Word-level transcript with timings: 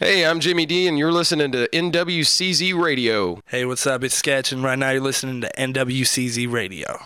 Hey, 0.00 0.24
I'm 0.24 0.38
Jimmy 0.38 0.64
D, 0.64 0.86
and 0.86 0.96
you're 0.96 1.10
listening 1.10 1.50
to 1.50 1.68
NWCZ 1.72 2.72
Radio. 2.80 3.40
Hey, 3.46 3.64
what's 3.64 3.84
up? 3.84 4.04
It's 4.04 4.14
Sketch, 4.14 4.52
and 4.52 4.62
right 4.62 4.78
now 4.78 4.90
you're 4.90 5.00
listening 5.00 5.40
to 5.40 5.50
NWCZ 5.58 6.48
Radio. 6.52 7.00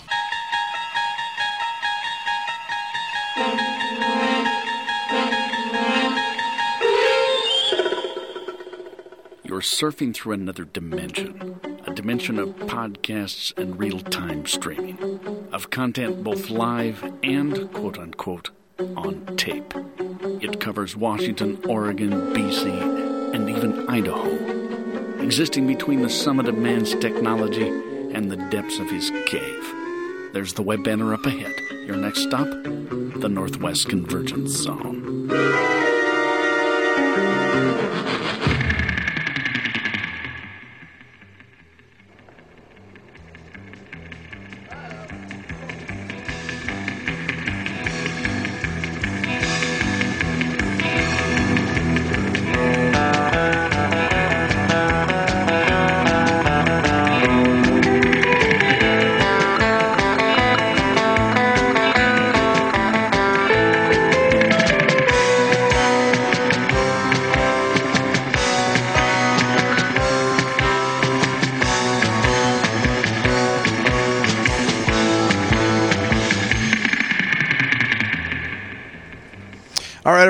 You're 9.43 9.63
surfing 9.63 10.13
through 10.15 10.35
another 10.35 10.67
dimension, 10.67 11.59
a 11.87 11.95
dimension 11.95 12.39
of 12.39 12.51
podcasts 12.51 13.57
and 13.57 13.79
real 13.79 14.01
time 14.01 14.45
streaming, 14.45 15.49
of 15.51 15.71
content 15.71 16.23
both 16.23 16.51
live 16.51 17.03
and 17.23 17.73
quote 17.73 17.99
unquote 17.99 18.51
on 18.97 19.37
tape. 19.37 19.75
It 20.41 20.61
covers 20.61 20.97
Washington, 20.97 21.61
Oregon, 21.69 22.11
BC, 22.35 23.35
and 23.35 23.49
even 23.49 23.89
Idaho, 23.89 25.23
existing 25.23 25.67
between 25.67 26.03
the 26.03 26.11
summit 26.11 26.49
of 26.49 26.57
man's 26.57 26.95
technology 26.97 27.69
and 27.69 28.31
the 28.31 28.37
depths 28.51 28.79
of 28.79 28.91
his 28.91 29.11
cave. 29.27 29.75
There's 30.33 30.55
the 30.55 30.63
web 30.63 30.85
banner 30.85 31.15
up 31.15 31.25
ahead. 31.27 31.55
Your 31.87 31.97
next 31.97 32.23
stop, 32.23 32.49
the 32.49 33.29
Northwest 33.31 33.89
Convergence 33.89 34.51
Zone. 34.51 35.29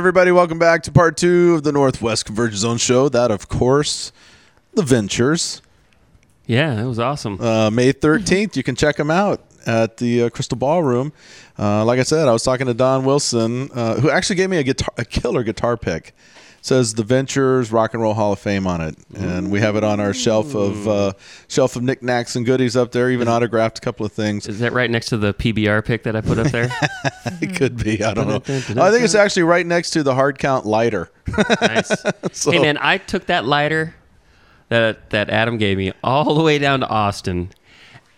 Everybody, 0.03 0.33
welcome 0.33 0.58
back 0.58 0.83
to 0.83 0.91
part 0.91 1.17
two 1.17 1.55
of 1.55 1.62
the 1.62 1.70
Northwest 1.70 2.27
Convergence 2.27 2.62
Zone 2.62 2.77
show. 2.77 3.08
That, 3.08 3.31
of 3.31 3.48
course, 3.48 4.11
the 4.75 4.83
Ventures. 4.83 5.62
Yeah, 6.45 6.75
that 6.75 6.89
was 6.89 6.98
awesome. 6.98 7.41
Uh, 7.41 7.70
May 7.70 7.92
13th, 7.92 8.56
you 8.56 8.64
can 8.64 8.75
check 8.75 8.97
them 8.97 9.12
out 9.12 9.45
at 9.64 9.98
the 9.98 10.25
uh, 10.25 10.30
Crystal 10.30 10.58
Ballroom. 10.58 11.12
Uh, 11.56 11.84
like 11.84 12.00
I 12.00 12.03
said, 12.03 12.27
I 12.27 12.33
was 12.33 12.42
talking 12.42 12.67
to 12.67 12.75
Don 12.75 13.05
Wilson, 13.05 13.70
uh, 13.70 14.00
who 14.00 14.11
actually 14.11 14.34
gave 14.34 14.50
me 14.50 14.56
a 14.56 14.64
guitar, 14.64 14.92
a 14.98 15.05
killer 15.05 15.45
guitar 15.45 15.77
pick. 15.77 16.17
Says 16.64 16.94
the 16.94 17.02
Ventures 17.02 17.70
Rock 17.72 17.92
and 17.92 18.02
Roll 18.02 18.14
Hall 18.14 18.32
of 18.32 18.38
Fame 18.38 18.66
on 18.66 18.80
it, 18.80 18.96
and 19.14 19.50
we 19.50 19.58
have 19.60 19.74
it 19.77 19.82
on 19.84 19.98
our 20.00 20.14
shelf 20.14 20.55
of 20.55 20.86
uh, 20.88 21.12
shelf 21.48 21.74
of 21.77 21.82
knickknacks 21.82 22.36
and 22.36 22.46
goodies 22.46 22.77
up 22.77 22.92
there. 22.92 23.10
Even 23.10 23.27
autographed 23.28 23.78
a 23.78 23.80
couple 23.80 24.06
of 24.06 24.12
things. 24.12 24.46
Is 24.46 24.60
that 24.60 24.72
right 24.72 24.88
next 24.90 25.06
to 25.08 25.16
the 25.18 25.34
PBR 25.34 25.84
pick 25.84 26.05
that 26.05 26.14
I 26.16 26.20
put 26.22 26.38
up 26.38 26.46
there? 26.52 26.70
It 27.40 27.56
could 27.56 27.77
be. 27.77 28.02
I 28.05 28.14
don't 28.14 28.28
know. 28.28 28.36
I 28.36 28.90
think 28.90 29.05
it's 29.05 29.14
actually 29.16 29.42
right 29.42 29.66
next 29.66 29.90
to 29.90 30.02
the 30.05 30.14
hard 30.14 30.38
count 30.38 30.64
lighter. 30.64 31.10
nice. 31.60 31.90
So- 32.33 32.52
Hey 32.52 32.60
man, 32.60 32.78
I 32.80 32.98
took 32.98 33.27
that 33.27 33.44
lighter 33.44 33.94
that 34.68 35.10
that 35.10 35.28
Adam 35.30 35.58
gave 35.58 35.77
me 35.78 35.92
all 36.05 36.34
the 36.34 36.42
way 36.42 36.58
down 36.58 36.80
to 36.80 36.88
Austin 36.88 37.50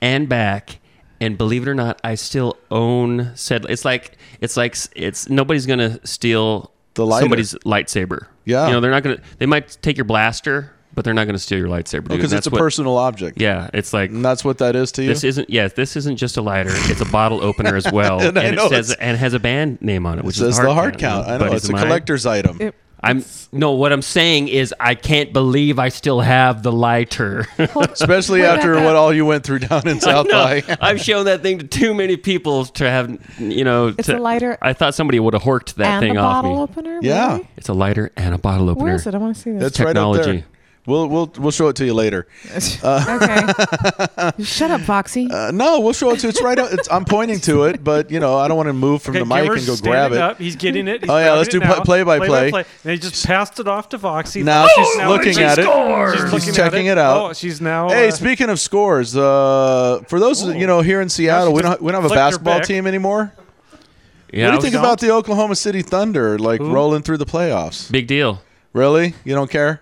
and 0.02 0.28
back, 0.28 0.78
and 1.20 1.38
believe 1.38 1.62
it 1.66 1.68
or 1.70 1.74
not, 1.74 1.98
I 2.04 2.14
still 2.16 2.58
own 2.70 3.32
said. 3.34 3.64
It's 3.70 3.84
like 3.86 4.18
it's 4.42 4.56
like 4.58 4.76
it's 4.94 5.28
nobody's 5.30 5.64
gonna 5.66 5.98
steal 6.06 6.70
The 6.94 7.06
lighter. 7.06 7.22
somebody's 7.24 7.54
lightsaber. 7.64 8.26
Yeah. 8.44 8.66
you 8.66 8.72
know 8.72 8.80
they're 8.80 8.90
not 8.90 9.02
gonna. 9.02 9.18
They 9.38 9.46
might 9.46 9.76
take 9.82 9.96
your 9.96 10.04
blaster, 10.04 10.70
but 10.94 11.04
they're 11.04 11.14
not 11.14 11.26
gonna 11.26 11.38
steal 11.38 11.58
your 11.58 11.68
lightsaber. 11.68 12.04
Oh, 12.06 12.08
dude. 12.08 12.18
Because 12.18 12.32
it's 12.32 12.46
a 12.46 12.50
what- 12.50 12.58
personal 12.58 12.96
object. 12.98 13.40
Yeah, 13.40 13.70
it's 13.72 13.92
like 13.92 14.10
And 14.10 14.24
that's 14.24 14.44
what 14.44 14.58
that 14.58 14.76
is 14.76 14.92
to 14.92 15.02
you. 15.02 15.08
This 15.08 15.24
isn't 15.24 15.48
yes. 15.50 15.72
This 15.72 15.96
isn't 15.96 16.16
just 16.16 16.36
a 16.36 16.42
lighter. 16.42 16.70
It's 16.72 17.00
a 17.00 17.04
bottle 17.06 17.42
opener 17.42 17.74
as 17.76 17.90
well, 17.92 18.20
And 18.20 18.36
and, 18.36 18.38
I 18.38 18.50
know 18.50 18.66
it 18.66 18.70
says 18.70 18.90
it's- 18.90 19.06
and 19.06 19.16
has 19.18 19.34
a 19.34 19.38
band 19.40 19.80
name 19.82 20.06
on 20.06 20.18
it, 20.18 20.20
it 20.20 20.24
which 20.26 20.36
says 20.36 20.58
is 20.58 20.60
the 20.64 20.72
hard 20.74 20.98
count. 20.98 21.26
I 21.26 21.32
know 21.32 21.46
Buddies 21.46 21.64
it's 21.64 21.68
a 21.70 21.74
of 21.74 21.80
collector's 21.80 22.26
item. 22.26 22.60
It- 22.60 22.74
I'm 23.04 23.24
no. 23.52 23.72
What 23.72 23.92
I'm 23.92 24.02
saying 24.02 24.48
is, 24.48 24.74
I 24.80 24.94
can't 24.94 25.32
believe 25.32 25.78
I 25.78 25.90
still 25.90 26.20
have 26.20 26.62
the 26.62 26.72
lighter. 26.72 27.46
Especially 27.58 28.40
Wait, 28.40 28.48
after 28.48 28.74
what 28.74 28.96
all 28.96 29.12
you 29.12 29.26
went 29.26 29.44
through 29.44 29.60
down 29.60 29.86
in 29.86 30.00
South 30.00 30.28
by. 30.28 30.62
I've 30.80 31.00
shown 31.00 31.26
that 31.26 31.42
thing 31.42 31.58
to 31.58 31.66
too 31.66 31.94
many 31.94 32.16
people 32.16 32.64
to 32.66 32.90
have, 32.90 33.18
you 33.38 33.64
know. 33.64 33.88
It's 33.88 34.06
to, 34.06 34.18
a 34.18 34.20
lighter 34.20 34.56
I 34.62 34.72
thought 34.72 34.94
somebody 34.94 35.20
would 35.20 35.34
have 35.34 35.42
horked 35.42 35.74
that 35.74 35.86
and 35.86 36.00
thing 36.02 36.16
a 36.16 36.20
off 36.20 36.42
bottle 36.42 36.56
me. 36.56 36.62
opener. 36.62 36.98
Yeah. 37.02 37.32
Really? 37.34 37.48
It's 37.56 37.68
a 37.68 37.74
lighter 37.74 38.10
and 38.16 38.34
a 38.34 38.38
bottle 38.38 38.70
opener. 38.70 38.84
Where 38.84 38.94
is 38.94 39.06
it? 39.06 39.14
I 39.14 39.18
want 39.18 39.36
to 39.36 39.42
see 39.42 39.52
this. 39.52 39.62
That's 39.62 39.80
right 39.80 39.96
up 39.96 40.24
there. 40.24 40.44
Technology. 40.84 40.86
We'll 40.86 41.08
we'll 41.08 41.32
we'll 41.42 41.50
show 41.50 41.68
it 41.68 41.76
to 41.76 41.84
you 41.86 41.94
later. 41.94 42.26
okay. 42.84 44.42
Shut 44.42 44.70
up, 44.70 44.82
Foxy. 44.82 45.30
Uh, 45.30 45.50
no, 45.50 45.80
we'll 45.80 45.92
show 45.94 46.10
it 46.10 46.20
to 46.20 46.26
you. 46.26 46.28
It's 46.28 46.42
right. 46.42 46.58
Up, 46.58 46.72
it's, 46.72 46.90
I'm 46.90 47.04
pointing 47.04 47.40
to 47.40 47.64
it, 47.64 47.82
but 47.82 48.10
you 48.10 48.20
know 48.20 48.36
I 48.36 48.48
don't 48.48 48.56
want 48.56 48.68
to 48.68 48.74
move 48.74 49.02
from 49.02 49.14
the 49.14 49.24
mic 49.24 49.44
Kimmer's 49.44 49.68
and 49.68 49.78
go 49.78 49.82
grab 49.82 50.12
it. 50.12 50.18
Up. 50.18 50.38
He's 50.38 50.56
getting 50.56 50.86
it. 50.88 51.00
He's 51.00 51.10
Oh, 51.10 51.18
yeah, 51.18 51.32
let's 51.32 51.48
do 51.48 51.58
now. 51.60 51.82
play- 51.82 52.04
play-by-play. 52.04 52.64
And 52.84 52.92
he 52.92 52.98
just 52.98 53.26
passed 53.26 53.58
it 53.60 53.68
off 53.68 53.88
to 53.90 53.98
Foxy. 53.98 54.42
Now 54.42 54.66
Foxy's 54.66 54.86
she's 54.86 54.96
now 54.98 55.08
looking 55.08 55.28
she's 55.28 55.38
at 55.38 55.58
it. 55.58 56.30
She's, 56.30 56.44
She's 56.44 56.56
checking 56.56 56.88
at 56.88 56.98
it 56.98 57.00
out. 57.00 57.30
Oh, 57.30 57.32
she's 57.32 57.60
now. 57.60 57.88
Hey, 57.88 58.08
uh, 58.08 58.10
speaking 58.10 58.50
of 58.50 58.60
scores, 58.60 59.16
uh, 59.16 60.02
for 60.08 60.20
those 60.20 60.44
you 60.44 60.66
know 60.66 60.82
here 60.82 61.00
in 61.00 61.08
Seattle, 61.08 61.52
we 61.52 61.62
don't 61.62 61.80
we 61.80 61.92
don't 61.92 62.02
have 62.02 62.10
a 62.10 62.14
basketball 62.14 62.60
team 62.60 62.86
anymore. 62.86 63.32
Yeah, 64.32 64.46
what 64.46 64.50
do 64.50 64.56
you 64.56 64.62
think 64.72 64.74
about 64.74 65.00
the 65.00 65.12
Oklahoma 65.12 65.54
City 65.54 65.80
Thunder 65.82 66.38
like 66.38 66.60
rolling 66.60 67.02
through 67.02 67.18
the 67.18 67.26
playoffs? 67.26 67.90
big 67.90 68.06
deal. 68.06 68.42
Really? 68.72 69.14
You 69.24 69.34
don't 69.34 69.48
care? 69.50 69.80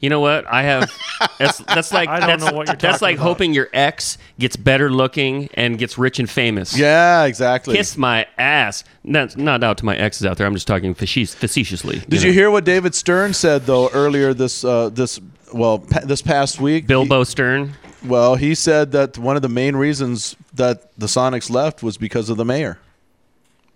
You 0.00 0.08
know 0.08 0.20
what? 0.20 0.46
I 0.46 0.62
have. 0.62 0.90
That's 1.38 1.58
that's 1.58 1.92
like 1.92 2.08
I 2.08 2.20
don't 2.20 2.28
that's, 2.28 2.44
know 2.50 2.56
what 2.56 2.66
you're 2.68 2.76
that's 2.76 3.02
like 3.02 3.16
about. 3.16 3.24
hoping 3.24 3.52
your 3.52 3.68
ex 3.74 4.16
gets 4.38 4.56
better 4.56 4.90
looking 4.90 5.50
and 5.54 5.78
gets 5.78 5.98
rich 5.98 6.18
and 6.18 6.28
famous. 6.28 6.76
Yeah, 6.76 7.24
exactly. 7.24 7.76
Kiss 7.76 7.96
my 7.98 8.26
ass. 8.38 8.82
That's 9.04 9.36
not 9.36 9.62
out 9.62 9.76
to 9.78 9.84
my 9.84 9.96
exes 9.96 10.24
out 10.24 10.38
there. 10.38 10.46
I'm 10.46 10.54
just 10.54 10.66
talking 10.66 10.94
faci- 10.94 11.34
facetiously. 11.34 12.00
Did 12.08 12.22
you 12.22 12.32
hear 12.32 12.50
what 12.50 12.64
David 12.64 12.94
Stern 12.94 13.34
said 13.34 13.66
though 13.66 13.90
earlier 13.90 14.32
this 14.32 14.64
uh, 14.64 14.88
this 14.88 15.20
well 15.52 15.80
pa- 15.80 16.00
this 16.04 16.22
past 16.22 16.60
week? 16.60 16.86
Bilbo 16.86 17.24
Stern? 17.24 17.74
Well, 18.02 18.36
he 18.36 18.54
said 18.54 18.92
that 18.92 19.18
one 19.18 19.36
of 19.36 19.42
the 19.42 19.50
main 19.50 19.76
reasons 19.76 20.34
that 20.54 20.90
the 20.98 21.06
Sonics 21.06 21.50
left 21.50 21.82
was 21.82 21.98
because 21.98 22.30
of 22.30 22.38
the 22.38 22.44
mayor. 22.46 22.78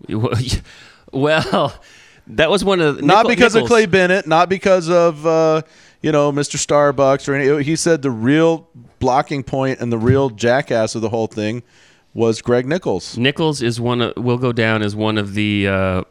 Well, 1.12 1.72
that 2.28 2.50
was 2.50 2.64
one 2.64 2.80
of 2.80 2.96
the, 2.96 3.02
not 3.02 3.18
Nickel- 3.24 3.28
because 3.30 3.54
Nickels. 3.54 3.70
of 3.70 3.74
Clay 3.74 3.86
Bennett, 3.86 4.26
not 4.26 4.48
because 4.48 4.88
of 4.88 5.26
uh, 5.26 5.62
you 6.02 6.12
know 6.12 6.32
Mr. 6.32 6.56
Starbucks 6.56 7.28
or 7.28 7.34
any. 7.34 7.62
He 7.64 7.76
said 7.76 8.02
the 8.02 8.10
real 8.10 8.68
blocking 8.98 9.42
point 9.42 9.80
and 9.80 9.92
the 9.92 9.98
real 9.98 10.30
jackass 10.30 10.94
of 10.94 11.02
the 11.02 11.10
whole 11.10 11.26
thing 11.26 11.62
was 12.14 12.40
Greg 12.42 12.66
Nickels. 12.66 13.18
Nickels 13.18 13.60
is 13.62 13.80
one. 13.80 14.00
Of, 14.00 14.16
will 14.16 14.38
go 14.38 14.52
down 14.52 14.82
as 14.82 14.94
one 14.96 15.18
of 15.18 15.34
the 15.34 15.68
uh, 15.68 16.04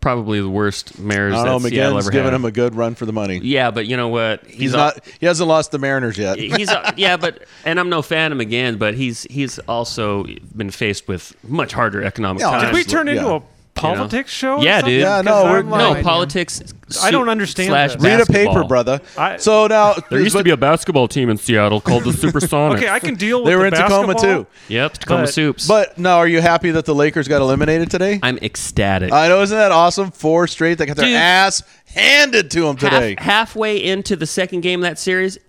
probably 0.00 0.40
the 0.40 0.48
worst 0.50 0.98
mayors 1.00 1.34
I 1.34 1.38
that 1.38 1.44
don't 1.46 1.62
know. 1.62 1.68
Seattle 1.68 1.98
ever 1.98 2.10
giving 2.10 2.26
had. 2.30 2.34
him 2.34 2.44
a 2.44 2.52
good 2.52 2.74
run 2.76 2.94
for 2.94 3.06
the 3.06 3.12
money. 3.12 3.40
yeah, 3.42 3.70
but 3.72 3.86
you 3.86 3.96
know 3.96 4.08
what? 4.08 4.46
He's, 4.46 4.56
He's 4.58 4.74
al- 4.74 4.78
not. 4.94 5.04
He 5.18 5.26
hasn't 5.26 5.48
lost 5.48 5.72
the 5.72 5.78
Mariners 5.78 6.16
yet. 6.18 6.38
He's 6.38 6.68
uh, 6.68 6.92
yeah, 6.96 7.16
but 7.16 7.42
and 7.64 7.80
I'm 7.80 7.88
no 7.88 8.02
fan 8.02 8.30
of 8.30 8.36
him 8.36 8.40
again, 8.40 8.76
but 8.76 8.94
he's 8.94 9.24
he's 9.24 9.58
also 9.60 10.26
been 10.54 10.70
faced 10.70 11.08
with 11.08 11.34
much 11.42 11.72
harder 11.72 12.02
economic 12.04 12.40
Yeah, 12.42 12.50
times. 12.50 12.64
Did 12.66 12.74
we 12.74 12.84
turn 12.84 13.08
into 13.08 13.22
Yeah. 13.22 13.36
a 13.36 13.40
politics 13.76 14.30
show? 14.32 14.56
or 14.58 14.62
Yeah, 14.64 14.78
something? 14.80 14.94
dude. 14.94 15.02
Yeah, 15.02 15.16
'Cause 15.16 15.24
no, 15.24 15.44
we're- 15.44 15.60
I'm 15.60 15.68
no 15.68 15.90
like- 15.92 16.02
politics. 16.04 16.62
I 17.02 17.10
don't 17.10 17.28
understand 17.28 17.68
slash 17.70 17.94
this. 17.94 18.02
Read 18.02 18.20
a 18.20 18.26
paper, 18.26 18.62
brother. 18.64 19.00
I- 19.18 19.38
so 19.38 19.66
now 19.66 19.94
There 20.08 20.20
used 20.20 20.36
to 20.36 20.44
be 20.44 20.50
a 20.50 20.56
basketball 20.56 21.08
team 21.08 21.28
in 21.30 21.36
Seattle 21.36 21.80
called 21.80 22.04
the 22.04 22.10
Supersonics. 22.12 22.74
Okay, 22.76 22.88
I 22.88 23.00
can 23.00 23.16
deal 23.16 23.42
with 23.42 23.50
They 23.50 23.56
were 23.56 23.68
the 23.70 23.76
in 23.76 23.82
Tacoma 23.82 24.14
too. 24.14 24.46
Yep, 24.68 24.92
Tacoma 24.98 25.22
But- 25.22 25.34
Soups. 25.34 25.66
But 25.66 25.98
now, 25.98 26.18
are 26.18 26.28
you 26.28 26.40
happy 26.40 26.70
that 26.70 26.84
the 26.84 26.94
Lakers 26.94 27.26
got 27.28 27.40
eliminated 27.42 27.90
today? 27.90 28.20
I'm 28.22 28.38
ecstatic. 28.38 29.12
I 29.12 29.28
know, 29.28 29.42
isn't 29.42 29.56
that 29.56 29.72
awesome? 29.72 30.10
Four 30.12 30.46
straight. 30.46 30.78
They 30.78 30.86
got 30.86 30.96
their 30.96 31.06
Dude. 31.06 31.16
ass 31.16 31.62
handed 31.94 32.50
to 32.52 32.60
them 32.62 32.76
Half- 32.76 32.90
today. 32.92 33.14
halfway 33.18 33.82
into 33.82 34.14
the 34.16 34.26
second 34.26 34.60
game 34.60 34.80
of 34.80 34.88
that 34.88 34.98
series, 34.98 35.34
th- 35.34 35.45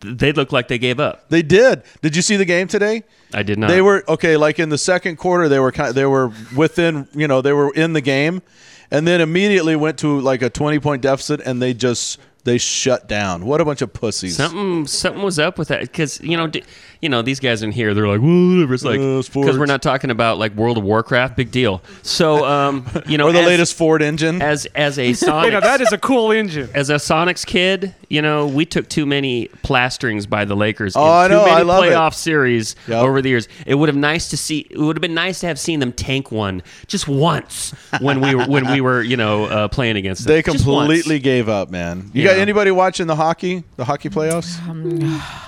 they 0.00 0.32
looked 0.32 0.52
like 0.52 0.68
they 0.68 0.78
gave 0.78 0.98
up. 1.00 1.28
They 1.28 1.42
did. 1.42 1.82
Did 2.02 2.16
you 2.16 2.22
see 2.22 2.36
the 2.36 2.44
game 2.44 2.68
today? 2.68 3.02
I 3.32 3.42
did 3.42 3.58
not. 3.58 3.68
They 3.68 3.82
were 3.82 4.04
okay. 4.08 4.36
Like 4.36 4.58
in 4.58 4.68
the 4.68 4.78
second 4.78 5.16
quarter, 5.16 5.48
they 5.48 5.58
were 5.58 5.72
kind. 5.72 5.94
They 5.94 6.06
were 6.06 6.32
within. 6.56 7.08
You 7.14 7.28
know, 7.28 7.40
they 7.42 7.52
were 7.52 7.72
in 7.74 7.92
the 7.92 8.00
game, 8.00 8.42
and 8.90 9.06
then 9.06 9.20
immediately 9.20 9.76
went 9.76 9.98
to 9.98 10.20
like 10.20 10.42
a 10.42 10.50
twenty 10.50 10.78
point 10.78 11.02
deficit, 11.02 11.40
and 11.44 11.60
they 11.60 11.74
just 11.74 12.18
they 12.44 12.58
shut 12.58 13.08
down. 13.08 13.44
What 13.46 13.60
a 13.60 13.64
bunch 13.64 13.82
of 13.82 13.92
pussies. 13.92 14.36
Something 14.36 14.86
something 14.86 15.22
was 15.22 15.38
up 15.38 15.58
with 15.58 15.68
that 15.68 15.80
because 15.80 16.20
you 16.20 16.36
know 16.36 16.46
d- 16.46 16.62
you 17.04 17.10
know 17.10 17.20
these 17.22 17.38
guys 17.38 17.62
in 17.62 17.70
here 17.70 17.92
they're 17.94 18.08
like 18.08 18.20
whatever 18.20 18.72
it's 18.74 18.82
like 18.82 18.98
Uh, 18.98 19.18
because 19.18 19.26
sports. 19.26 19.58
we're 19.58 19.66
not 19.66 19.82
talking 19.82 20.10
about 20.10 20.38
like 20.38 20.54
World 20.54 20.78
of 20.78 20.84
Warcraft 20.84 21.36
big 21.36 21.50
deal 21.50 21.82
so 22.02 22.44
um 22.46 22.86
you 23.06 23.18
know 23.18 23.26
or 23.28 23.32
the 23.32 23.40
as, 23.40 23.46
latest 23.46 23.74
Ford 23.76 24.00
engine. 24.02 24.40
as 24.40 24.64
as 24.74 24.98
a 24.98 25.04
Hey, 25.08 25.12
Sonic 25.12 25.52
now 25.52 25.60
that 25.60 25.80
is 25.82 25.92
a 25.92 25.98
cool 25.98 26.32
engine. 26.32 26.68
as 26.74 26.88
a 26.90 26.94
Sonics 26.94 27.44
kid 27.46 27.94
you 28.08 28.22
know 28.22 28.46
we 28.46 28.64
took 28.64 28.88
too 28.88 29.04
many 29.06 29.48
plasterings 29.62 30.26
by 30.26 30.44
the 30.46 30.56
Lakers 30.56 30.96
Oh, 30.96 31.02
in 31.04 31.08
I 31.10 31.28
too 31.28 31.34
know, 31.34 31.44
many 31.44 31.56
I 31.56 31.62
love 31.62 31.84
it. 31.84 31.88
playoff 31.92 32.14
series 32.14 32.74
Yep. 32.88 33.02
over 33.02 33.20
the 33.22 33.28
years 33.28 33.48
it 33.66 33.74
would 33.74 33.88
have 33.90 33.96
nice 33.96 34.30
to 34.30 34.36
see 34.38 34.66
it 34.70 34.78
would 34.78 34.96
have 34.96 35.02
been 35.02 35.14
nice 35.14 35.40
to 35.40 35.46
have 35.46 35.58
seen 35.60 35.80
them 35.80 35.92
tank 35.92 36.32
one 36.32 36.62
just 36.86 37.06
once 37.06 37.74
when 38.00 38.20
we 38.20 38.34
were 38.34 38.44
when 38.46 38.70
we 38.72 38.80
were 38.80 39.02
you 39.02 39.16
know 39.18 39.44
uh, 39.44 39.68
playing 39.68 39.96
against 39.96 40.24
them 40.24 40.32
they 40.34 40.42
completely 40.42 41.18
gave 41.18 41.48
up, 41.50 41.70
man. 41.70 42.10
You 42.14 42.22
Yeah. 42.22 42.30
got 42.32 42.38
anybody 42.38 42.70
watching 42.70 43.06
the 43.06 43.16
hockey? 43.16 43.62
The 43.76 43.84
hockey 43.84 44.08
playoffs? 44.08 44.56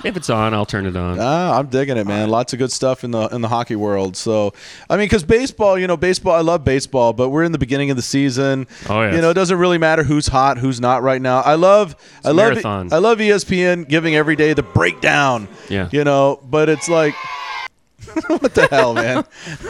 if 0.05 0.17
it's 0.17 0.29
on 0.31 0.53
I'll 0.53 0.67
turn 0.67 0.85
it 0.87 0.97
on 0.97 1.19
I'm 1.53 1.67
digging 1.67 1.97
it, 1.97 2.07
man. 2.07 2.29
Lots 2.31 2.53
of 2.53 2.59
good 2.59 2.73
stuff 2.73 3.05
in 3.05 3.11
the 3.11 3.29
in 3.29 3.41
the 3.41 3.49
hockey 3.49 3.77
world. 3.77 4.17
So, 4.17 4.53
I 4.89 4.97
mean, 4.97 5.07
because 5.07 5.25
baseball, 5.25 5.79
you 5.79 5.87
know, 5.87 5.97
baseball. 5.97 6.35
I 6.35 6.41
love 6.41 6.65
baseball, 6.65 7.13
but 7.13 7.31
we're 7.31 7.45
in 7.45 7.53
the 7.53 7.59
beginning 7.59 7.91
of 7.91 7.97
the 7.97 8.03
season. 8.03 8.67
Oh, 8.89 9.03
yes. 9.03 9.15
You 9.15 9.21
know, 9.21 9.31
it 9.31 9.35
doesn't 9.35 9.59
really 9.59 9.79
matter 9.79 10.03
who's 10.03 10.27
hot, 10.27 10.59
who's 10.59 10.81
not 10.81 11.03
right 11.03 11.21
now. 11.21 11.41
I 11.41 11.55
love, 11.55 11.97
I 12.25 12.29
love, 12.29 12.37
marathon. 12.53 12.93
I 12.93 12.99
love 12.99 13.19
ESPN 13.19 13.89
giving 13.89 14.15
every 14.15 14.37
day 14.37 14.53
the 14.53 14.63
breakdown. 14.63 15.49
Yeah. 15.69 15.89
You 15.93 16.05
know, 16.05 16.41
but 16.45 16.69
it's 16.69 16.89
like. 16.89 17.15
what 18.29 18.55
the 18.55 18.69
hell, 18.69 18.95
man? 18.95 19.17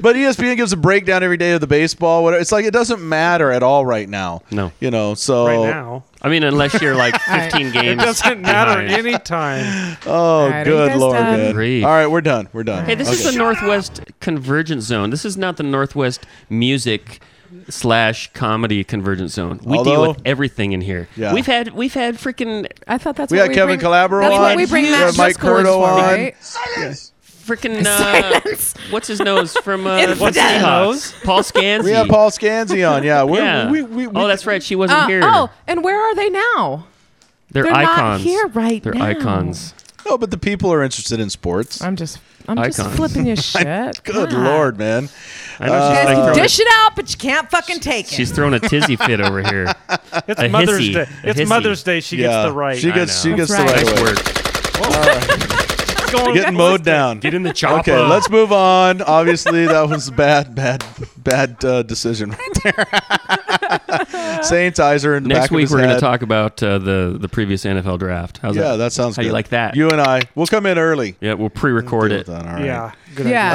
but 0.00 0.14
ESPN 0.14 0.56
gives 0.56 0.72
a 0.72 0.76
breakdown 0.76 1.22
every 1.22 1.36
day 1.36 1.52
of 1.52 1.60
the 1.60 1.66
baseball. 1.66 2.22
Whatever. 2.22 2.40
It's 2.40 2.52
like 2.52 2.64
it 2.64 2.72
doesn't 2.72 3.06
matter 3.06 3.50
at 3.50 3.62
all 3.62 3.84
right 3.84 4.08
now. 4.08 4.42
No. 4.50 4.70
you 4.80 4.90
know. 4.90 5.14
So 5.14 5.46
Right 5.46 5.70
now, 5.70 6.04
I 6.24 6.28
mean 6.30 6.42
unless 6.42 6.80
you're 6.80 6.96
like 6.96 7.14
15 7.20 7.50
games. 7.60 7.76
it 7.76 7.80
games 7.82 8.02
doesn't 8.02 8.40
matter 8.40 8.82
behind. 8.82 9.06
any 9.06 9.18
time. 9.18 9.96
Oh, 10.06 10.48
right, 10.48 10.64
good 10.64 10.88
guys 10.90 10.98
lord, 10.98 11.16
done? 11.18 11.38
man! 11.38 11.52
Grief. 11.54 11.84
All 11.84 11.90
right, 11.90 12.06
we're 12.06 12.20
done. 12.20 12.48
We're 12.52 12.62
done. 12.64 12.84
Hey, 12.86 12.94
this 12.94 13.10
is 13.10 13.30
the 13.30 13.38
Northwest 13.38 14.00
Convergence 14.20 14.84
Zone. 14.84 15.10
This 15.10 15.24
is 15.24 15.36
not 15.36 15.56
the 15.56 15.62
Northwest 15.62 16.26
Music 16.50 17.22
slash 17.68 18.32
comedy 18.32 18.82
convergence 18.84 19.34
zone. 19.34 19.60
We 19.64 19.82
deal 19.84 20.08
with 20.08 20.20
everything 20.24 20.72
in 20.72 20.80
here. 20.80 21.08
Yeah. 21.16 21.32
We've 21.32 21.46
had 21.46 21.72
we've 21.72 21.94
had 21.94 22.16
freaking 22.16 22.66
I 22.88 22.98
thought 22.98 23.16
that's 23.16 23.30
what 23.30 23.36
We 23.36 23.40
what 23.40 23.48
had 23.50 23.54
Kevin 23.54 23.78
bring, 23.78 23.90
Calabro 23.92 24.20
That's 24.22 24.34
on. 24.34 24.40
what 24.42 24.56
we 24.56 24.66
bring 24.66 24.84
Matt 24.84 25.14
had 25.14 25.16
Mike 25.16 25.38
Driscoll 25.38 25.58
is 25.58 25.66
Curto 25.66 25.74
for, 26.74 26.80
on. 26.80 27.13
Right? 27.48 27.58
freaking 27.58 27.80
uh, 27.86 28.30
Silence. 28.42 28.74
what's 28.90 29.08
his 29.08 29.20
nose 29.20 29.56
from 29.58 29.86
uh, 29.86 29.96
Infidel. 29.98 30.22
what's 30.22 30.36
Seahawks? 30.38 31.24
Paul 31.24 31.40
Scansy. 31.42 31.84
We 31.84 31.90
have 31.92 32.08
Paul 32.08 32.30
Scanzi 32.30 32.88
on. 32.90 33.02
Yeah, 33.04 33.22
we're, 33.24 33.38
Yeah. 33.42 33.70
we, 33.70 33.82
we, 33.82 34.06
we, 34.06 34.20
oh, 34.20 34.26
that's 34.28 34.46
right. 34.46 34.62
She 34.62 34.76
wasn't 34.76 35.00
Uh, 35.00 35.06
here. 35.08 35.20
oh, 35.24 35.50
and 35.66 35.82
where 35.84 36.00
are 36.00 36.14
they 36.14 36.30
now? 36.30 36.86
they're, 37.50 37.62
they're 37.62 37.72
not 37.72 37.84
icons. 37.84 38.22
here 38.24 38.46
right 38.48 38.82
They're 38.82 38.94
now. 38.94 39.04
icons. 39.04 39.74
No, 40.06 40.18
but 40.18 40.30
the 40.30 40.36
people 40.38 40.72
are 40.72 40.82
interested 40.82 41.18
in 41.20 41.30
sports. 41.30 41.80
I'm 41.80 41.96
just, 41.96 42.18
I'm 42.46 42.56
just 42.70 42.82
flipping 42.90 43.26
your 43.26 43.36
shit. 43.52 44.02
Good 44.04 44.30
God. 44.30 44.32
lord, 44.32 44.78
man. 44.78 45.08
I 45.60 45.66
know 45.68 45.74
You 45.76 45.80
she's 45.80 45.94
guys 45.96 46.04
like 46.04 46.14
can 46.16 46.24
throwing 46.24 46.42
dish 46.42 46.60
it 46.60 46.68
out, 46.72 46.96
but 46.96 47.10
you 47.10 47.16
can't 47.16 47.50
fucking 47.50 47.80
take 47.80 48.06
it. 48.06 48.14
She's 48.14 48.30
throwing 48.32 48.52
a 48.54 48.60
tizzy 48.60 48.96
fit 48.96 49.20
over 49.20 49.42
here. 49.42 49.72
It's 50.28 50.40
A 50.40 50.48
Mother's 50.48 50.80
hissy. 50.80 50.92
Day. 50.94 51.00
A 51.24 51.30
It's 51.30 51.40
hissy. 51.40 51.48
Mother's 51.48 51.82
Day. 51.82 52.00
She 52.00 52.16
yeah, 52.18 52.26
gets 52.28 52.44
the 52.48 52.52
right. 52.52 52.78
She 52.78 52.92
gets, 52.92 53.22
she 53.22 53.34
gets 53.34 53.50
That's 53.50 53.62
the 53.62 53.76
right. 53.76 53.86
right 53.86 53.86
nice 53.86 54.00
away. 54.00 55.52
work. 55.54 55.63
Going 56.16 56.34
Getting 56.34 56.56
mowed 56.56 56.84
down. 56.84 57.18
Get 57.20 57.34
in 57.34 57.42
the 57.42 57.52
chopper. 57.52 57.90
Okay, 57.92 57.98
let's 58.06 58.30
move 58.30 58.52
on. 58.52 59.02
Obviously, 59.02 59.66
that 59.66 59.88
was 59.88 60.08
a 60.08 60.12
bad, 60.12 60.54
bad, 60.54 60.84
bad 61.16 61.64
uh, 61.64 61.82
decision 61.82 62.30
right 62.30 62.58
there. 62.64 64.42
Saints 64.42 64.78
eyes 64.78 65.04
in 65.04 65.22
the 65.24 65.28
Next 65.28 65.40
back 65.40 65.50
of 65.50 65.54
week 65.54 65.62
his 65.62 65.72
we're 65.72 65.78
going 65.78 65.88
head. 65.90 65.94
to 65.96 66.00
talk 66.00 66.22
about 66.22 66.62
uh, 66.62 66.78
the 66.78 67.16
the 67.20 67.28
previous 67.28 67.64
NFL 67.64 67.98
draft. 67.98 68.38
How's 68.38 68.54
that? 68.56 68.60
Yeah, 68.62 68.70
that? 68.72 68.76
that 68.78 68.92
sounds 68.92 69.16
How 69.16 69.22
good. 69.22 69.28
you 69.28 69.32
like 69.32 69.48
that? 69.50 69.76
You 69.76 69.90
and 69.90 70.00
I, 70.00 70.22
we'll 70.34 70.46
come 70.46 70.66
in 70.66 70.78
early. 70.78 71.16
yeah, 71.20 71.34
we'll 71.34 71.50
pre-record 71.50 72.10
Deal 72.10 72.20
it. 72.20 72.26
with 72.28 72.36
that, 72.36 72.46
all 72.46 72.54
right. 72.54 72.64
Yeah. 72.64 72.92
Good 73.14 73.26
yeah, 73.28 73.48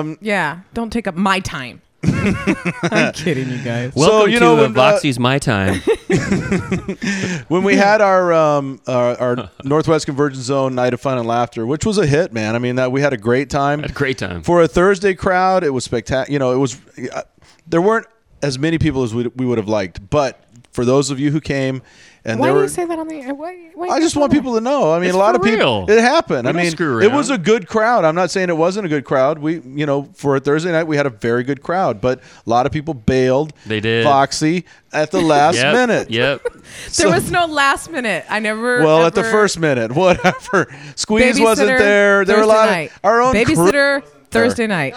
idea. 0.00 0.16
yeah, 0.20 0.54
yeah. 0.56 0.60
Don't 0.74 0.92
take 0.92 1.06
up 1.06 1.14
my 1.14 1.40
time. 1.40 1.80
I'm 2.82 3.12
kidding, 3.12 3.48
you 3.48 3.58
guys. 3.58 3.94
Welcome 3.94 4.30
you 4.30 4.38
to 4.38 4.44
know, 4.44 4.56
when, 4.56 4.70
uh, 4.70 4.74
Foxy's 4.74 5.18
My 5.18 5.38
Time. 5.38 5.80
when 7.48 7.64
we 7.64 7.76
had 7.76 8.00
our 8.00 8.32
um, 8.32 8.80
our, 8.86 9.16
our 9.18 9.50
Northwest 9.64 10.06
Convergence 10.06 10.44
Zone 10.44 10.74
night 10.74 10.94
of 10.94 11.00
fun 11.00 11.18
and 11.18 11.26
laughter, 11.26 11.66
which 11.66 11.84
was 11.84 11.98
a 11.98 12.06
hit, 12.06 12.32
man. 12.32 12.54
I 12.54 12.58
mean, 12.58 12.76
that 12.76 12.92
we 12.92 13.00
had 13.00 13.12
a 13.12 13.16
great 13.16 13.50
time. 13.50 13.80
Had 13.80 13.90
a 13.90 13.94
great 13.94 14.18
time. 14.18 14.42
for 14.42 14.62
a 14.62 14.68
Thursday 14.68 15.14
crowd. 15.14 15.64
It 15.64 15.70
was 15.70 15.84
spectacular. 15.84 16.32
You 16.32 16.38
know, 16.38 16.52
it 16.52 16.58
was. 16.58 16.80
Uh, 17.12 17.22
there 17.66 17.82
weren't 17.82 18.06
as 18.42 18.58
many 18.58 18.78
people 18.78 19.02
as 19.02 19.14
we, 19.14 19.26
we 19.28 19.44
would 19.44 19.58
have 19.58 19.68
liked, 19.68 20.08
but 20.08 20.40
for 20.70 20.84
those 20.84 21.10
of 21.10 21.18
you 21.18 21.30
who 21.32 21.40
came, 21.40 21.82
and 22.26 22.38
Why 22.40 22.46
there 22.48 22.52
do 22.54 22.56
were. 22.56 22.62
you 22.64 22.68
say 22.68 22.84
that 22.84 22.98
on 22.98 23.08
the? 23.08 23.22
Why, 23.32 23.70
why 23.74 23.88
I 23.88 24.00
just 24.00 24.16
want 24.16 24.32
people 24.32 24.54
to 24.54 24.60
know. 24.60 24.92
I 24.92 24.98
mean, 24.98 25.08
It's 25.08 25.14
a 25.14 25.18
lot 25.18 25.34
for 25.34 25.40
of 25.40 25.44
people. 25.46 25.86
real. 25.86 25.96
It 25.98 26.00
happened. 26.02 26.44
We 26.44 26.50
I 26.50 26.52
mean, 26.52 26.70
screw 26.72 27.00
it 27.00 27.10
was 27.12 27.30
a 27.30 27.38
good 27.38 27.66
crowd. 27.68 28.04
I'm 28.04 28.14
not 28.14 28.30
saying 28.30 28.48
it 28.48 28.56
wasn't 28.56 28.84
a 28.86 28.88
good 28.88 29.04
crowd. 29.04 29.38
We, 29.38 29.60
you 29.60 29.86
know, 29.86 30.08
for 30.14 30.36
a 30.36 30.40
Thursday 30.40 30.72
night, 30.72 30.84
we 30.84 30.96
had 30.96 31.06
a 31.06 31.10
very 31.10 31.44
good 31.44 31.62
crowd, 31.62 32.00
but 32.00 32.18
a 32.46 32.50
lot 32.50 32.66
of 32.66 32.72
people 32.72 32.92
bailed. 32.94 33.52
They 33.64 33.80
did. 33.80 34.04
Foxy 34.04 34.64
at 34.92 35.10
the 35.10 35.20
last 35.22 35.56
Yep, 35.56 35.74
minute. 35.74 36.10
Yep. 36.10 36.46
There 36.96 37.10
was 37.10 37.30
no 37.30 37.46
last 37.46 37.90
minute. 37.90 38.24
I 38.28 38.40
never. 38.40 38.82
Well, 38.82 39.06
at 39.06 39.14
the 39.14 39.22
first 39.24 39.58
minute, 39.58 39.92
whatever. 39.94 40.66
Squeeze 40.96 41.40
wasn't 41.40 41.70
Babysitter, 41.70 41.78
there. 41.78 42.24
There 42.24 42.36
were 42.38 42.42
a 42.42 42.46
Thursday 42.46 42.58
lot 42.58 42.66
night. 42.70 42.90
of 42.90 43.00
our 43.04 43.22
own 43.22 43.32
crew- 43.34 43.44
babysitter 43.44 44.04
Thursday 44.30 44.66
night. 44.66 44.94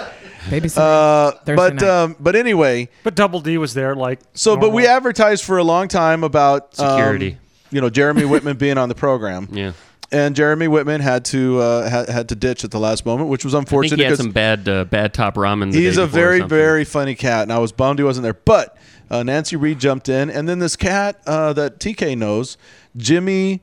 Babysitter. 0.50 0.78
Uh, 0.78 1.32
Thursday 1.32 1.56
but 1.56 1.74
night. 1.76 1.84
um, 1.84 2.16
but 2.20 2.36
anyway, 2.36 2.90
But 3.04 3.16
Double 3.16 3.40
D 3.40 3.58
was 3.58 3.74
there, 3.74 3.96
like. 3.96 4.20
So, 4.34 4.56
but 4.58 4.70
we 4.72 4.84
normal. 4.84 4.98
advertised 4.98 5.44
for 5.44 5.58
a 5.58 5.64
long 5.64 5.88
time 5.88 6.24
about 6.24 6.80
um, 6.80 6.90
Security. 6.98 7.38
you 7.72 7.82
know, 7.82 7.90
Jeremy 7.90 8.26
Whitman 8.26 8.58
being 8.58 8.78
on 8.78 8.90
the 8.90 8.96
program, 8.96 9.48
Yeah. 9.54 9.74
and 10.12 10.36
Jeremy 10.36 10.68
Whitman 10.68 11.02
had 11.02 11.26
to 11.26 11.60
uh, 11.60 11.90
had, 11.90 12.10
had 12.10 12.30
to 12.30 12.36
ditch 12.36 12.64
at 12.64 12.72
the 12.72 12.80
last 12.80 13.06
moment, 13.06 13.30
which 13.30 13.44
was 13.46 13.54
I 13.54 13.60
think 13.60 13.68
unfortunate 13.68 14.00
he 14.00 14.06
had 14.06 14.18
some 14.18 14.32
bad 14.32 14.68
uh, 14.68 14.86
bad 14.86 15.14
top 15.14 15.36
ramen. 15.36 15.72
the 15.72 15.80
he's 15.80 15.96
day 15.98 16.04
a 16.04 16.06
before 16.06 16.20
or 16.20 16.24
very 16.24 16.40
something. 16.40 16.58
very 16.58 16.84
funny 16.86 17.16
cat, 17.16 17.44
and 17.44 17.54
I 17.54 17.60
was 17.60 17.72
bummed 17.72 18.00
he 18.00 18.04
wasn't 18.06 18.24
there. 18.24 18.34
But 18.34 18.76
uh, 19.12 19.24
Nancy 19.24 19.56
Reed 19.56 19.80
jumped 19.80 20.10
in, 20.10 20.30
and 20.30 20.48
then 20.50 20.60
this 20.60 20.76
cat 20.76 21.20
uh, 21.26 21.54
that 21.54 21.80
TK 21.80 22.18
knows, 22.18 22.58
Jimmy 22.98 23.62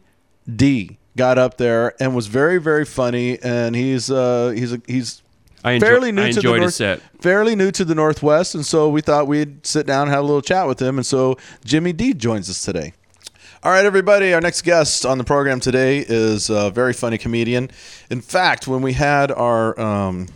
D, 0.54 0.98
got 1.16 1.38
up 1.38 1.56
there 1.56 1.94
and 2.00 2.14
was 2.14 2.26
very 2.28 2.58
very 2.58 2.84
funny, 2.84 3.38
and 3.42 3.74
he's 3.74 4.10
uh, 4.10 4.52
he's 4.54 4.72
a, 4.72 4.80
he's 4.86 5.22
I 5.66 5.72
enjoy, 5.72 5.86
fairly 5.86 6.12
new 6.12 6.22
I 6.22 6.30
to 6.30 6.40
the 6.40 6.56
North, 6.58 6.74
set. 6.74 7.00
fairly 7.20 7.56
new 7.56 7.72
to 7.72 7.84
the 7.84 7.96
Northwest, 7.96 8.54
and 8.54 8.64
so 8.64 8.88
we 8.88 9.00
thought 9.00 9.26
we'd 9.26 9.66
sit 9.66 9.84
down 9.84 10.02
and 10.02 10.10
have 10.12 10.22
a 10.22 10.26
little 10.26 10.40
chat 10.40 10.68
with 10.68 10.80
him. 10.80 10.96
And 10.96 11.04
so 11.04 11.38
Jimmy 11.64 11.92
D 11.92 12.14
joins 12.14 12.48
us 12.48 12.64
today. 12.64 12.92
All 13.64 13.72
right, 13.72 13.84
everybody. 13.84 14.32
Our 14.32 14.40
next 14.40 14.62
guest 14.62 15.04
on 15.04 15.18
the 15.18 15.24
program 15.24 15.58
today 15.58 16.04
is 16.06 16.50
a 16.50 16.70
very 16.70 16.92
funny 16.92 17.18
comedian. 17.18 17.68
In 18.10 18.20
fact, 18.20 18.68
when 18.68 18.80
we 18.80 18.92
had 18.92 19.32
our 19.32 19.78
um, 19.80 20.28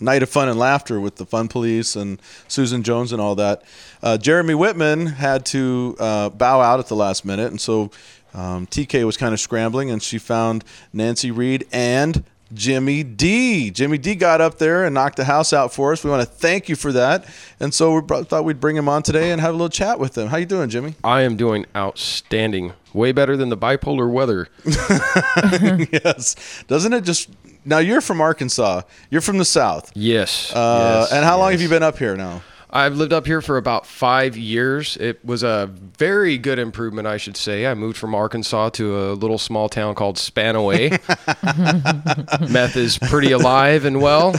night 0.00 0.22
of 0.22 0.30
fun 0.30 0.48
and 0.48 0.58
laughter 0.58 0.98
with 0.98 1.16
the 1.16 1.26
Fun 1.26 1.48
Police 1.48 1.94
and 1.94 2.18
Susan 2.48 2.82
Jones 2.82 3.12
and 3.12 3.20
all 3.20 3.34
that, 3.34 3.64
uh, 4.02 4.16
Jeremy 4.16 4.54
Whitman 4.54 5.04
had 5.04 5.44
to 5.46 5.96
uh, 6.00 6.30
bow 6.30 6.62
out 6.62 6.80
at 6.80 6.86
the 6.86 6.96
last 6.96 7.26
minute, 7.26 7.50
and 7.50 7.60
so 7.60 7.90
um, 8.32 8.66
TK 8.66 9.04
was 9.04 9.18
kind 9.18 9.34
of 9.34 9.40
scrambling, 9.40 9.90
and 9.90 10.02
she 10.02 10.16
found 10.16 10.64
Nancy 10.94 11.30
Reed 11.30 11.66
and 11.70 12.24
Jimmy 12.52 13.02
D. 13.02 13.70
Jimmy 13.70 13.98
D 13.98 14.14
got 14.14 14.40
up 14.40 14.58
there 14.58 14.84
and 14.84 14.94
knocked 14.94 15.16
the 15.16 15.24
house 15.24 15.52
out 15.52 15.72
for 15.72 15.92
us. 15.92 16.02
We 16.02 16.10
want 16.10 16.26
to 16.26 16.34
thank 16.34 16.68
you 16.68 16.76
for 16.76 16.92
that, 16.92 17.26
and 17.60 17.74
so 17.74 17.94
we 17.94 18.00
brought, 18.00 18.28
thought 18.28 18.44
we'd 18.44 18.60
bring 18.60 18.76
him 18.76 18.88
on 18.88 19.02
today 19.02 19.30
and 19.30 19.40
have 19.40 19.50
a 19.50 19.56
little 19.56 19.68
chat 19.68 19.98
with 19.98 20.16
him. 20.16 20.28
How 20.28 20.38
you 20.38 20.46
doing, 20.46 20.70
Jimmy? 20.70 20.94
I 21.04 21.22
am 21.22 21.36
doing 21.36 21.66
outstanding. 21.76 22.72
Way 22.94 23.12
better 23.12 23.36
than 23.36 23.50
the 23.50 23.56
bipolar 23.56 24.10
weather. 24.10 24.48
yes. 24.64 26.64
Doesn't 26.68 26.94
it 26.94 27.04
just 27.04 27.28
now? 27.66 27.78
You're 27.78 28.00
from 28.00 28.20
Arkansas. 28.20 28.82
You're 29.10 29.20
from 29.20 29.36
the 29.36 29.44
South. 29.44 29.92
Yes. 29.94 30.50
Uh, 30.54 31.00
yes, 31.02 31.12
and 31.12 31.24
how 31.24 31.38
long 31.38 31.52
have 31.52 31.60
you 31.60 31.68
been 31.68 31.82
up 31.82 31.98
here 31.98 32.16
now? 32.16 32.42
I've 32.70 32.96
lived 32.96 33.12
up 33.14 33.26
here 33.26 33.40
for 33.40 33.56
about 33.56 33.86
five 33.86 34.36
years. 34.36 34.96
It 34.98 35.24
was 35.24 35.42
a 35.42 35.70
very 35.72 36.36
good 36.36 36.58
improvement, 36.58 37.08
I 37.08 37.16
should 37.16 37.36
say. 37.36 37.66
I 37.66 37.74
moved 37.74 37.96
from 37.96 38.14
Arkansas 38.14 38.70
to 38.70 38.96
a 38.98 39.14
little 39.14 39.38
small 39.38 39.68
town 39.70 39.94
called 39.94 40.16
Spanaway. 40.16 40.90
Meth 42.50 42.76
is 42.76 42.98
pretty 42.98 43.32
alive 43.32 43.84
and 43.86 44.02
well. 44.02 44.34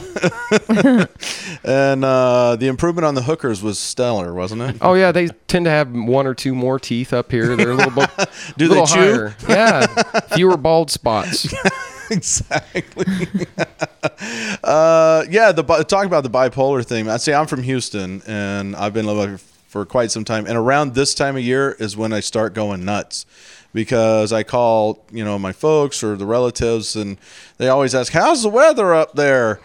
And 1.63 2.05
uh, 2.05 2.55
the 2.55 2.67
improvement 2.67 3.05
on 3.05 3.15
the 3.15 3.23
hookers 3.23 3.61
was 3.63 3.79
stellar, 3.79 4.33
wasn't 4.33 4.61
it? 4.61 4.77
Oh 4.81 4.93
yeah, 4.93 5.11
they 5.11 5.27
tend 5.47 5.65
to 5.65 5.71
have 5.71 5.91
one 5.91 6.27
or 6.27 6.33
two 6.35 6.53
more 6.53 6.79
teeth 6.79 7.13
up 7.13 7.31
here. 7.31 7.55
They're 7.55 7.71
a 7.71 7.75
little 7.75 7.91
bit 7.91 8.09
Do 8.57 8.67
they 8.67 8.83
chew? 8.85 8.99
higher. 8.99 9.35
Yeah, 9.47 9.87
fewer 10.35 10.57
bald 10.57 10.91
spots. 10.91 11.53
exactly. 12.11 13.05
uh, 14.63 15.25
yeah, 15.29 15.51
the 15.51 15.63
talk 15.87 16.05
about 16.05 16.23
the 16.23 16.29
bipolar 16.29 16.85
thing. 16.85 17.09
I 17.09 17.17
say 17.17 17.33
I'm 17.33 17.47
from 17.47 17.63
Houston, 17.63 18.21
and 18.27 18.75
I've 18.75 18.93
been 18.93 19.05
living 19.05 19.29
here 19.29 19.37
for 19.67 19.85
quite 19.85 20.11
some 20.11 20.23
time. 20.25 20.45
And 20.47 20.57
around 20.57 20.95
this 20.95 21.13
time 21.13 21.35
of 21.37 21.43
year 21.43 21.71
is 21.79 21.95
when 21.95 22.11
I 22.13 22.19
start 22.19 22.53
going 22.53 22.83
nuts 22.85 23.25
because 23.73 24.33
I 24.33 24.43
call 24.43 25.03
you 25.11 25.23
know 25.23 25.37
my 25.37 25.51
folks 25.51 26.03
or 26.03 26.15
the 26.15 26.25
relatives, 26.25 26.95
and 26.95 27.17
they 27.57 27.67
always 27.69 27.93
ask, 27.95 28.11
"How's 28.13 28.43
the 28.43 28.49
weather 28.49 28.93
up 28.93 29.13
there?" 29.13 29.59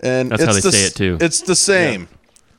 And 0.00 0.30
That's 0.30 0.42
it's 0.42 0.46
how 0.48 0.54
they 0.54 0.60
the 0.60 0.72
say 0.72 0.86
it, 0.86 0.94
too. 0.94 1.18
It's 1.20 1.40
the 1.42 1.56
same. 1.56 2.08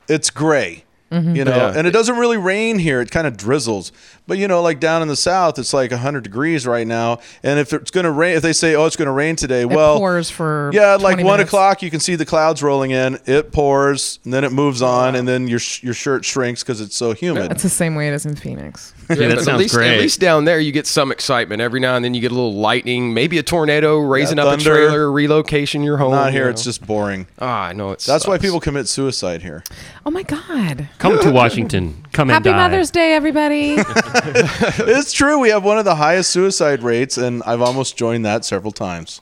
It's 0.08 0.28
gray. 0.30 0.84
You 1.12 1.44
know, 1.44 1.56
Yeah. 1.56 1.72
and 1.76 1.88
it 1.88 1.90
doesn't 1.90 2.18
really 2.18 2.36
rain 2.36 2.78
here. 2.78 3.00
It 3.00 3.10
kind 3.10 3.26
of 3.26 3.36
drizzles. 3.36 3.90
But 4.30 4.38
you 4.38 4.46
know, 4.46 4.62
like 4.62 4.78
down 4.78 5.02
in 5.02 5.08
the 5.08 5.16
south, 5.16 5.58
it's 5.58 5.74
like 5.74 5.90
100 5.90 6.22
degrees 6.22 6.64
right 6.64 6.86
now, 6.86 7.18
and 7.42 7.58
if 7.58 7.72
it's 7.72 7.90
going 7.90 8.04
to 8.04 8.12
rain, 8.12 8.36
if 8.36 8.42
they 8.44 8.52
say, 8.52 8.76
"Oh, 8.76 8.86
it's 8.86 8.94
going 8.94 9.06
to 9.06 9.12
rain 9.12 9.34
today," 9.34 9.62
It 9.62 9.70
well, 9.70 9.98
pours 9.98 10.30
for 10.30 10.70
yeah, 10.72 10.92
like 10.92 11.14
20 11.14 11.24
one 11.24 11.32
minutes. 11.38 11.48
o'clock, 11.48 11.82
you 11.82 11.90
can 11.90 11.98
see 11.98 12.14
the 12.14 12.24
clouds 12.24 12.62
rolling 12.62 12.92
in. 12.92 13.18
It 13.26 13.50
pours, 13.50 14.20
and 14.22 14.32
then 14.32 14.44
it 14.44 14.52
moves 14.52 14.82
on, 14.82 15.16
and 15.16 15.26
then 15.26 15.48
your 15.48 15.58
your 15.82 15.94
shirt 15.94 16.24
shrinks 16.24 16.62
because 16.62 16.80
it's 16.80 16.96
so 16.96 17.12
humid. 17.12 17.50
It's 17.50 17.64
the 17.64 17.68
same 17.68 17.96
way 17.96 18.06
it 18.06 18.14
is 18.14 18.24
in 18.24 18.36
Phoenix. 18.36 18.94
Yeah, 19.08 19.16
that 19.16 19.28
but 19.30 19.38
at 19.38 19.44
sounds 19.44 19.58
least, 19.58 19.74
great. 19.74 19.94
At 19.94 19.98
least 20.00 20.20
down 20.20 20.44
there, 20.44 20.60
you 20.60 20.70
get 20.70 20.86
some 20.86 21.10
excitement. 21.10 21.60
Every 21.60 21.80
now 21.80 21.96
and 21.96 22.04
then, 22.04 22.14
you 22.14 22.20
get 22.20 22.30
a 22.30 22.34
little 22.36 22.54
lightning, 22.54 23.12
maybe 23.12 23.36
a 23.38 23.42
tornado, 23.42 23.98
raising 23.98 24.38
Yeah, 24.38 24.44
up 24.44 24.50
thunder. 24.60 24.72
a 24.72 24.86
trailer, 24.86 25.10
relocation 25.10 25.82
your 25.82 25.96
home. 25.96 26.12
Not 26.12 26.30
here; 26.30 26.44
you 26.44 26.50
it's 26.50 26.62
just 26.62 26.86
boring. 26.86 27.26
ah, 27.40 27.64
I 27.64 27.72
know 27.72 27.90
it's. 27.90 28.06
That's 28.06 28.28
why 28.28 28.38
people 28.38 28.60
commit 28.60 28.86
suicide 28.86 29.42
here. 29.42 29.64
Oh 30.06 30.12
my 30.12 30.22
God! 30.22 30.88
Come 30.98 31.18
to 31.18 31.30
Washington. 31.32 32.06
Come 32.12 32.30
and 32.30 32.34
Happy 32.44 32.50
die. 32.50 32.56
Mother's 32.68 32.92
Day, 32.92 33.14
everybody! 33.14 33.76
it's 34.88 35.12
true. 35.12 35.38
We 35.38 35.50
have 35.50 35.64
one 35.64 35.78
of 35.78 35.84
the 35.84 35.94
highest 35.96 36.30
suicide 36.30 36.82
rates, 36.82 37.16
and 37.18 37.42
I've 37.44 37.60
almost 37.60 37.96
joined 37.96 38.24
that 38.26 38.44
several 38.44 38.72
times. 38.72 39.20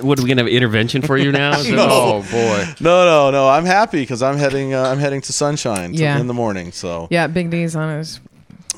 What 0.00 0.18
are 0.18 0.22
we 0.22 0.28
gonna 0.30 0.42
have 0.42 0.50
intervention 0.50 1.02
for 1.02 1.16
you 1.18 1.30
now? 1.30 1.52
Is 1.58 1.66
that- 1.68 1.78
Oh 1.78 2.22
boy. 2.30 2.64
No, 2.80 3.04
no, 3.04 3.30
no. 3.30 3.48
I'm 3.48 3.66
happy 3.66 4.00
because 4.00 4.22
I'm 4.22 4.38
heading. 4.38 4.72
Uh, 4.72 4.82
I'm 4.82 4.98
heading 4.98 5.20
to 5.22 5.32
Sunshine 5.32 5.92
to- 5.92 5.98
Yeah. 5.98 6.18
in 6.18 6.26
the 6.26 6.34
morning. 6.34 6.72
So 6.72 7.06
yeah, 7.10 7.26
Big 7.26 7.50
D's 7.50 7.76
on 7.76 7.98
his. 7.98 8.20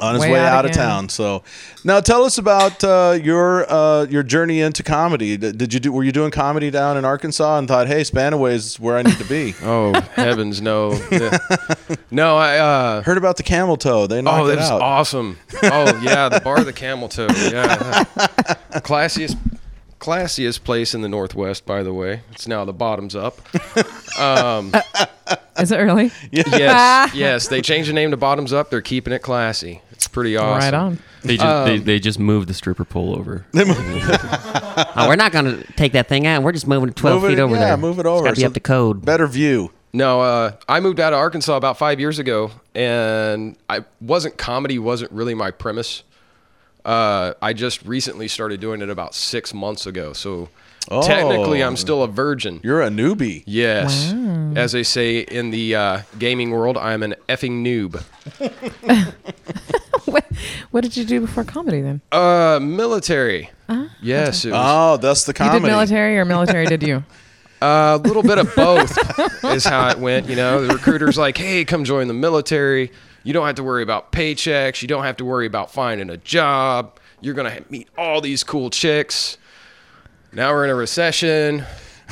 On 0.01 0.15
his 0.15 0.23
Way 0.23 0.33
way, 0.33 0.39
out 0.41 0.59
out, 0.59 0.65
of 0.67 0.73
town. 0.73 1.09
So 1.09 1.43
now 1.85 2.01
tell 2.01 2.25
us 2.25 2.39
about 2.39 2.83
uh, 2.85 3.19
your 3.23 3.71
uh, 3.71 4.05
your 4.07 4.23
journey 4.23 4.61
into 4.61 4.83
comedy. 4.83 5.37
Did 5.37 5.73
you 5.75 5.81
do? 5.81 5.93
Were 5.93 6.05
you 6.05 6.13
doing 6.13 6.31
comedy 6.31 6.71
down 6.71 6.97
in 6.97 7.05
Arkansas 7.05 7.59
and 7.59 7.67
thought, 7.69 7.87
hey, 7.87 8.03
Spanaway 8.03 8.53
is 8.53 8.79
where 8.81 8.97
I 8.97 9.03
need 9.03 9.19
to 9.19 9.25
be? 9.25 9.55
Oh 9.63 9.93
heavens, 10.15 10.61
no. 10.61 10.93
No, 12.11 12.37
I. 12.37 12.59
uh 12.59 13.03
Heard 13.03 13.19
about 13.19 13.37
the 13.37 13.43
camel 13.43 13.77
toe. 13.77 14.07
They 14.07 14.23
knocked 14.23 14.43
Oh, 14.43 14.47
it 14.47 14.57
that 14.57 14.59
was 14.59 14.71
out. 14.71 14.81
awesome. 14.83 15.39
Oh 15.63 16.01
yeah, 16.03 16.29
the 16.29 16.41
bar 16.41 16.63
the 16.65 16.73
camel 16.73 17.09
toe. 17.09 17.27
Yeah, 17.31 18.05
classiest, 18.83 19.37
classiest 20.01 20.63
place 20.65 20.95
in 20.95 21.01
the 21.03 21.09
Northwest. 21.09 21.67
By 21.67 21.83
the 21.83 21.93
way, 21.93 22.23
it's 22.33 22.47
now 22.47 22.65
the 22.65 22.73
bottoms 22.73 23.17
up. 23.17 23.41
Is 25.59 25.73
it 25.73 25.77
really? 25.79 26.11
Yes, 26.31 27.15
yes. 27.15 27.49
They 27.49 27.63
changed 27.63 27.89
the 27.89 27.95
name 27.95 28.11
to 28.11 28.17
Bottoms 28.17 28.53
Up. 28.53 28.71
They're 28.71 28.83
keeping 28.83 29.13
it 29.13 29.21
classy. 29.21 29.81
It's 30.07 30.13
pretty 30.13 30.37
awesome. 30.37 30.61
Right 30.61 30.73
on. 30.75 30.99
They 31.25 31.37
just 31.37 31.65
they, 31.67 31.75
Um, 31.79 31.85
they 31.85 31.99
just 31.99 32.21
moved 32.21 32.49
the 32.49 32.55
stripper 32.55 32.85
pole 32.85 33.17
over. 33.19 33.45
oh, 33.57 35.07
we're 35.09 35.17
not 35.17 35.33
gonna 35.33 35.65
take 35.75 35.93
that 35.95 36.07
thing 36.09 36.29
out. 36.29 36.45
We're 36.45 36.53
just 36.53 36.69
moving 36.69 36.91
it 36.91 36.95
twelve 36.97 37.23
Move 37.23 37.31
it- 37.33 37.35
feet 37.35 37.41
over 37.43 37.55
yeah, 37.55 37.61
there. 37.61 37.69
Yeah, 37.71 37.77
move 37.77 37.99
it 37.99 38.03
It's 38.03 38.07
over. 38.09 38.23
got 38.25 38.31
to 38.31 38.37
be 38.37 38.43
So- 38.43 38.47
up 38.47 38.55
to 38.55 38.61
code. 38.61 39.05
Better 39.05 39.27
view. 39.27 39.73
No, 39.93 40.21
uh, 40.21 40.53
I 40.69 40.79
moved 40.79 41.01
out 41.01 41.13
of 41.13 41.19
Arkansas 41.19 41.57
about 41.57 41.77
five 41.77 41.99
years 41.99 42.19
ago, 42.21 42.53
and 42.75 43.57
I 43.69 43.85
wasn't 44.01 44.37
comedy 44.39 44.79
wasn't 44.79 45.11
really 45.11 45.35
my 45.35 45.51
premise. 45.51 46.05
Uh, 46.85 47.33
I 47.43 47.53
just 47.53 47.83
recently 47.85 48.29
started 48.29 48.61
doing 48.61 48.81
it 48.81 48.89
about 48.91 49.13
six 49.15 49.53
months 49.53 49.87
ago, 49.87 50.13
so 50.13 50.51
technically 51.03 51.65
Oh. 51.65 51.67
I'm 51.67 51.77
still 51.77 52.03
a 52.05 52.09
virgin. 52.09 52.61
You're 52.63 52.83
a 52.83 52.91
newbie. 52.91 53.43
Yes, 53.47 54.13
as 54.55 54.71
they 54.71 54.85
say 54.85 55.19
in 55.21 55.51
the 55.51 55.75
uh, 55.75 56.01
gaming 56.19 56.51
world, 56.53 56.77
I'm 56.77 57.03
an 57.03 57.15
effing 57.29 57.65
noob. 57.65 58.05
what, 60.17 60.25
what 60.71 60.81
did 60.83 60.97
you 60.97 61.05
do 61.05 61.21
before 61.21 61.45
comedy 61.45 61.81
then? 61.83 62.01
Uh, 62.13 62.59
military. 62.63 63.51
Yes, 64.03 64.45
it 64.45 64.53
was 64.53 64.61
Oh, 64.63 64.97
that's 64.97 65.25
the 65.25 65.31
You 65.31 65.35
comedy. 65.35 65.61
did 65.61 65.67
military 65.67 66.19
or 66.19 66.25
military 66.25 66.67
did 66.67 66.83
you? 66.83 67.05
a 67.63 68.01
little 68.05 68.23
bit 68.23 68.39
of 68.39 68.55
both 68.55 68.97
is 69.45 69.65
how 69.65 69.89
it 69.89 69.99
went. 69.99 70.29
You 70.29 70.37
know, 70.37 70.67
the 70.67 70.75
recruiter's 70.75 71.17
like, 71.19 71.37
"Hey, 71.37 71.65
come 71.65 71.85
join 71.85 72.07
the 72.09 72.15
military. 72.15 72.93
You 73.25 73.33
don't 73.33 73.47
have 73.47 73.57
to 73.57 73.63
worry 73.65 73.83
about 73.83 74.13
paychecks. 74.13 74.83
You 74.83 74.89
don't 74.89 75.05
have 75.05 75.17
to 75.17 75.25
worry 75.25 75.47
about 75.47 75.73
finding 75.73 76.11
a 76.11 76.17
job. 76.19 76.99
You're 77.21 77.35
gonna 77.35 77.63
meet 77.71 77.89
all 77.99 78.21
these 78.21 78.45
cool 78.45 78.71
chicks." 78.71 79.37
Now 80.33 80.53
we're 80.53 80.65
in 80.65 80.71
a 80.71 80.75
recession. 80.75 81.65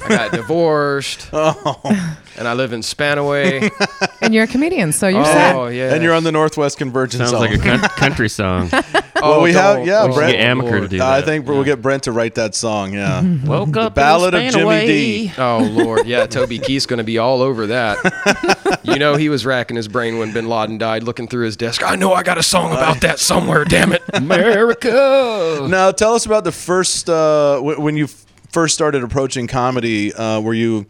I 0.03 0.09
got 0.09 0.33
divorced, 0.33 1.29
and 1.33 2.49
I 2.49 2.55
live 2.55 2.73
in 2.73 2.81
Spanaway. 2.81 3.71
And 4.25 4.33
you're 4.33 4.45
a 4.45 4.47
comedian, 4.47 4.93
so 4.93 5.07
you're 5.07 5.21
oh 5.21 5.25
set. 5.25 5.75
yeah, 5.75 5.93
And 5.93 6.03
you're 6.03 6.15
on 6.15 6.25
the 6.25 6.33
Northwest 6.33 6.79
Convergence 6.79 7.19
Sounds 7.29 7.33
Zone. 7.33 7.41
like 7.43 7.53
a 7.55 7.59
coun- 7.59 7.81
country 7.91 8.29
song. 8.31 8.71
Oh, 9.27 9.31
well, 9.31 9.43
we 9.43 9.53
have- 9.55 9.77
don't- 9.77 9.87
yeah, 9.87 10.03
don't- 10.07 10.15
Brent- 10.15 10.33
Get 10.37 10.47
Amaker 10.47 10.81
to 10.83 10.89
do 10.89 10.97
I 11.03 11.21
that. 11.21 11.25
think 11.27 11.47
we'll 11.47 11.65
get 11.65 11.81
Brent 11.81 12.03
to 12.05 12.13
write 12.13 12.35
that 12.35 12.55
song. 12.55 12.93
Yeah. 12.93 13.23
Woke 13.47 13.75
up 13.77 13.95
Ballad 13.95 14.35
in 14.35 14.49
of 14.49 14.53
Jimmy 14.53 14.87
D. 14.87 15.29
Spanaway. 15.29 15.39
Oh 15.39 15.65
Lord, 15.85 16.07
yeah, 16.07 16.27
Toby 16.27 16.59
Keith's 16.59 16.85
gonna 16.87 17.05
be 17.05 17.17
all 17.19 17.41
over 17.41 17.67
that. 17.69 18.81
you 18.83 18.97
know, 18.99 19.15
he 19.17 19.29
was 19.31 19.47
racking 19.47 19.77
his 19.79 19.89
brain 19.89 20.19
when 20.19 20.33
Bin 20.35 20.47
Laden 20.49 20.77
died, 20.79 21.05
looking 21.05 21.27
through 21.29 21.45
his 21.47 21.57
desk. 21.57 21.83
I 21.83 21.97
know 21.97 22.13
I 22.13 22.23
got 22.23 22.37
a 22.39 22.43
song 22.43 22.73
about 22.73 23.01
that 23.03 23.19
somewhere. 23.19 23.65
Damn 23.65 23.93
it, 23.93 24.03
America. 24.13 25.67
Now, 25.71 25.91
tell 25.91 26.15
us 26.15 26.27
about 26.27 26.45
the 26.45 26.53
first 26.53 27.09
uh, 27.09 27.55
w- 27.57 27.81
when 27.81 27.97
you 27.97 28.05
f- 28.05 28.24
first 28.55 28.75
started 28.75 29.03
approaching 29.03 29.47
comedy. 29.47 30.15
Uh, 30.15 30.41
were 30.41 30.55
you 30.55 30.87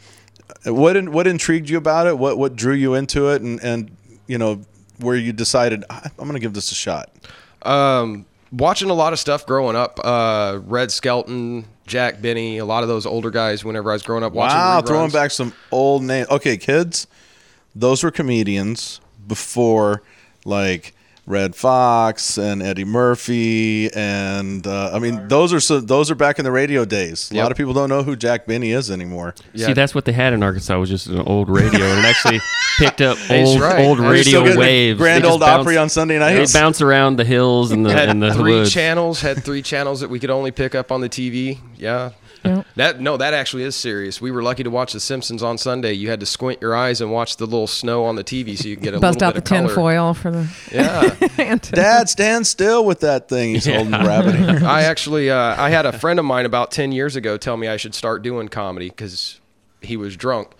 what 0.67 0.97
in, 0.97 1.11
what 1.13 1.27
intrigued 1.27 1.69
you 1.71 1.79
about 1.79 2.07
it? 2.07 2.17
What 2.19 2.39
what 2.39 2.55
drew 2.55 2.75
you 2.75 2.95
into 2.95 3.31
it? 3.31 3.43
And 3.43 3.59
and 3.65 3.97
you 4.27 4.39
know 4.39 4.61
where 4.99 5.17
you 5.17 5.33
decided 5.33 5.85
"I- 5.91 6.09
I'm 6.19 6.25
going 6.29 6.35
to 6.35 6.39
give 6.41 6.53
this 6.55 6.71
a 6.71 6.75
shot. 6.75 7.11
Um, 7.63 8.27
watching 8.53 8.91
a 8.91 8.95
lot 8.95 9.13
of 9.13 9.19
stuff 9.19 9.47
growing 9.47 9.75
up. 9.77 9.99
Uh, 10.05 10.61
Red 10.65 10.93
Skelton, 10.93 11.65
Jack 11.87 12.21
Benny, 12.23 12.59
a 12.59 12.65
lot 12.65 12.83
of 12.83 12.89
those 12.89 13.07
older 13.07 13.31
guys. 13.31 13.65
Whenever 13.65 13.91
I 13.91 13.95
was 13.95 14.03
growing 14.03 14.23
up, 14.23 14.33
watching 14.35 14.59
Wow, 14.59 14.81
reruns. 14.81 14.87
throwing 14.87 15.11
back 15.11 15.31
some 15.31 15.53
old 15.73 16.03
names. 16.05 16.29
Okay, 16.29 16.57
kids, 16.57 17.07
those 17.75 18.05
were 18.05 18.11
comedians 18.11 19.01
before 19.27 20.03
like 20.45 20.95
Redd 21.27 21.57
Foxx 21.57 22.37
and 22.37 22.63
Eddie 22.63 22.85
Murphy, 22.85 23.91
and 23.95 24.67
uh, 24.67 24.91
I 24.93 24.99
mean 24.99 25.27
those 25.29 25.55
are 25.55 25.61
so, 25.61 25.81
those 25.81 26.11
are 26.11 26.15
back 26.15 26.39
in 26.39 26.45
the 26.45 26.51
radio 26.53 26.85
days. 26.85 27.31
A 27.33 27.37
lot 27.37 27.51
of 27.51 27.57
people 27.57 27.73
don't 27.73 27.89
know 27.89 28.03
who 28.03 28.15
Jack 28.15 28.47
Benny 28.47 28.73
is 28.73 28.91
anymore. 28.91 29.35
Yeah. 29.55 29.67
See, 29.69 29.73
that's 29.73 29.95
what 29.95 30.05
they 30.05 30.13
had 30.13 30.35
in 30.35 30.43
Arkansas 30.43 30.79
was 30.79 30.91
just 30.91 31.07
an 31.07 31.21
old 31.21 31.49
radio, 31.49 31.85
and 31.87 31.99
it 32.01 32.05
actually 32.05 32.41
picked 32.79 33.01
up 33.01 33.17
He's 33.17 33.49
old 33.49 33.61
right. 33.63 33.87
old 33.87 34.01
Are 34.01 34.03
you 34.03 34.09
Are 34.09 34.17
you 34.17 34.23
still 34.25 34.41
radio 34.43 34.45
getting 34.55 34.61
waves. 34.61 34.99
Grand 34.99 35.25
They 35.25 35.29
Old 35.29 35.41
bounce- 35.41 35.61
Opry 35.63 35.77
on 35.79 35.89
Sunday 35.89 36.19
night. 36.19 36.35
They 36.47 36.53
bounce 36.59 36.83
around 36.83 37.17
the 37.17 37.25
hills 37.25 37.71
and 37.71 37.87
the 37.87 37.93
had 37.93 38.11
and 38.11 38.23
the 38.23 38.35
three 38.35 38.53
woods. 38.57 38.73
channels. 38.73 39.21
Had 39.23 39.43
three 39.43 39.63
channels 39.63 40.01
that 40.01 40.11
we 40.11 40.19
could 40.21 40.31
only 40.31 40.51
pick 40.51 40.75
up 40.75 40.93
on 40.93 41.01
the 41.01 41.09
TV. 41.09 41.59
Yeah. 41.79 42.11
Yep. 42.45 42.67
That 42.77 43.01
no, 43.01 43.17
that 43.17 43.35
actually 43.35 43.63
is 43.63 43.77
serious. 43.77 44.21
We 44.21 44.31
were 44.33 44.43
lucky 44.43 44.65
to 44.65 44.71
watch 44.71 44.93
The 44.93 45.01
Simpsons 45.01 45.43
on 45.45 45.59
Sunday. 45.59 45.93
You 45.93 46.11
had 46.11 46.19
to 46.21 46.27
squint 46.27 46.61
your 46.61 46.75
eyes 46.75 47.01
and 47.01 47.13
watch 47.13 47.37
the 47.37 47.45
little 47.47 47.69
snow 47.69 48.05
on 48.05 48.17
the 48.17 48.25
TV 48.25 48.59
so 48.59 48.67
you 48.69 48.75
could 48.77 48.83
get 48.85 48.95
a 48.95 48.99
little 48.99 49.13
bit 49.13 49.15
of 49.15 49.19
color. 49.21 49.21
Bust 49.21 49.21
little 49.21 49.29
out 49.29 49.35
the 49.35 49.41
bit 49.41 49.45
of 49.45 49.45
tin 49.45 49.65
color. 49.65 49.75
foil 49.75 50.15
for 50.15 50.31
the 50.33 50.49
Yeah. 51.39 51.55
Dad, 51.71 52.09
stand 52.09 52.47
still 52.49 52.85
with 52.85 53.01
that 53.01 53.29
thing. 53.29 53.55
He's 53.55 53.67
holding 53.67 53.93
the 53.93 53.99
rabbit 53.99 54.35
ear. 54.35 54.65
I 54.69 54.83
actually, 54.83 55.31
uh, 55.31 55.37
I 55.63 55.71
had 55.71 55.87
a 55.87 55.93
friend 55.99 56.19
of 56.19 56.25
mine 56.25 56.47
about 56.47 56.73
ten 56.73 56.91
years 56.91 57.15
ago 57.17 57.37
tell 57.37 57.57
me 57.57 57.69
I 57.69 57.77
should 57.77 57.95
start 57.95 58.23
doing 58.23 58.49
comedy 58.49 58.89
because 58.89 59.41
he 59.81 59.97
was 59.97 60.17
drunk. 60.17 60.51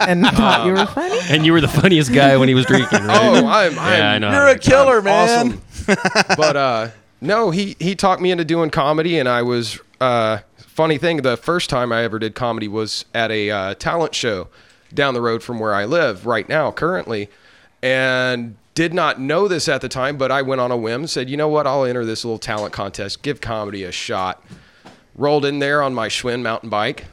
and 0.00 0.24
thought 0.26 0.66
you 0.66 0.72
were 0.72 0.86
funny. 0.86 1.18
And 1.30 1.44
you 1.46 1.52
were 1.52 1.60
the 1.62 1.68
funniest 1.68 2.12
guy 2.12 2.36
when 2.36 2.48
he 2.48 2.54
was 2.54 2.66
drinking, 2.66 3.02
right? 3.02 3.18
Oh, 3.20 3.46
I'm, 3.48 3.78
I'm 3.78 3.98
yeah, 3.98 4.10
I 4.12 4.18
know. 4.18 4.30
You're 4.30 4.48
a 4.48 4.58
killer, 4.58 5.00
man. 5.02 5.60
awesome. 5.86 5.96
but 6.36 6.56
uh, 6.56 6.88
no, 7.20 7.50
he 7.50 7.76
he 7.80 7.96
talked 7.96 8.20
me 8.22 8.30
into 8.30 8.44
doing 8.44 8.70
comedy, 8.70 9.18
and 9.18 9.28
I 9.28 9.42
was 9.42 9.80
uh, 10.00 10.38
funny 10.80 10.96
thing. 10.96 11.18
The 11.18 11.36
first 11.36 11.68
time 11.68 11.92
I 11.92 12.04
ever 12.04 12.18
did 12.18 12.34
comedy 12.34 12.66
was 12.66 13.04
at 13.12 13.30
a 13.30 13.50
uh, 13.50 13.74
talent 13.74 14.14
show 14.14 14.48
down 14.94 15.12
the 15.12 15.20
road 15.20 15.42
from 15.42 15.58
where 15.58 15.74
I 15.74 15.84
live 15.84 16.24
right 16.24 16.48
now, 16.48 16.72
currently, 16.72 17.28
and 17.82 18.56
did 18.72 18.94
not 18.94 19.20
know 19.20 19.46
this 19.46 19.68
at 19.68 19.82
the 19.82 19.90
time. 19.90 20.16
But 20.16 20.32
I 20.32 20.40
went 20.40 20.62
on 20.62 20.70
a 20.70 20.78
whim, 20.78 21.06
said, 21.06 21.28
you 21.28 21.36
know 21.36 21.48
what, 21.48 21.66
I'll 21.66 21.84
enter 21.84 22.06
this 22.06 22.24
little 22.24 22.38
talent 22.38 22.72
contest, 22.72 23.20
give 23.20 23.42
comedy 23.42 23.84
a 23.84 23.92
shot. 23.92 24.42
Rolled 25.14 25.44
in 25.44 25.58
there 25.58 25.82
on 25.82 25.92
my 25.92 26.08
Schwinn 26.08 26.40
mountain 26.40 26.70
bike. 26.70 27.04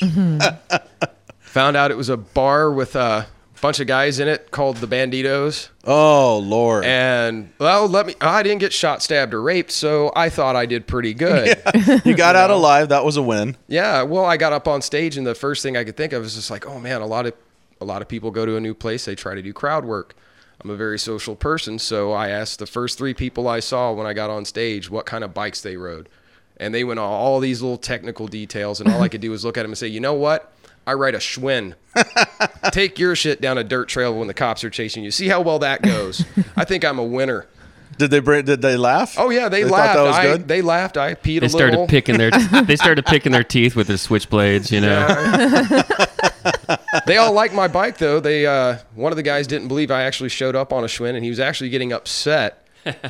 Found 1.38 1.76
out 1.76 1.92
it 1.92 1.96
was 1.96 2.08
a 2.08 2.16
bar 2.16 2.72
with 2.72 2.96
a 2.96 3.28
bunch 3.60 3.80
of 3.80 3.86
guys 3.86 4.18
in 4.18 4.28
it 4.28 4.50
called 4.50 4.76
the 4.78 4.86
Bandidos. 4.86 5.68
Oh 5.84 6.38
Lord. 6.38 6.84
And 6.84 7.50
well, 7.58 7.86
let 7.86 8.06
me. 8.06 8.14
I 8.20 8.42
didn't 8.42 8.60
get 8.60 8.72
shot, 8.72 9.02
stabbed, 9.02 9.34
or 9.34 9.42
raped, 9.42 9.70
so 9.70 10.12
I 10.14 10.28
thought 10.28 10.56
I 10.56 10.66
did 10.66 10.86
pretty 10.86 11.14
good. 11.14 11.60
yeah. 11.74 12.00
you 12.04 12.14
got 12.14 12.36
out 12.36 12.50
alive. 12.50 12.88
That 12.90 13.04
was 13.04 13.16
a 13.16 13.22
win. 13.22 13.56
Yeah. 13.66 14.02
Well, 14.02 14.24
I 14.24 14.36
got 14.36 14.52
up 14.52 14.68
on 14.68 14.82
stage, 14.82 15.16
and 15.16 15.26
the 15.26 15.34
first 15.34 15.62
thing 15.62 15.76
I 15.76 15.84
could 15.84 15.96
think 15.96 16.12
of 16.12 16.22
was 16.22 16.34
just 16.34 16.50
like, 16.50 16.66
oh 16.66 16.78
man, 16.78 17.00
a 17.00 17.06
lot 17.06 17.26
of 17.26 17.34
a 17.80 17.84
lot 17.84 18.02
of 18.02 18.08
people 18.08 18.30
go 18.30 18.44
to 18.46 18.56
a 18.56 18.60
new 18.60 18.74
place, 18.74 19.04
they 19.04 19.14
try 19.14 19.34
to 19.34 19.42
do 19.42 19.52
crowd 19.52 19.84
work. 19.84 20.14
I'm 20.60 20.70
a 20.70 20.76
very 20.76 20.98
social 20.98 21.36
person, 21.36 21.78
so 21.78 22.12
I 22.12 22.30
asked 22.30 22.58
the 22.58 22.66
first 22.66 22.98
three 22.98 23.14
people 23.14 23.46
I 23.46 23.60
saw 23.60 23.92
when 23.92 24.06
I 24.06 24.12
got 24.12 24.28
on 24.28 24.44
stage 24.44 24.90
what 24.90 25.06
kind 25.06 25.22
of 25.22 25.32
bikes 25.32 25.60
they 25.60 25.76
rode, 25.76 26.08
and 26.56 26.74
they 26.74 26.82
went 26.82 26.98
on 26.98 27.08
all 27.08 27.38
these 27.38 27.62
little 27.62 27.78
technical 27.78 28.26
details, 28.26 28.80
and 28.80 28.90
all 28.90 29.00
I 29.00 29.08
could 29.08 29.20
do 29.20 29.30
was 29.30 29.44
look 29.44 29.56
at 29.56 29.62
them 29.62 29.70
and 29.70 29.78
say, 29.78 29.86
you 29.86 30.00
know 30.00 30.14
what? 30.14 30.52
I 30.88 30.94
ride 30.94 31.14
a 31.14 31.18
Schwinn. 31.18 31.74
Take 32.72 32.98
your 32.98 33.14
shit 33.14 33.42
down 33.42 33.58
a 33.58 33.62
dirt 33.64 33.90
trail 33.90 34.18
when 34.18 34.26
the 34.26 34.32
cops 34.32 34.64
are 34.64 34.70
chasing 34.70 35.04
you. 35.04 35.10
See 35.10 35.28
how 35.28 35.42
well 35.42 35.58
that 35.58 35.82
goes. 35.82 36.24
I 36.56 36.64
think 36.64 36.82
I'm 36.82 36.98
a 36.98 37.04
winner. 37.04 37.46
Did 37.98 38.10
they 38.10 38.20
bring, 38.20 38.46
did 38.46 38.62
they 38.62 38.78
laugh? 38.78 39.16
Oh 39.18 39.28
yeah, 39.28 39.50
they, 39.50 39.64
They 39.64 39.68
thought 39.68 39.74
laughed. 39.78 39.96
that 39.96 40.02
was 40.04 40.16
I, 40.16 40.22
good? 40.22 40.48
They 40.48 40.62
laughed. 40.62 40.96
I 40.96 41.14
peed 41.14 41.40
They 41.40 41.46
a 41.46 41.48
started 41.50 41.72
little. 41.72 41.86
picking 41.88 42.16
their 42.16 42.30
they 42.64 42.76
started 42.76 43.04
picking 43.04 43.32
their 43.32 43.44
teeth 43.44 43.76
with 43.76 43.88
their 43.88 43.98
switchblades, 43.98 44.70
you 44.70 44.80
know. 44.80 45.06
they 47.06 47.18
all 47.18 47.34
liked 47.34 47.52
my 47.54 47.68
bike 47.68 47.98
though. 47.98 48.18
They 48.18 48.46
uh, 48.46 48.78
one 48.94 49.12
of 49.12 49.16
the 49.16 49.22
guys 49.22 49.46
didn't 49.46 49.68
believe 49.68 49.90
I 49.90 50.04
actually 50.04 50.30
showed 50.30 50.56
up 50.56 50.72
on 50.72 50.84
a 50.84 50.86
Schwinn, 50.86 51.16
and 51.16 51.22
he 51.24 51.28
was 51.28 51.40
actually 51.40 51.68
getting 51.70 51.92
upset 51.92 52.64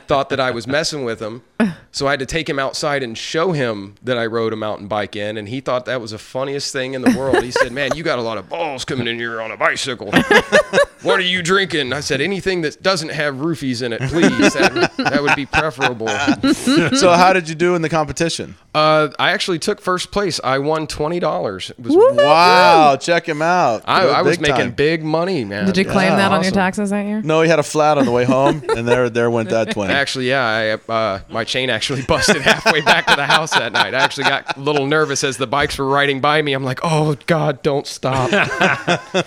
thought 0.06 0.28
that 0.30 0.40
I 0.40 0.50
was 0.50 0.66
messing 0.66 1.04
with 1.04 1.20
him. 1.20 1.42
So 1.90 2.06
I 2.06 2.10
had 2.10 2.20
to 2.20 2.26
take 2.26 2.48
him 2.48 2.58
outside 2.58 3.02
and 3.02 3.16
show 3.16 3.52
him 3.52 3.96
that 4.02 4.16
I 4.18 4.26
rode 4.26 4.52
a 4.52 4.56
mountain 4.56 4.86
bike 4.88 5.16
in, 5.16 5.36
and 5.36 5.48
he 5.48 5.60
thought 5.60 5.86
that 5.86 6.00
was 6.00 6.10
the 6.12 6.18
funniest 6.18 6.72
thing 6.72 6.94
in 6.94 7.02
the 7.02 7.16
world. 7.18 7.42
He 7.42 7.50
said, 7.50 7.72
"Man, 7.72 7.96
you 7.96 8.02
got 8.02 8.18
a 8.18 8.22
lot 8.22 8.38
of 8.38 8.48
balls 8.48 8.84
coming 8.84 9.06
in 9.08 9.16
here 9.18 9.40
on 9.40 9.50
a 9.50 9.56
bicycle. 9.56 10.10
what 11.02 11.18
are 11.18 11.22
you 11.22 11.42
drinking?" 11.42 11.92
I 11.92 12.00
said, 12.00 12.20
"Anything 12.20 12.60
that 12.62 12.82
doesn't 12.82 13.08
have 13.10 13.36
roofies 13.36 13.82
in 13.82 13.92
it, 13.92 14.00
please. 14.02 14.54
That, 14.54 14.92
that 14.98 15.22
would 15.22 15.34
be 15.34 15.46
preferable." 15.46 16.08
so 16.96 17.12
how 17.12 17.32
did 17.32 17.48
you 17.48 17.54
do 17.54 17.74
in 17.74 17.82
the 17.82 17.88
competition? 17.88 18.54
Uh, 18.74 19.08
I 19.18 19.30
actually 19.30 19.58
took 19.58 19.80
first 19.80 20.12
place. 20.12 20.40
I 20.44 20.58
won 20.58 20.86
twenty 20.86 21.18
dollars. 21.18 21.70
It 21.70 21.80
was 21.80 21.96
Wow, 21.96 22.96
check 22.96 23.26
him 23.28 23.42
out. 23.42 23.82
I, 23.86 24.06
I 24.06 24.22
was 24.22 24.38
making 24.38 24.56
time. 24.56 24.70
big 24.72 25.02
money, 25.02 25.44
man. 25.44 25.66
Did 25.66 25.76
you 25.78 25.84
claim 25.84 26.12
Yeah, 26.12 26.16
that 26.16 26.32
on 26.32 26.42
your 26.42 26.52
taxes 26.52 26.90
that 26.90 27.06
year? 27.06 27.22
No, 27.22 27.42
he 27.42 27.48
had 27.48 27.58
a 27.58 27.62
flat 27.64 27.98
on 27.98 28.04
the 28.04 28.12
way 28.12 28.24
home, 28.24 28.62
and 28.76 28.86
there 28.86 29.10
there 29.10 29.30
went 29.30 29.50
that 29.50 29.57
twenty. 29.66 29.92
Actually, 29.98 30.28
yeah, 30.28 30.78
I, 30.88 30.92
uh, 30.92 31.20
my 31.28 31.44
chain 31.44 31.70
actually 31.70 32.02
busted 32.08 32.42
halfway 32.42 32.80
back 32.80 33.06
to 33.06 33.16
the 33.16 33.26
house 33.26 33.50
that 33.52 33.72
night. 33.72 33.94
I 33.94 33.98
actually 33.98 34.24
got 34.24 34.56
a 34.56 34.60
little 34.60 34.86
nervous 34.86 35.24
as 35.24 35.36
the 35.36 35.46
bikes 35.46 35.78
were 35.78 35.86
riding 35.88 36.20
by 36.20 36.42
me. 36.42 36.52
I'm 36.52 36.64
like, 36.64 36.80
oh 36.82 37.16
God, 37.26 37.62
don't 37.62 37.86
stop. 37.86 38.30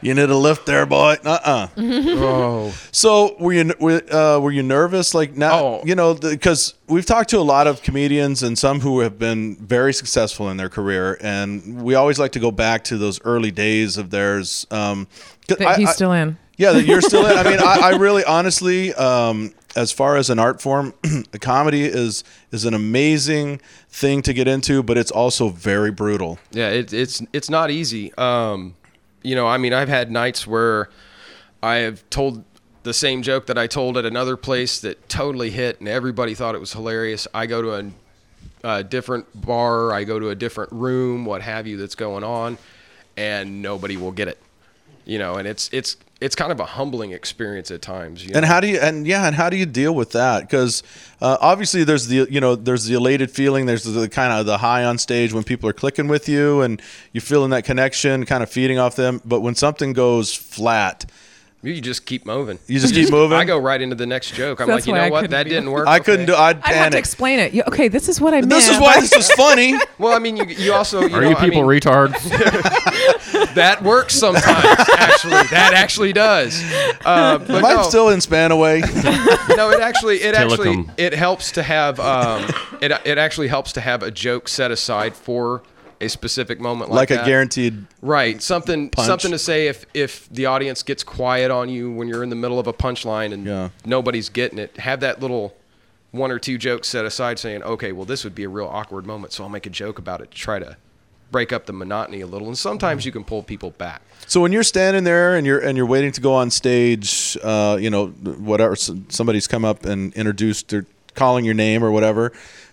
You 0.00 0.14
need 0.14 0.30
a 0.30 0.36
lift 0.36 0.66
there, 0.66 0.86
boy. 0.86 1.16
Uh 1.24 1.38
uh 1.44 1.68
oh, 1.76 2.74
So 2.92 3.36
were 3.38 3.52
you 3.52 3.72
were, 3.80 4.02
uh, 4.12 4.38
were 4.38 4.50
you 4.52 4.62
nervous? 4.62 5.14
Like 5.14 5.36
now, 5.36 5.58
Oh. 5.58 5.82
you 5.84 5.94
know, 5.94 6.14
because 6.14 6.74
we've 6.86 7.04
talked 7.06 7.30
to 7.30 7.38
a 7.38 7.42
lot 7.42 7.66
of 7.66 7.82
comedians 7.82 8.42
and 8.42 8.58
some 8.58 8.80
who 8.80 9.00
have 9.00 9.18
been 9.18 9.56
very 9.56 9.92
successful 9.92 10.48
in 10.50 10.56
their 10.56 10.68
career, 10.68 11.18
and 11.20 11.82
we 11.82 11.94
always 11.94 12.18
like 12.18 12.32
to 12.32 12.38
go 12.40 12.50
back 12.50 12.84
to 12.84 12.96
those 12.98 13.20
early 13.24 13.50
days 13.50 13.96
of 13.96 14.10
theirs. 14.10 14.66
Um, 14.70 15.06
'cause 15.48 15.58
That 15.58 15.68
I- 15.68 15.76
he's 15.76 15.88
I- 15.88 15.92
still 15.92 16.12
in. 16.12 16.36
Yeah, 16.56 16.72
that 16.72 16.86
you're 16.86 17.00
still 17.00 17.24
in. 17.24 17.38
I 17.38 17.44
mean, 17.44 17.60
I, 17.60 17.78
I 17.92 17.96
really, 17.98 18.24
honestly, 18.24 18.92
um, 18.94 19.52
as 19.78 19.92
far 19.92 20.16
as 20.16 20.28
an 20.28 20.40
art 20.40 20.60
form, 20.60 20.92
comedy 21.40 21.84
is 21.84 22.24
is 22.50 22.64
an 22.64 22.74
amazing 22.74 23.60
thing 23.88 24.22
to 24.22 24.34
get 24.34 24.48
into, 24.48 24.82
but 24.82 24.98
it's 24.98 25.12
also 25.12 25.50
very 25.50 25.92
brutal. 25.92 26.38
yeah, 26.50 26.68
it, 26.68 26.92
it's 26.92 27.22
it's 27.32 27.48
not 27.48 27.70
easy. 27.70 28.12
Um, 28.14 28.74
you 29.22 29.36
know, 29.36 29.46
I 29.46 29.56
mean, 29.56 29.72
I've 29.72 29.88
had 29.88 30.10
nights 30.10 30.46
where 30.46 30.90
I 31.62 31.76
have 31.76 32.08
told 32.10 32.44
the 32.82 32.92
same 32.92 33.22
joke 33.22 33.46
that 33.46 33.56
I 33.56 33.68
told 33.68 33.96
at 33.96 34.04
another 34.04 34.36
place 34.36 34.80
that 34.80 35.08
totally 35.08 35.50
hit, 35.50 35.78
and 35.78 35.88
everybody 35.88 36.34
thought 36.34 36.56
it 36.56 36.60
was 36.60 36.72
hilarious. 36.72 37.28
I 37.32 37.46
go 37.46 37.62
to 37.62 37.92
a, 38.64 38.78
a 38.78 38.84
different 38.84 39.26
bar, 39.40 39.92
I 39.92 40.02
go 40.02 40.18
to 40.18 40.30
a 40.30 40.34
different 40.34 40.72
room, 40.72 41.24
what 41.24 41.42
have 41.42 41.68
you, 41.68 41.76
that's 41.76 41.94
going 41.94 42.24
on, 42.24 42.58
and 43.16 43.62
nobody 43.62 43.96
will 43.96 44.12
get 44.12 44.26
it. 44.26 44.38
You 45.04 45.20
know, 45.20 45.36
and 45.36 45.46
it's 45.46 45.70
it's 45.72 45.96
it's 46.20 46.34
kind 46.34 46.50
of 46.50 46.58
a 46.58 46.64
humbling 46.64 47.12
experience 47.12 47.70
at 47.70 47.80
times. 47.80 48.24
You 48.24 48.32
And 48.34 48.42
know? 48.42 48.48
how 48.48 48.60
do 48.60 48.66
you 48.66 48.78
and 48.78 49.06
yeah, 49.06 49.26
and 49.26 49.36
how 49.36 49.48
do 49.50 49.56
you 49.56 49.66
deal 49.66 49.94
with 49.94 50.12
that? 50.12 50.40
Because 50.40 50.82
uh, 51.20 51.36
obviously 51.40 51.84
there's 51.84 52.08
the 52.08 52.26
you 52.30 52.40
know 52.40 52.56
there's 52.56 52.86
the 52.86 52.94
elated 52.94 53.30
feeling, 53.30 53.66
there's 53.66 53.84
the 53.84 54.08
kind 54.08 54.32
of 54.32 54.46
the 54.46 54.58
high 54.58 54.84
on 54.84 54.98
stage 54.98 55.32
when 55.32 55.44
people 55.44 55.68
are 55.68 55.72
clicking 55.72 56.08
with 56.08 56.28
you 56.28 56.62
and 56.62 56.82
you're 57.12 57.22
feeling 57.22 57.50
that 57.50 57.64
connection, 57.64 58.24
kind 58.26 58.42
of 58.42 58.50
feeding 58.50 58.78
off 58.78 58.96
them. 58.96 59.20
But 59.24 59.40
when 59.40 59.54
something 59.54 59.92
goes 59.92 60.34
flat, 60.34 61.10
You 61.60 61.80
just 61.80 62.06
keep 62.06 62.24
moving. 62.24 62.60
You 62.68 62.78
just 62.78 62.94
keep 62.94 63.10
moving? 63.10 63.36
I 63.36 63.44
go 63.44 63.58
right 63.58 63.80
into 63.82 63.96
the 63.96 64.06
next 64.06 64.32
joke. 64.34 64.60
I'm 64.60 64.68
That's 64.68 64.82
like, 64.82 64.86
you 64.86 64.92
why 64.92 64.98
know 65.00 65.04
I 65.06 65.10
what? 65.10 65.20
couldn't 65.22 65.30
That 65.32 65.42
be- 65.44 65.50
didn't 65.50 65.72
work. 65.72 65.88
I 65.88 65.98
couldn't 65.98 66.26
do. 66.26 66.34
Okay. 66.34 66.40
I'd 66.40 66.56
I'd 66.58 66.62
have 66.62 66.64
to 66.74 66.78
panic. 66.82 66.98
explain 67.00 67.40
it. 67.40 67.52
You- 67.52 67.64
Okay, 67.66 67.88
this 67.88 68.08
is 68.08 68.20
what 68.20 68.32
I 68.32 68.36
meant. 68.42 68.50
This 68.50 68.68
is 68.68 68.78
why 68.78 69.00
this 69.00 69.12
is 69.16 69.30
funny. 69.32 69.74
Well, 69.98 70.14
I 70.14 70.20
mean, 70.20 70.36
you, 70.36 70.44
you 70.44 70.72
also 70.72 71.00
you 71.00 71.16
Are 71.16 71.20
know, 71.20 71.30
you 71.30 71.36
I 71.36 71.44
people 71.48 71.66
mean, 71.68 71.80
retards? 71.80 72.14
that 73.54 73.82
works 73.82 74.14
sometimes. 74.14 74.44
actually, 74.96 75.32
that 75.50 75.72
actually 75.74 76.12
does. 76.12 76.62
Uh, 77.04 77.38
but 77.38 77.50
Am 77.50 77.64
I 77.64 77.74
no, 77.74 77.82
still 77.82 78.08
in 78.10 78.20
Spanaway? 78.20 78.80
no, 79.56 79.70
it 79.70 79.80
actually 79.80 80.18
it 80.22 80.34
actually 80.36 80.76
Tillicum. 80.76 80.90
it 80.96 81.12
helps 81.12 81.52
to 81.52 81.62
have 81.64 81.98
um, 81.98 82.44
it 82.80 82.92
it 83.04 83.18
actually 83.18 83.48
helps 83.48 83.72
to 83.72 83.80
have 83.80 84.02
a 84.04 84.10
joke 84.12 84.48
set 84.48 84.70
aside 84.70 85.14
for 85.16 85.62
a 86.00 86.08
specific 86.08 86.60
moment 86.60 86.90
like, 86.90 86.96
like 86.98 87.10
a 87.10 87.14
that. 87.14 87.26
guaranteed. 87.26 87.86
Right, 88.02 88.40
something 88.42 88.90
Punch. 88.90 89.06
something 89.06 89.30
to 89.32 89.38
say 89.38 89.66
if 89.68 89.84
if 89.94 90.28
the 90.30 90.46
audience 90.46 90.82
gets 90.82 91.02
quiet 91.02 91.50
on 91.50 91.68
you 91.68 91.90
when 91.90 92.08
you're 92.08 92.22
in 92.22 92.30
the 92.30 92.36
middle 92.36 92.58
of 92.58 92.66
a 92.66 92.72
punchline 92.72 93.32
and 93.32 93.44
Yeah. 93.46 93.68
nobody's 93.84 94.28
getting 94.28 94.58
it. 94.58 94.76
Have 94.78 95.00
that 95.00 95.20
little 95.20 95.54
one 96.10 96.30
or 96.30 96.38
two 96.38 96.56
jokes 96.56 96.88
set 96.88 97.04
aside, 97.04 97.38
saying, 97.38 97.62
"Okay, 97.62 97.92
well, 97.92 98.04
this 98.06 98.24
would 98.24 98.34
be 98.34 98.44
a 98.44 98.48
real 98.48 98.66
awkward 98.66 99.06
moment, 99.06 99.32
so 99.32 99.42
I'll 99.44 99.50
make 99.50 99.66
a 99.66 99.70
joke 99.70 99.98
about 99.98 100.20
it 100.20 100.30
to 100.30 100.36
try 100.36 100.58
to 100.58 100.76
break 101.30 101.52
up 101.52 101.66
the 101.66 101.72
monotony 101.72 102.20
a 102.22 102.26
little." 102.26 102.48
And 102.48 102.56
sometimes 102.56 103.04
you 103.04 103.12
can 103.12 103.24
pull 103.24 103.42
people 103.42 103.70
back. 103.72 104.00
So 104.26 104.40
when 104.40 104.52
you're 104.52 104.62
standing 104.62 105.04
there 105.04 105.36
and 105.36 105.46
you're 105.46 105.58
and 105.58 105.76
you're 105.76 105.86
waiting 105.86 106.12
to 106.12 106.20
go 106.20 106.32
on 106.34 106.50
stage, 106.50 107.36
uh, 107.42 107.76
you 107.80 107.90
know, 107.90 108.06
whatever 108.08 108.74
somebody's 108.76 109.46
come 109.46 109.64
up 109.64 109.84
and 109.84 110.14
introduced 110.14 110.72
or 110.72 110.86
calling 111.14 111.44
your 111.44 111.54
name 111.54 111.82
or 111.84 111.90
whatever. 111.90 112.32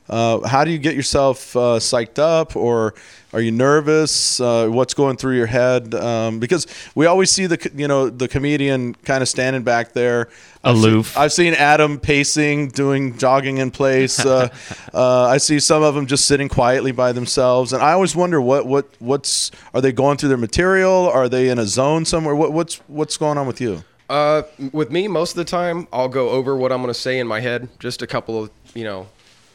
Uh, 0.10 0.48
how 0.48 0.64
do 0.64 0.72
you 0.72 0.78
get 0.78 0.96
yourself 0.96 1.56
uh, 1.56 1.80
psyched 1.80 2.20
up, 2.20 2.56
or 2.56 2.94
are 3.34 3.42
you 3.42 3.52
nervous? 3.52 4.40
Uh, 4.40 4.68
what's 4.68 4.94
going 4.94 5.18
through 5.18 5.36
your 5.36 5.48
head? 5.48 5.96
Um, 5.96 6.40
because 6.40 6.68
we 6.94 7.06
always 7.08 7.32
see 7.32 7.48
the 7.48 7.72
you 7.76 7.88
know 7.88 8.10
the 8.10 8.28
comedian 8.28 8.94
kind 8.94 9.22
of 9.24 9.30
standing 9.30 9.64
back 9.64 9.94
there, 9.94 10.30
I've 10.64 10.78
seen- 10.78 10.90
Aloof. 10.90 11.18
I've 11.18 11.34
seen 11.34 11.54
Adam 11.54 12.00
pacing, 12.00 12.70
doing 12.70 13.18
jogging 13.18 13.58
in 13.58 13.72
place. 13.72 14.24
Uh, 14.24 14.50
uh, 14.94 15.24
I 15.26 15.38
see 15.38 15.60
some 15.60 15.82
of 15.82 15.96
them 15.96 16.06
just 16.06 16.26
sitting 16.26 16.50
quietly 16.50 16.92
by 16.92 17.12
themselves, 17.12 17.74
and 17.74 17.82
I 17.82 17.94
always 17.94 18.16
wonder 18.16 18.40
what 18.40 18.68
what 18.68 18.88
what's 19.00 19.50
are 19.74 19.82
they 19.82 19.92
going 19.92 20.18
through 20.18 20.30
their 20.30 20.38
material? 20.38 21.10
Are 21.10 21.28
they 21.28 21.50
in 21.50 21.58
a 21.58 21.66
zone 21.66 22.06
somewhere? 22.06 22.36
What, 22.36 22.54
what's 22.54 22.76
what's 22.88 23.18
going 23.18 23.38
on 23.38 23.48
with 23.48 23.60
you? 23.60 23.84
Uh, 24.08 24.44
with 24.72 24.92
me, 24.92 25.08
most 25.08 25.32
of 25.32 25.38
the 25.38 25.46
time, 25.46 25.88
I'll 25.92 26.08
go 26.10 26.30
over 26.30 26.56
what 26.56 26.72
I'm 26.72 26.82
going 26.82 26.94
to 26.94 27.00
say 27.00 27.18
in 27.18 27.28
my 27.28 27.40
head 27.40 27.70
just 27.80 28.04
a 28.04 28.08
couple 28.08 28.44
of, 28.44 28.52
you 28.76 28.84
know, 28.84 29.08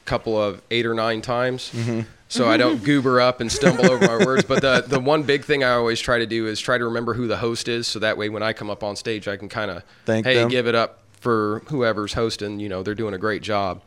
couple 0.05 0.41
of 0.41 0.63
eight 0.71 0.87
or 0.87 0.95
nine 0.95 1.23
times. 1.23 1.71
Mm-hmm. 1.73 2.01
So 2.29 2.49
I 2.49 2.57
don't 2.57 2.83
goober 2.85 3.21
up 3.21 3.41
and 3.41 3.51
stumble 3.51 3.91
over 3.91 4.07
my 4.07 4.25
words. 4.25 4.45
But 4.45 4.63
the, 4.63 4.85
the 4.87 5.01
one 5.01 5.25
big 5.25 5.45
thing 5.45 5.65
I 5.65 5.73
always 5.73 6.01
try 6.01 6.19
to 6.19 6.27
do 6.27 6.47
is 6.47 6.61
try 6.61 6.79
to 6.79 6.85
remember 6.85 7.15
who 7.15 7.27
the 7.27 7.37
host 7.37 7.69
is. 7.69 7.87
So 7.89 7.99
that 7.99 8.17
way, 8.17 8.29
when 8.29 8.43
I 8.43 8.53
come 8.53 8.71
up 8.71 8.85
on 8.85 8.97
stage, 8.97 9.27
I 9.27 9.37
can 9.37 9.49
kind 9.49 9.71
of, 9.71 9.83
hey, 10.07 10.23
them. 10.23 10.49
give 10.49 10.67
it 10.67 10.75
up 10.75 11.01
for 11.13 11.63
whoever's 11.67 12.13
hosting. 12.13 12.61
You 12.61 12.69
know, 12.69 12.83
they're 12.83 12.95
doing 12.95 13.15
a 13.15 13.19
great 13.19 13.43
job. 13.43 13.83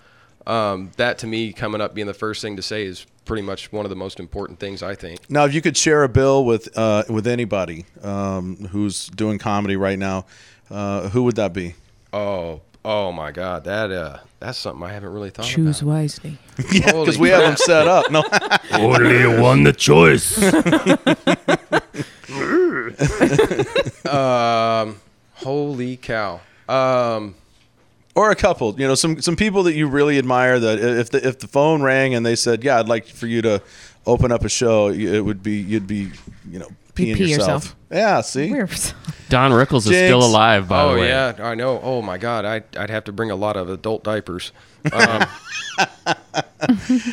Um, 0.45 0.91
that 0.97 1.19
to 1.19 1.27
me, 1.27 1.53
coming 1.53 1.79
up 1.79 1.93
being 1.93 2.07
the 2.07 2.13
first 2.13 2.41
thing 2.41 2.57
to 2.57 2.61
say 2.61 2.85
is 2.85 3.05
pretty 3.23 3.43
much 3.43 3.71
one 3.71 3.85
of 3.85 3.89
the 3.89 3.95
most 3.95 4.19
important 4.19 4.59
things 4.59 4.83
I 4.83 4.95
think. 4.95 5.29
Now, 5.29 5.45
if 5.45 5.53
you 5.53 5.61
could 5.61 5.77
share 5.77 6.03
a 6.03 6.09
bill 6.09 6.43
with 6.43 6.77
uh, 6.77 7.03
with 7.07 7.27
anybody 7.27 7.85
um, 8.01 8.57
who's 8.71 9.07
doing 9.07 9.39
comedy 9.39 9.77
right 9.77 9.97
now, 9.97 10.25
uh, 10.69 11.09
who 11.09 11.23
would 11.23 11.37
that 11.37 11.53
be? 11.53 11.75
Oh, 12.11 12.61
oh 12.85 13.11
my 13.11 13.31
God, 13.31 13.63
that 13.65 13.91
uh, 13.91 14.17
that's 14.39 14.57
something 14.57 14.83
I 14.83 14.93
haven't 14.93 15.13
really 15.13 15.29
thought 15.29 15.45
about. 15.45 15.55
Choose 15.55 15.81
about. 15.81 15.91
wisely. 15.91 16.37
Yeah, 16.71 16.91
because 16.91 17.17
we 17.17 17.29
have 17.29 17.41
them 17.41 17.57
set 17.57 17.87
up. 17.87 18.11
No, 18.11 18.23
Only 18.71 19.41
one 19.41 19.63
the 19.63 19.73
choice. 19.73 20.37
Um, 24.09 24.99
holy 25.35 25.97
cow. 25.97 26.41
Um, 26.69 27.35
or 28.15 28.31
a 28.31 28.35
couple. 28.35 28.79
You 28.79 28.87
know, 28.87 28.95
some 28.95 29.21
some 29.21 29.35
people 29.35 29.63
that 29.63 29.73
you 29.73 29.87
really 29.87 30.17
admire. 30.17 30.59
That 30.59 30.79
if 30.79 31.09
the 31.09 31.25
if 31.27 31.39
the 31.39 31.47
phone 31.47 31.81
rang 31.81 32.13
and 32.13 32.25
they 32.25 32.35
said, 32.35 32.63
"Yeah, 32.63 32.79
I'd 32.79 32.87
like 32.87 33.05
for 33.07 33.27
you 33.27 33.41
to 33.41 33.61
open 34.05 34.31
up 34.31 34.43
a 34.43 34.49
show," 34.49 34.89
you- 34.89 35.13
it 35.13 35.25
would 35.25 35.41
be 35.41 35.53
you'd 35.53 35.87
be 35.87 36.11
you 36.49 36.59
know 36.59 36.69
peeing 36.95 37.15
pee 37.15 37.31
yourself. 37.31 37.63
yourself. 37.63 37.75
Yeah, 37.91 38.21
see. 38.21 38.51
We're 38.51 38.67
Don 39.29 39.51
Rickles 39.51 39.77
is 39.79 39.85
Jinx. 39.85 40.07
still 40.09 40.23
alive, 40.23 40.67
by 40.67 40.81
oh 40.83 40.93
the 40.93 41.01
way. 41.01 41.05
Oh 41.13 41.33
yeah, 41.35 41.35
I 41.39 41.55
know. 41.55 41.79
Oh 41.81 42.01
my 42.01 42.17
God, 42.17 42.45
I 42.45 42.61
I'd 42.77 42.89
have 42.89 43.03
to 43.05 43.11
bring 43.11 43.31
a 43.31 43.35
lot 43.35 43.55
of 43.57 43.69
adult 43.69 44.03
diapers. 44.03 44.51
Um, 44.91 45.25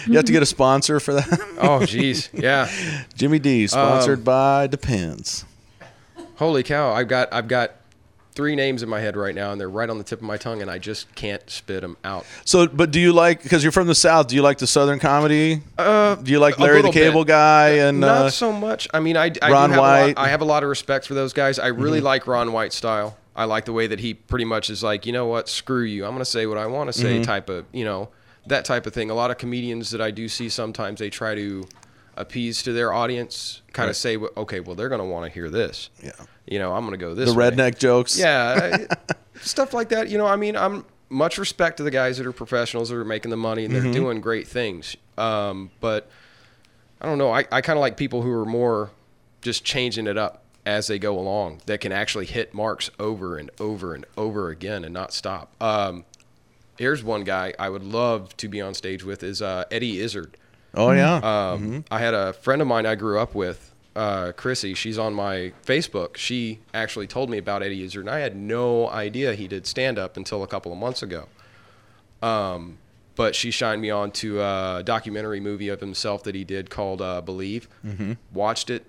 You 0.07 0.15
have 0.17 0.25
to 0.27 0.33
get 0.33 0.43
a 0.43 0.47
sponsor 0.47 1.01
for 1.01 1.15
that. 1.15 1.27
oh 1.59 1.81
jeez, 1.81 2.29
yeah. 2.33 2.71
Jimmy 3.15 3.39
D, 3.41 3.67
sponsored 3.67 4.19
Um, 4.21 4.25
by 4.25 4.67
Depends. 4.69 5.45
Holy 6.37 6.63
cow, 6.63 6.93
I've 6.93 7.09
got 7.09 7.33
I've 7.33 7.49
got 7.49 7.73
three 8.41 8.57
names 8.57 8.83
in 8.83 8.89
my 8.89 9.01
head 9.01 9.17
right 9.19 9.35
now, 9.35 9.53
and 9.53 9.61
they're 9.61 9.69
right 9.69 9.91
on 9.91 9.99
the 9.99 10.05
tip 10.05 10.19
of 10.21 10.23
my 10.25 10.39
tongue, 10.39 10.63
and 10.63 10.71
I 10.71 10.79
just 10.79 11.15
can't 11.15 11.43
spit 11.51 11.83
them 11.83 11.99
out. 12.05 12.25
So, 12.47 12.67
but 12.67 12.91
do 12.91 12.99
you 12.99 13.13
like 13.13 13.43
because 13.43 13.63
you're 13.63 13.71
from 13.71 13.87
the 13.87 13.95
South? 13.95 14.29
Do 14.29 14.35
you 14.35 14.41
like 14.41 14.57
the 14.57 14.67
Southern 14.67 14.99
comedy? 14.99 15.61
Uh, 15.77 16.15
Do 16.15 16.31
you 16.33 16.39
like 16.39 16.59
Larry 16.59 16.81
the 16.81 16.91
Cable 16.91 17.25
bit. 17.25 17.29
Guy 17.33 17.69
and 17.87 18.01
Not 18.01 18.09
uh, 18.27 18.31
so 18.31 18.51
much. 18.51 18.89
I 18.95 19.01
mean, 19.01 19.19
I, 19.19 19.31
I 19.43 19.51
Ron 19.51 19.71
have 19.71 19.79
A 19.79 19.83
White. 19.83 20.17
lot, 20.17 20.25
I 20.25 20.29
have 20.29 20.41
a 20.41 20.47
lot 20.47 20.63
of 20.63 20.71
respect 20.71 21.07
for 21.07 21.13
those 21.13 21.35
guys. 21.35 21.59
I 21.59 21.67
really 21.67 21.99
Mm-hmm. 21.99 22.07
like 22.07 22.27
Ron 22.27 22.53
White 22.53 22.73
style. 22.73 23.19
I 23.37 23.45
like 23.45 23.67
the 23.67 23.75
way 23.75 23.87
that 23.87 24.01
he 24.01 24.15
pretty 24.15 24.47
much 24.47 24.71
is 24.71 24.83
like, 24.83 25.05
you 25.05 25.13
know 25.13 25.27
what, 25.27 25.49
screw 25.51 25.83
you. 25.85 26.05
I'm 26.07 26.13
going 26.13 26.21
to 26.21 26.25
say 26.25 26.47
what 26.47 26.57
I 26.57 26.65
want 26.67 26.89
to 26.89 26.95
say. 26.95 27.17
Mm-hmm. 27.17 27.23
Type 27.25 27.51
of, 27.51 27.67
you 27.73 27.85
know, 27.85 28.09
that 28.47 28.65
type 28.65 28.87
of 28.87 28.95
thing. 28.95 29.11
A 29.11 29.15
lot 29.15 29.31
of 29.31 29.37
comedians 29.37 29.91
that 29.91 30.01
I 30.01 30.11
do 30.11 30.29
see 30.29 30.49
sometimes 30.49 30.99
they 30.99 31.11
try 31.11 31.35
to 31.35 31.67
appease 32.21 32.63
to 32.65 32.73
their 32.73 32.93
audience, 32.93 33.63
kind 33.73 33.87
Right. 33.87 33.91
of 33.91 33.97
say, 33.97 34.17
okay, 34.17 34.61
well 34.61 34.75
they're 34.75 34.89
going 34.89 35.01
to 35.01 35.07
want 35.07 35.27
to 35.27 35.31
hear 35.33 35.49
this. 35.51 35.91
Yeah. 36.03 36.13
You 36.47 36.59
know, 36.59 36.73
I'm 36.75 36.81
going 36.87 36.99
to 36.99 37.05
go 37.05 37.15
this. 37.15 37.31
the 37.33 37.35
way. 37.39 37.51
redneck 37.51 37.79
jokes? 37.79 38.19
Yeah, 38.19 38.87
stuff 39.41 39.73
like 39.73 39.89
that. 39.91 40.09
You 40.09 40.19
know, 40.19 40.27
I 40.27 40.37
mean, 40.37 40.57
I'm 40.57 40.85
much 41.09 41.39
respect 41.39 41.77
to 41.79 41.83
the 41.83 41.91
guys 41.91 42.19
that 42.19 42.27
are 42.27 42.33
professionals 42.33 42.89
that 42.91 42.97
are 42.97 43.05
making 43.05 43.31
the 43.31 43.37
money 43.37 43.65
and 43.65 43.75
they're 43.75 43.83
Mm-hmm. 43.83 43.93
doing 43.93 44.21
great 44.21 44.47
things. 44.49 44.97
Um, 45.19 45.71
but 45.81 46.09
I 47.01 47.07
don't 47.07 47.19
know. 47.19 47.31
I, 47.33 47.45
I 47.51 47.61
kind 47.61 47.77
of 47.79 47.81
like 47.81 47.97
people 47.97 48.23
who 48.23 48.31
are 48.33 48.45
more 48.47 48.91
just 49.43 49.65
changing 49.65 50.07
it 50.07 50.17
up 50.19 50.43
as 50.67 50.87
they 50.89 50.99
go 50.99 51.19
along 51.19 51.61
that 51.67 51.81
can 51.81 51.91
actually 51.93 52.27
hit 52.27 52.53
marks 52.53 52.91
over 52.99 53.39
and 53.39 53.51
over 53.59 53.95
and 53.95 54.05
over 54.17 54.51
again 54.51 54.85
and 54.85 54.93
not 54.93 55.13
stop. 55.13 55.53
Um, 55.61 56.05
here's 56.79 57.03
one 57.03 57.25
guy 57.25 57.55
I 57.59 57.71
would 57.71 57.83
love 57.85 58.37
to 58.39 58.49
be 58.49 58.61
on 58.61 58.75
stage 58.75 59.03
with 59.05 59.23
is 59.23 59.41
uh, 59.41 59.65
Eddie 59.71 60.01
Izzard. 60.01 60.37
Oh 60.75 60.93
yeah. 60.93 61.17
Um, 61.17 61.85
I 61.91 61.99
had 61.99 62.15
a 62.15 62.33
friend 62.33 62.63
of 62.63 62.69
mine 62.69 62.87
I 62.87 62.95
grew 62.95 63.19
up 63.19 63.35
with, 63.35 63.75
uh, 63.97 64.33
Chrissy. 64.33 64.75
She's 64.75 64.99
on 64.99 65.15
my 65.15 65.53
Facebook. 65.67 66.17
She 66.17 66.61
actually 66.73 67.07
told 67.07 67.31
me 67.31 67.39
about 67.39 67.63
Eddie 67.63 67.83
Izzard, 67.83 68.07
and 68.07 68.11
I 68.11 68.21
had 68.21 68.37
no 68.37 68.89
idea 68.89 69.35
he 69.35 69.49
did 69.49 69.67
stand 69.67 69.99
up 69.99 70.17
until 70.17 70.43
a 70.43 70.47
couple 70.47 70.73
of 70.73 70.79
months 70.79 71.03
ago. 71.03 71.27
Um, 72.23 72.79
but 73.17 73.35
she 73.35 73.51
shined 73.51 73.83
me 73.83 73.91
on 73.91 74.13
to 74.13 74.41
a 74.41 74.83
documentary 74.85 75.41
movie 75.41 75.69
of 75.69 75.81
himself 75.81 76.23
that 76.23 76.35
he 76.35 76.45
did 76.45 76.71
called 76.71 77.03
uh, 77.03 77.21
Believe. 77.21 77.69
Mm-hmm. 77.85 78.13
Watched 78.33 78.71
it, 78.71 78.87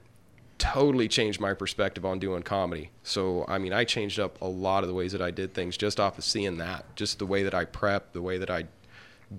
totally 0.57 1.07
changed 1.07 1.41
my 1.41 1.53
perspective 1.53 2.05
on 2.05 2.19
doing 2.19 2.43
comedy. 2.43 2.91
So 3.03 3.45
I 3.47 3.57
mean, 3.57 3.73
I 3.73 3.83
changed 3.83 4.19
up 4.19 4.39
a 4.41 4.47
lot 4.47 4.83
of 4.83 4.87
the 4.87 4.93
ways 4.93 5.11
that 5.13 5.21
I 5.21 5.31
did 5.31 5.53
things 5.53 5.75
just 5.75 5.99
off 5.99 6.17
of 6.17 6.23
seeing 6.23 6.57
that, 6.57 6.95
just 6.95 7.19
the 7.19 7.25
way 7.25 7.43
that 7.43 7.53
I 7.53 7.65
prep, 7.65 8.13
the 8.13 8.21
way 8.21 8.37
that 8.37 8.49
I 8.49 8.65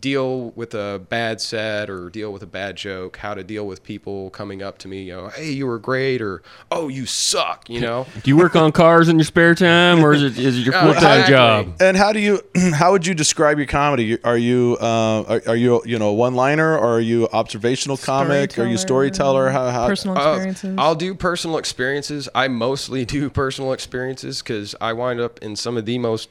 deal 0.00 0.50
with 0.50 0.74
a 0.74 1.00
bad 1.08 1.40
set 1.40 1.90
or 1.90 2.08
deal 2.08 2.32
with 2.32 2.42
a 2.42 2.46
bad 2.46 2.76
joke, 2.76 3.18
how 3.18 3.34
to 3.34 3.44
deal 3.44 3.66
with 3.66 3.82
people 3.82 4.30
coming 4.30 4.62
up 4.62 4.78
to 4.78 4.88
me, 4.88 5.02
you 5.02 5.12
know, 5.12 5.28
hey, 5.28 5.50
you 5.52 5.66
were 5.66 5.78
great, 5.78 6.22
or 6.22 6.42
oh, 6.70 6.88
you 6.88 7.04
suck, 7.04 7.68
you 7.68 7.80
know. 7.80 8.06
Do 8.22 8.30
you 8.30 8.36
work 8.36 8.56
on 8.56 8.72
cars 8.72 9.08
in 9.08 9.18
your 9.18 9.24
spare 9.24 9.54
time, 9.54 10.04
or 10.04 10.14
is 10.14 10.22
it 10.22 10.38
is 10.38 10.58
it 10.58 10.62
your 10.62 10.74
Oh, 10.82 10.92
full 10.92 10.94
time 10.94 11.28
job? 11.28 11.76
and 11.80 11.96
how 11.96 12.12
do 12.12 12.20
you 12.20 12.40
how 12.74 12.92
would 12.92 13.06
you 13.06 13.14
describe 13.14 13.58
your 13.58 13.66
comedy? 13.66 14.22
Are 14.24 14.38
you 14.38 14.78
uh, 14.80 15.22
are, 15.28 15.42
are 15.48 15.56
you 15.56 15.82
you 15.84 15.98
know 15.98 16.12
one 16.12 16.34
liner 16.34 16.76
or 16.76 16.96
are 16.96 17.00
you 17.00 17.28
observational 17.32 17.96
comic? 17.96 18.58
Are 18.58 18.66
you 18.66 18.78
storyteller? 18.78 19.50
How, 19.50 19.70
how 19.70 19.86
Personal 19.88 20.16
Uh, 20.18 20.34
experiences. 20.36 20.74
I'll 20.78 20.94
do 20.94 21.14
personal 21.14 21.58
experiences. 21.58 22.28
I 22.34 22.48
mostly 22.48 23.04
do 23.16 23.28
personal 23.28 23.72
experiences 23.72 24.42
because 24.42 24.74
I 24.80 24.92
wind 24.94 25.20
up 25.20 25.38
in 25.42 25.54
some 25.56 25.76
of 25.76 25.84
the 25.84 25.98
most 25.98 26.30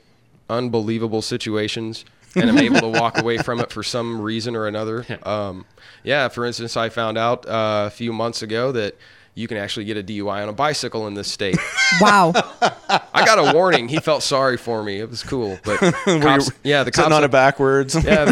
unbelievable 0.49 1.21
situations 1.21 2.03
and 2.35 2.49
I'm 2.49 2.57
able 2.57 2.79
to 2.79 2.87
walk 2.99 3.19
away 3.19 3.37
from 3.37 3.59
it 3.59 3.71
for 3.71 3.83
some 3.83 4.21
reason 4.21 4.55
or 4.55 4.67
another. 4.67 5.05
Um, 5.23 5.65
yeah, 6.03 6.27
for 6.27 6.45
instance, 6.45 6.77
I 6.77 6.89
found 6.89 7.17
out 7.17 7.45
uh, 7.47 7.85
a 7.87 7.89
few 7.89 8.13
months 8.13 8.41
ago 8.41 8.71
that 8.71 8.95
you 9.33 9.47
can 9.47 9.57
actually 9.57 9.85
get 9.85 9.97
a 9.97 10.03
DUI 10.03 10.43
on 10.43 10.49
a 10.49 10.53
bicycle 10.53 11.07
in 11.07 11.13
this 11.13 11.31
state. 11.31 11.57
wow. 12.01 12.31
I 13.13 13.25
got 13.25 13.39
a 13.39 13.53
warning. 13.55 13.87
He 13.87 13.97
felt 13.99 14.23
sorry 14.23 14.57
for 14.57 14.83
me. 14.83 14.99
It 14.99 15.09
was 15.09 15.23
cool, 15.23 15.57
but 15.63 15.79
cops, 15.79 16.51
yeah, 16.63 16.83
the 16.83 16.91
cops 16.91 17.11
on 17.11 17.23
it 17.23 17.31
backwards? 17.31 17.95
yeah, 18.03 18.25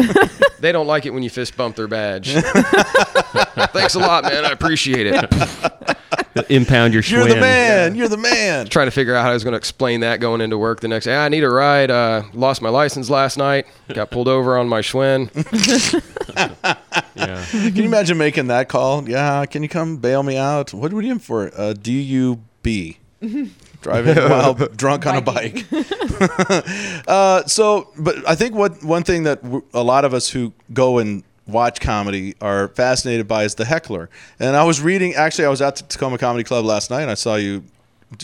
they 0.58 0.72
don't 0.72 0.86
like 0.86 1.06
it 1.06 1.10
when 1.10 1.22
you 1.22 1.30
fist 1.30 1.56
bump 1.56 1.76
their 1.76 1.88
badge. 1.88 2.32
Thanks 2.34 3.94
a 3.94 3.98
lot, 3.98 4.24
man. 4.24 4.44
I 4.44 4.50
appreciate 4.50 5.06
it. 5.06 5.96
Impound 6.48 6.94
your 6.94 7.02
Schwinn. 7.02 7.10
You're 7.10 7.26
Schwinn. 7.26 7.34
the 7.34 7.40
man. 7.40 7.94
You're 7.94 8.08
the 8.08 8.16
man. 8.16 8.66
trying 8.66 8.86
to 8.86 8.90
figure 8.92 9.14
out 9.14 9.22
how 9.24 9.30
I 9.30 9.34
was 9.34 9.42
going 9.44 9.52
to 9.52 9.58
explain 9.58 10.00
that 10.00 10.20
going 10.20 10.40
into 10.40 10.56
work 10.58 10.80
the 10.80 10.88
next 10.88 11.06
day. 11.06 11.16
I 11.16 11.28
need 11.28 11.42
a 11.44 11.50
ride. 11.50 11.90
Uh, 11.90 12.22
lost 12.34 12.62
my 12.62 12.68
license 12.68 13.10
last 13.10 13.36
night. 13.36 13.66
Got 13.92 14.10
pulled 14.10 14.28
over 14.36 14.56
on 14.56 14.68
my 14.68 14.80
Schwinn. 14.80 15.28
Yeah. 17.16 17.44
Can 17.50 17.76
you 17.76 17.84
imagine 17.84 18.16
making 18.18 18.46
that 18.48 18.68
call? 18.68 19.08
Yeah. 19.08 19.44
Can 19.46 19.62
you 19.62 19.68
come 19.68 19.96
bail 19.98 20.22
me 20.22 20.36
out? 20.36 20.72
What 20.72 20.92
were 20.92 21.02
you 21.02 21.12
in 21.12 21.18
for? 21.18 21.50
Uh, 21.56 21.74
DUB. 21.74 22.96
Driving 23.82 24.16
while 24.16 24.54
drunk 24.54 25.06
on 25.06 25.16
a 25.16 25.20
bike. 25.22 25.64
uh, 27.08 27.44
so, 27.46 27.88
but 27.98 28.16
I 28.28 28.34
think 28.34 28.54
what 28.54 28.82
one 28.84 29.02
thing 29.04 29.22
that 29.22 29.42
w- 29.42 29.64
a 29.72 29.82
lot 29.82 30.04
of 30.04 30.12
us 30.12 30.28
who 30.28 30.52
go 30.72 30.98
and 30.98 31.24
watch 31.52 31.80
comedy 31.80 32.34
are 32.40 32.68
fascinated 32.68 33.26
by 33.28 33.44
is 33.44 33.54
the 33.54 33.64
heckler. 33.64 34.08
And 34.38 34.56
I 34.56 34.64
was 34.64 34.80
reading. 34.80 35.14
Actually, 35.14 35.46
I 35.46 35.48
was 35.50 35.62
at 35.62 35.76
the 35.76 35.82
Tacoma 35.84 36.18
Comedy 36.18 36.44
Club 36.44 36.64
last 36.64 36.90
night. 36.90 37.02
and 37.02 37.10
I 37.10 37.14
saw 37.14 37.36
you. 37.36 37.64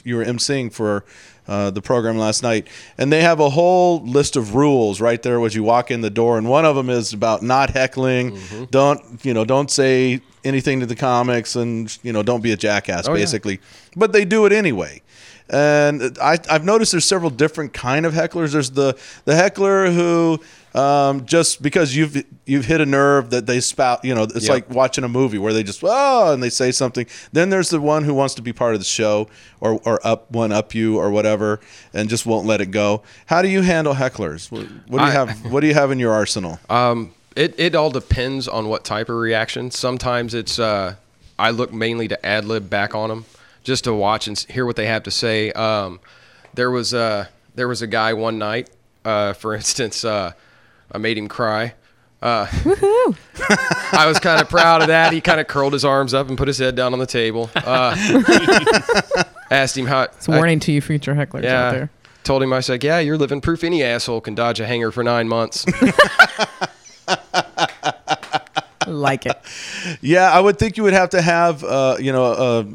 You 0.04 0.16
were 0.16 0.24
emceeing 0.24 0.72
for 0.72 1.04
uh, 1.46 1.70
the 1.70 1.80
program 1.80 2.18
last 2.18 2.42
night, 2.42 2.66
and 2.98 3.12
they 3.12 3.22
have 3.22 3.38
a 3.38 3.50
whole 3.50 4.02
list 4.04 4.34
of 4.34 4.56
rules 4.56 5.00
right 5.00 5.22
there 5.22 5.40
as 5.44 5.54
you 5.54 5.62
walk 5.62 5.92
in 5.92 6.00
the 6.00 6.10
door. 6.10 6.38
And 6.38 6.48
one 6.48 6.64
of 6.64 6.74
them 6.74 6.90
is 6.90 7.12
about 7.12 7.40
not 7.42 7.70
heckling. 7.70 8.36
Don't 8.72 9.24
you 9.24 9.32
know? 9.32 9.44
Don't 9.44 9.70
say 9.70 10.20
anything 10.44 10.80
to 10.80 10.86
the 10.86 10.96
comics, 10.96 11.54
and 11.54 11.96
you 12.02 12.12
know, 12.12 12.24
don't 12.24 12.42
be 12.42 12.50
a 12.50 12.56
jackass. 12.56 13.06
Oh, 13.06 13.12
yeah. 13.12 13.20
basically, 13.20 13.60
but 13.94 14.12
they 14.12 14.24
do 14.24 14.44
it 14.46 14.52
anyway. 14.52 15.02
And 15.48 16.18
I, 16.20 16.38
I've 16.50 16.64
noticed 16.64 16.90
there's 16.90 17.04
several 17.04 17.30
different 17.30 17.72
kind 17.72 18.04
of 18.04 18.12
hecklers. 18.12 18.52
There's 18.52 18.70
the 18.72 18.98
the 19.24 19.36
heckler 19.36 19.92
who 19.92 20.40
um, 20.76 21.24
just 21.24 21.62
because 21.62 21.96
you've 21.96 22.22
you've 22.44 22.66
hit 22.66 22.80
a 22.80 22.86
nerve 22.86 23.30
that 23.30 23.46
they 23.46 23.60
spout. 23.60 24.04
You 24.04 24.14
know, 24.14 24.24
it's 24.24 24.42
Yep. 24.46 24.50
like 24.50 24.70
watching 24.70 25.04
a 25.04 25.08
movie 25.08 25.38
where 25.38 25.52
they 25.52 25.62
just 25.62 25.80
oh 25.82 26.32
and 26.32 26.42
they 26.42 26.50
say 26.50 26.70
something. 26.70 27.06
Then 27.32 27.50
there's 27.50 27.70
the 27.70 27.80
one 27.80 28.04
who 28.04 28.12
wants 28.14 28.34
to 28.34 28.42
be 28.42 28.52
part 28.52 28.74
of 28.74 28.80
the 28.80 28.84
show 28.86 29.28
or 29.60 29.80
or 29.84 30.06
up 30.06 30.30
one 30.30 30.52
up 30.52 30.74
you 30.74 30.98
or 30.98 31.10
whatever 31.10 31.60
and 31.94 32.08
just 32.08 32.26
won't 32.26 32.46
let 32.46 32.60
it 32.60 32.70
go. 32.70 33.02
How 33.26 33.40
do 33.42 33.48
you 33.48 33.62
handle 33.62 33.94
hecklers? 33.94 34.50
What, 34.50 34.62
what 34.88 34.98
do 34.98 35.04
you 35.04 35.10
I- 35.10 35.12
have? 35.12 35.50
What 35.52 35.60
do 35.60 35.66
you 35.66 35.74
have 35.74 35.90
in 35.90 35.98
your 35.98 36.12
arsenal? 36.12 36.60
Um, 36.70 37.12
it, 37.34 37.54
it 37.58 37.74
all 37.74 37.90
depends 37.90 38.48
on 38.48 38.68
what 38.68 38.82
type 38.84 39.08
of 39.10 39.16
reaction. 39.16 39.70
Sometimes 39.70 40.32
it's 40.32 40.58
uh, 40.58 40.94
I 41.38 41.50
look 41.50 41.70
mainly 41.72 42.08
to 42.08 42.24
ad 42.26 42.46
lib 42.46 42.70
back 42.70 42.94
on 42.94 43.10
them 43.10 43.24
just 43.62 43.84
to 43.84 43.92
watch 43.92 44.26
and 44.26 44.38
hear 44.48 44.64
what 44.64 44.76
they 44.76 44.86
have 44.86 45.02
to 45.02 45.10
say. 45.10 45.52
Um, 45.52 46.00
there 46.54 46.70
was 46.70 46.94
uh, 46.94 47.26
there 47.54 47.68
was 47.68 47.82
a 47.82 47.86
guy 47.86 48.14
one 48.14 48.38
night, 48.38 48.70
uh, 49.04 49.34
for 49.34 49.54
instance, 49.60 50.02
uh, 50.02 50.32
I 50.92 50.98
made 50.98 51.18
him 51.18 51.28
cry. 51.28 51.74
Uh, 52.22 52.46
I 53.92 54.04
was 54.06 54.18
kind 54.18 54.40
of 54.40 54.48
proud 54.48 54.80
of 54.80 54.88
that. 54.88 55.12
He 55.12 55.20
kind 55.20 55.38
of 55.38 55.46
curled 55.46 55.72
his 55.74 55.84
arms 55.84 56.14
up 56.14 56.28
and 56.28 56.38
put 56.38 56.48
his 56.48 56.58
head 56.58 56.74
down 56.74 56.92
on 56.92 56.98
the 56.98 57.06
table. 57.06 57.50
Uh, 57.54 57.94
asked 59.50 59.76
him 59.76 59.86
how. 59.86 60.02
It's 60.02 60.26
a 60.26 60.32
warning 60.32 60.58
to 60.60 60.72
you 60.72 60.80
future 60.80 61.14
hecklers 61.14 61.42
yeah. 61.42 61.66
out 61.66 61.72
there. 61.72 61.90
Told 62.24 62.42
him 62.42 62.52
I 62.52 62.60
said, 62.60 62.82
"Yeah, 62.82 62.98
you're 62.98 63.18
living 63.18 63.40
proof 63.40 63.62
any 63.62 63.82
asshole 63.84 64.22
can 64.22 64.34
dodge 64.34 64.58
a 64.60 64.66
hanger 64.66 64.90
for 64.90 65.04
nine 65.04 65.28
months." 65.28 65.66
Like 68.86 69.26
it. 69.26 69.36
Yeah, 70.00 70.30
I 70.30 70.38
would 70.38 70.60
think 70.60 70.76
you 70.76 70.84
would 70.84 70.92
have 70.92 71.10
to 71.10 71.20
have 71.20 71.64
uh, 71.64 71.96
you 71.98 72.12
know 72.12 72.24
a, 72.24 72.66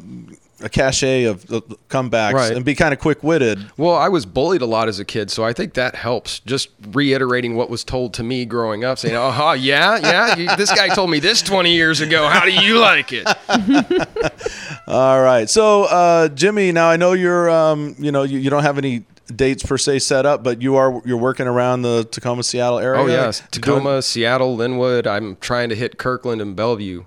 a 0.63 0.69
cachet 0.69 1.23
of 1.23 1.45
comebacks 1.89 2.33
Right. 2.33 2.55
and 2.55 2.63
be 2.65 2.75
kind 2.75 2.93
of 2.93 2.99
quick 2.99 3.23
witted. 3.23 3.59
Well, 3.77 3.95
I 3.95 4.09
was 4.09 4.25
bullied 4.25 4.61
a 4.61 4.65
lot 4.65 4.87
as 4.87 4.99
a 4.99 5.05
kid, 5.05 5.29
so 5.31 5.43
I 5.43 5.53
think 5.53 5.73
that 5.75 5.95
helps. 5.95 6.39
Just 6.39 6.69
reiterating 6.91 7.55
what 7.55 7.69
was 7.69 7.83
told 7.83 8.13
to 8.15 8.23
me 8.23 8.45
growing 8.45 8.83
up, 8.83 8.97
saying, 8.99 9.15
"Oh, 9.15 9.31
huh, 9.31 9.53
yeah, 9.53 9.97
yeah, 10.01 10.35
you, 10.37 10.55
this 10.55 10.71
guy 10.73 10.87
told 10.89 11.09
me 11.09 11.19
this 11.19 11.41
20 11.41 11.73
years 11.73 12.01
ago. 12.01 12.27
How 12.27 12.45
do 12.45 12.51
you 12.51 12.79
like 12.79 13.11
it?" 13.11 13.27
All 14.87 15.21
right. 15.21 15.49
So, 15.49 15.83
uh, 15.85 16.27
Jimmy, 16.29 16.71
now 16.71 16.89
I 16.89 16.97
know 16.97 17.13
you're, 17.13 17.49
um, 17.49 17.95
you 17.99 18.11
know, 18.11 18.23
you, 18.23 18.39
you 18.39 18.49
don't 18.49 18.63
have 18.63 18.77
any 18.77 19.03
dates 19.33 19.63
per 19.63 19.77
se 19.77 19.99
set 19.99 20.25
up, 20.25 20.43
but 20.43 20.61
you 20.61 20.75
are 20.75 21.01
you're 21.05 21.17
working 21.17 21.47
around 21.47 21.83
the 21.83 22.03
Tacoma, 22.11 22.43
Seattle 22.43 22.79
area. 22.79 23.01
Oh 23.01 23.07
yes, 23.07 23.39
Doing- 23.51 23.51
Tacoma, 23.51 24.01
Seattle, 24.01 24.57
Lynnwood. 24.57 25.07
I'm 25.07 25.37
trying 25.37 25.69
to 25.69 25.75
hit 25.75 25.97
Kirkland 25.97 26.41
and 26.41 26.55
Bellevue 26.55 27.03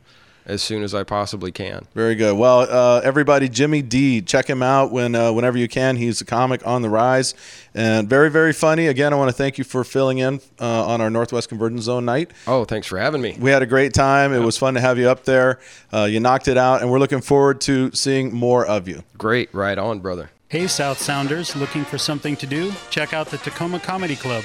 as 0.46 0.62
soon 0.62 0.83
as 0.83 0.94
I 0.94 1.04
possibly 1.04 1.50
can. 1.52 1.87
Very 1.94 2.14
good. 2.14 2.37
Well, 2.37 2.61
uh, 2.61 3.00
everybody, 3.02 3.48
Jimmy 3.48 3.83
D, 3.83 4.20
check 4.20 4.48
him 4.48 4.62
out 4.62 4.90
when 4.90 5.14
uh, 5.14 5.33
whenever 5.33 5.59
you 5.59 5.68
can. 5.68 5.96
He's 5.96 6.20
a 6.20 6.24
comic 6.24 6.66
on 6.66 6.83
the 6.83 6.90
rise 6.90 7.35
and 7.74 8.09
very 8.09 8.30
very 8.30 8.52
funny. 8.52 8.87
Again, 8.87 9.12
I 9.12 9.16
want 9.16 9.30
to 9.30 9.37
thank 9.37 9.59
you 9.59 9.64
for 9.64 9.85
filling 9.85 10.18
in 10.18 10.40
uh, 10.61 10.87
on 10.87 11.00
our 11.00 11.11
Northwest 11.11 11.48
Convergence 11.48 11.85
Zone 11.85 12.04
night. 12.04 12.30
Oh, 12.46 12.64
thanks 12.64 12.87
for 12.87 12.98
having 12.98 13.22
me. 13.22 13.37
We 13.38 13.50
had 13.50 13.62
a 13.62 13.66
great 13.66 13.94
time. 13.94 14.33
It 14.33 14.40
was 14.40 14.59
fun 14.59 14.74
to 14.74 14.80
have 14.80 14.98
you 14.98 15.09
up 15.09 15.24
there. 15.24 15.61
Uh, 15.92 16.04
you 16.04 16.20
knocked 16.20 16.48
it 16.48 16.57
out, 16.57 16.83
and 16.83 16.90
we're 16.90 16.98
looking 16.98 17.20
forward 17.20 17.61
to 17.62 17.90
seeing 17.92 18.35
more 18.35 18.66
of 18.66 18.88
you. 18.88 19.02
Great, 19.16 19.52
right 19.54 19.78
on, 19.78 20.00
brother. 20.00 20.30
Hey, 20.48 20.66
South 20.66 21.00
Sounders, 21.00 21.57
looking 21.57 21.85
for 21.85 21.98
something 21.98 22.37
to 22.37 22.46
do? 22.46 22.72
Check 22.90 23.12
out 23.12 23.28
the 23.28 23.38
Tacoma 23.38 23.80
Comedy 23.80 24.14
Club. 24.14 24.44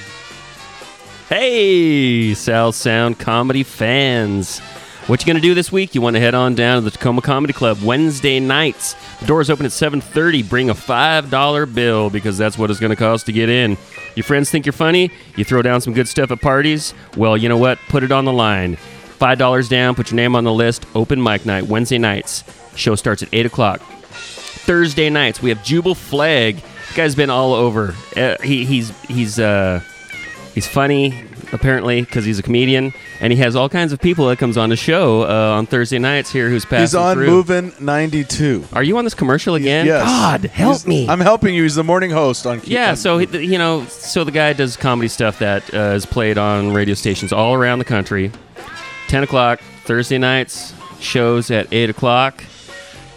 Hey, 1.28 2.34
South 2.34 2.74
Sound 2.74 3.20
comedy 3.20 3.62
fans. 3.62 4.60
What 5.10 5.20
you 5.20 5.26
going 5.26 5.42
to 5.42 5.42
do 5.42 5.54
this 5.54 5.72
week? 5.72 5.96
You 5.96 6.00
want 6.02 6.14
to 6.14 6.20
head 6.20 6.36
on 6.36 6.54
down 6.54 6.76
to 6.76 6.82
the 6.82 6.92
Tacoma 6.92 7.20
Comedy 7.20 7.52
Club 7.52 7.82
Wednesday 7.82 8.38
nights. 8.38 8.94
The 9.18 9.26
doors 9.26 9.50
open 9.50 9.66
at 9.66 9.72
7:30. 9.72 10.48
Bring 10.48 10.70
a 10.70 10.72
$5 10.72 11.74
bill 11.74 12.10
because 12.10 12.38
that's 12.38 12.56
what 12.56 12.70
it's 12.70 12.78
going 12.78 12.90
to 12.90 12.96
cost 12.96 13.26
to 13.26 13.32
get 13.32 13.48
in. 13.48 13.76
Your 14.14 14.22
friends 14.22 14.52
think 14.52 14.66
you're 14.66 14.72
funny? 14.72 15.10
You 15.34 15.44
throw 15.44 15.62
down 15.62 15.80
some 15.80 15.94
good 15.94 16.06
stuff 16.06 16.30
at 16.30 16.40
parties? 16.40 16.94
Well, 17.16 17.36
you 17.36 17.48
know 17.48 17.56
what? 17.56 17.80
Put 17.88 18.04
it 18.04 18.12
on 18.12 18.24
the 18.24 18.32
line. 18.32 18.76
$5 19.18 19.68
down, 19.68 19.96
put 19.96 20.12
your 20.12 20.16
name 20.16 20.36
on 20.36 20.44
the 20.44 20.52
list. 20.52 20.86
Open 20.94 21.20
mic 21.20 21.44
night, 21.44 21.64
Wednesday 21.64 21.98
nights. 21.98 22.44
Show 22.76 22.94
starts 22.94 23.24
at 23.24 23.30
8 23.32 23.46
o'clock. 23.46 23.80
Thursday 23.80 25.10
nights 25.10 25.42
we 25.42 25.48
have 25.48 25.64
Jubal 25.64 25.96
Flagg. 25.96 26.58
The 26.90 26.94
guy's 26.94 27.16
been 27.16 27.30
all 27.30 27.52
over. 27.52 27.96
Uh, 28.16 28.36
he, 28.44 28.64
he's 28.64 28.96
he's 29.06 29.40
uh, 29.40 29.80
he's 30.54 30.68
funny 30.68 31.29
apparently 31.52 32.00
because 32.02 32.24
he's 32.24 32.38
a 32.38 32.42
comedian, 32.42 32.92
and 33.20 33.32
he 33.32 33.38
has 33.40 33.56
all 33.56 33.68
kinds 33.68 33.92
of 33.92 34.00
people 34.00 34.26
that 34.28 34.38
comes 34.38 34.56
on 34.56 34.68
the 34.70 34.76
show 34.76 35.22
uh, 35.22 35.56
on 35.56 35.66
Thursday 35.66 35.98
nights 35.98 36.30
here 36.30 36.48
who's 36.48 36.64
passing 36.64 36.80
He's 36.82 36.94
on 36.94 37.14
through. 37.16 37.26
Moving 37.26 37.72
92. 37.80 38.64
Are 38.72 38.82
you 38.82 38.96
on 38.98 39.04
this 39.04 39.14
commercial 39.14 39.54
again? 39.54 39.86
Yes. 39.86 40.04
God, 40.04 40.44
help 40.50 40.72
He's- 40.74 40.86
me. 40.86 41.08
I'm 41.08 41.20
helping 41.20 41.54
you. 41.54 41.62
He's 41.62 41.74
the 41.74 41.84
morning 41.84 42.10
host 42.10 42.46
on. 42.46 42.60
yeah, 42.64 42.90
on- 42.90 42.96
so 42.96 43.18
he- 43.18 43.44
you 43.44 43.58
know, 43.58 43.84
so 43.86 44.24
the 44.24 44.30
guy 44.32 44.52
does 44.52 44.76
comedy 44.76 45.08
stuff 45.08 45.38
that 45.40 45.72
uh, 45.74 45.94
is 45.94 46.06
played 46.06 46.38
on 46.38 46.72
radio 46.72 46.94
stations 46.94 47.32
all 47.32 47.54
around 47.54 47.78
the 47.78 47.84
country. 47.84 48.30
Ten 49.08 49.22
o'clock 49.22 49.60
Thursday 49.84 50.18
nights, 50.18 50.72
shows 51.00 51.50
at 51.50 51.72
eight 51.72 51.90
o'clock. 51.90 52.44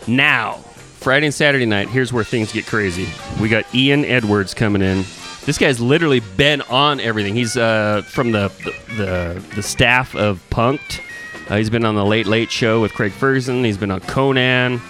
Now, 0.07 0.53
Friday 0.99 1.27
and 1.27 1.33
Saturday 1.33 1.65
night, 1.65 1.89
here's 1.89 2.11
where 2.11 2.23
things 2.23 2.51
get 2.51 2.65
crazy. 2.65 3.07
We 3.41 3.49
got 3.49 3.65
Ian 3.75 4.05
Edwards 4.05 4.53
coming 4.53 4.81
in, 4.81 5.03
This 5.45 5.57
guy's 5.57 5.81
literally 5.81 6.21
been 6.37 6.61
on 6.63 7.01
everything. 7.01 7.35
He's 7.35 7.57
uh, 7.57 8.03
from 8.07 8.31
the, 8.31 8.47
the 8.95 9.43
the 9.55 9.61
staff 9.61 10.15
of 10.15 10.41
Punk'd. 10.49 11.01
Uh, 11.49 11.57
he's 11.57 11.69
been 11.69 11.83
on 11.83 11.95
the 11.95 12.05
Late 12.05 12.27
Late 12.27 12.49
Show 12.49 12.81
with 12.81 12.93
Craig 12.93 13.11
Ferguson. 13.11 13.63
He's 13.65 13.77
been 13.77 13.91
on 13.91 13.99
Conan. 13.99 14.81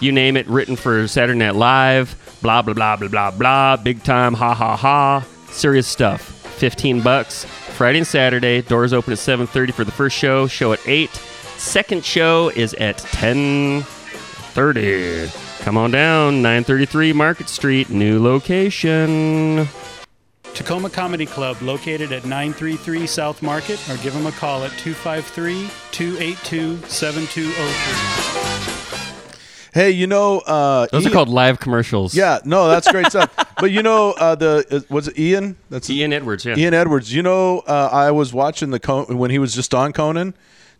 You 0.00 0.12
name 0.12 0.36
it. 0.36 0.46
Written 0.46 0.76
for 0.76 1.08
Saturday 1.08 1.38
Night 1.38 1.54
Live. 1.54 2.16
Blah 2.42 2.60
blah 2.60 2.74
blah 2.74 2.96
blah 2.96 3.08
blah 3.08 3.30
blah. 3.30 3.76
Big 3.78 4.02
time. 4.02 4.34
Ha 4.34 4.52
ha 4.54 4.76
ha. 4.76 5.26
Serious 5.48 5.86
stuff. 5.86 6.20
Fifteen 6.20 7.00
bucks. 7.00 7.46
Friday 7.46 7.98
and 7.98 8.06
Saturday. 8.06 8.60
Doors 8.60 8.92
open 8.92 9.14
at 9.14 9.18
seven 9.18 9.46
thirty 9.46 9.72
for 9.72 9.84
the 9.84 9.92
first 9.92 10.16
show. 10.16 10.46
Show 10.46 10.74
at 10.74 10.80
eight. 10.86 11.10
Second 11.56 12.04
show 12.04 12.50
is 12.50 12.74
at 12.74 12.98
ten 12.98 13.80
thirty. 14.52 15.30
Come 15.60 15.78
on 15.78 15.90
down. 15.90 16.42
Nine 16.42 16.62
thirty 16.62 16.84
three 16.84 17.14
Market 17.14 17.48
Street. 17.48 17.88
New 17.88 18.22
location. 18.22 19.66
Tacoma 20.54 20.88
Comedy 20.88 21.26
Club, 21.26 21.60
located 21.62 22.12
at 22.12 22.24
933 22.24 23.06
South 23.06 23.42
Market, 23.42 23.78
or 23.90 23.96
give 23.98 24.14
them 24.14 24.26
a 24.26 24.32
call 24.32 24.64
at 24.64 24.70
253 24.78 25.68
282 25.90 26.78
7203. 26.88 28.80
Hey, 29.72 29.90
you 29.90 30.06
know, 30.06 30.38
uh, 30.40 30.86
Those 30.92 31.02
Ian- 31.02 31.10
are 31.10 31.14
called 31.14 31.28
live 31.28 31.58
commercials. 31.58 32.14
Yeah, 32.14 32.38
no, 32.44 32.68
that's 32.68 32.90
great 32.90 33.06
stuff. 33.06 33.30
But 33.60 33.70
you 33.70 33.82
know, 33.84 34.10
uh, 34.18 34.34
the 34.34 34.66
uh, 34.68 34.80
was 34.92 35.06
it 35.08 35.16
Ian? 35.18 35.56
That's 35.70 35.88
Ian 35.88 36.12
Edwards. 36.12 36.44
Yeah. 36.44 36.56
Ian 36.56 36.74
Edwards. 36.74 37.14
You 37.14 37.22
know, 37.22 37.60
uh, 37.60 37.88
I 37.92 38.10
was 38.10 38.34
watching 38.34 38.70
the 38.70 38.80
Con- 38.80 39.16
when 39.16 39.30
he 39.30 39.38
was 39.38 39.54
just 39.54 39.72
on 39.72 39.92
Conan. 39.92 40.32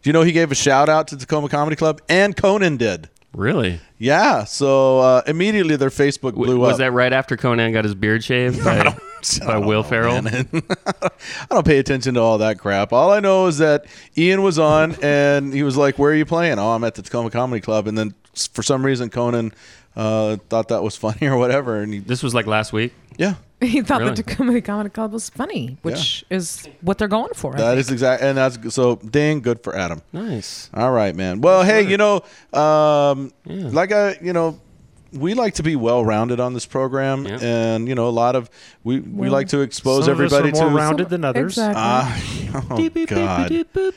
Do 0.02 0.10
you 0.10 0.12
know 0.12 0.22
he 0.22 0.32
gave 0.32 0.50
a 0.50 0.56
shout 0.56 0.88
out 0.88 1.06
to 1.08 1.16
Tacoma 1.16 1.48
Comedy 1.48 1.76
Club 1.76 2.02
and 2.08 2.36
Conan 2.36 2.76
did? 2.76 3.08
Really? 3.32 3.80
Yeah. 3.96 4.42
So 4.44 4.98
uh, 4.98 5.22
immediately 5.28 5.76
their 5.76 5.88
Facebook 5.90 6.34
blew 6.34 6.58
was 6.58 6.66
up. 6.66 6.72
Was 6.72 6.78
that 6.78 6.92
right 6.92 7.12
after 7.12 7.36
Conan 7.36 7.72
got 7.72 7.84
his 7.84 7.94
beard 7.94 8.24
shaved 8.24 8.62
by, 8.64 8.94
by 9.46 9.58
Will 9.58 9.82
Ferrell? 9.82 10.20
I 10.26 11.46
don't 11.50 11.66
pay 11.66 11.78
attention 11.78 12.14
to 12.14 12.20
all 12.20 12.38
that 12.38 12.58
crap. 12.58 12.92
All 12.92 13.10
I 13.12 13.20
know 13.20 13.46
is 13.46 13.58
that 13.58 13.86
Ian 14.16 14.42
was 14.42 14.58
on 14.58 14.96
and 15.02 15.52
he 15.52 15.62
was 15.62 15.76
like, 15.76 15.98
"Where 15.98 16.12
are 16.12 16.14
you 16.16 16.24
playing?" 16.26 16.58
Oh, 16.58 16.70
I'm 16.72 16.84
at 16.84 16.94
the 16.94 17.02
Tacoma 17.02 17.30
Comedy 17.30 17.60
Club. 17.60 17.86
And 17.86 17.96
then 17.96 18.14
for 18.52 18.62
some 18.62 18.84
reason 18.84 19.10
Conan 19.10 19.52
uh, 19.96 20.36
thought 20.48 20.68
that 20.68 20.82
was 20.82 20.96
funny 21.04 21.26
or 21.26 21.36
whatever. 21.36 21.80
And 21.80 21.92
he, 21.94 21.98
This 22.00 22.22
was 22.22 22.34
like 22.34 22.46
last 22.46 22.72
week. 22.72 22.92
yeah, 23.16 23.34
He 23.60 23.80
thought 23.80 24.00
Really? 24.00 24.14
the 24.14 24.22
Tacoma 24.24 24.60
Comedy 24.60 24.90
Club 24.90 25.12
was 25.12 25.30
funny, 25.30 25.78
which 25.82 26.24
is 26.30 26.68
what 26.80 26.98
they're 26.98 27.06
going 27.08 27.32
for. 27.34 27.54
I 27.54 27.58
that 27.58 27.68
think. 27.70 27.80
is 27.80 27.90
exact. 27.92 28.22
And 28.22 28.36
that's 28.36 28.74
so 28.74 28.96
dang 28.96 29.40
good 29.40 29.62
for 29.62 29.76
Adam. 29.76 30.02
Nice. 30.12 30.68
All 30.74 30.90
right, 30.90 31.14
man. 31.14 31.40
Well, 31.40 31.62
hey, 31.62 31.86
you 31.88 31.96
know, 31.96 32.22
um, 32.52 33.32
like 33.46 33.92
I, 33.92 34.18
you 34.20 34.32
know, 34.32 34.58
we 35.14 35.34
like 35.34 35.54
to 35.54 35.62
be 35.62 35.76
well 35.76 36.04
rounded 36.04 36.40
on 36.40 36.54
this 36.54 36.66
program, 36.66 37.26
Yeah. 37.26 37.38
and 37.40 37.88
you 37.88 37.94
know, 37.94 38.08
a 38.08 38.10
lot 38.10 38.36
of 38.36 38.50
we 38.82 39.00
we 39.00 39.22
Well, 39.28 39.32
like 39.32 39.48
to 39.48 39.60
expose 39.60 40.04
Some 40.04 40.14
of 40.14 40.20
us 40.20 40.32
everybody 40.32 40.58
are 40.58 40.62
more 40.62 40.70
to. 40.70 40.76
rounded 40.76 41.08
than 41.10 41.24
others. 41.24 41.52
Exactly. 41.58 41.82
Ah, 41.82 42.66
oh 42.70 42.88
God! 43.06 43.94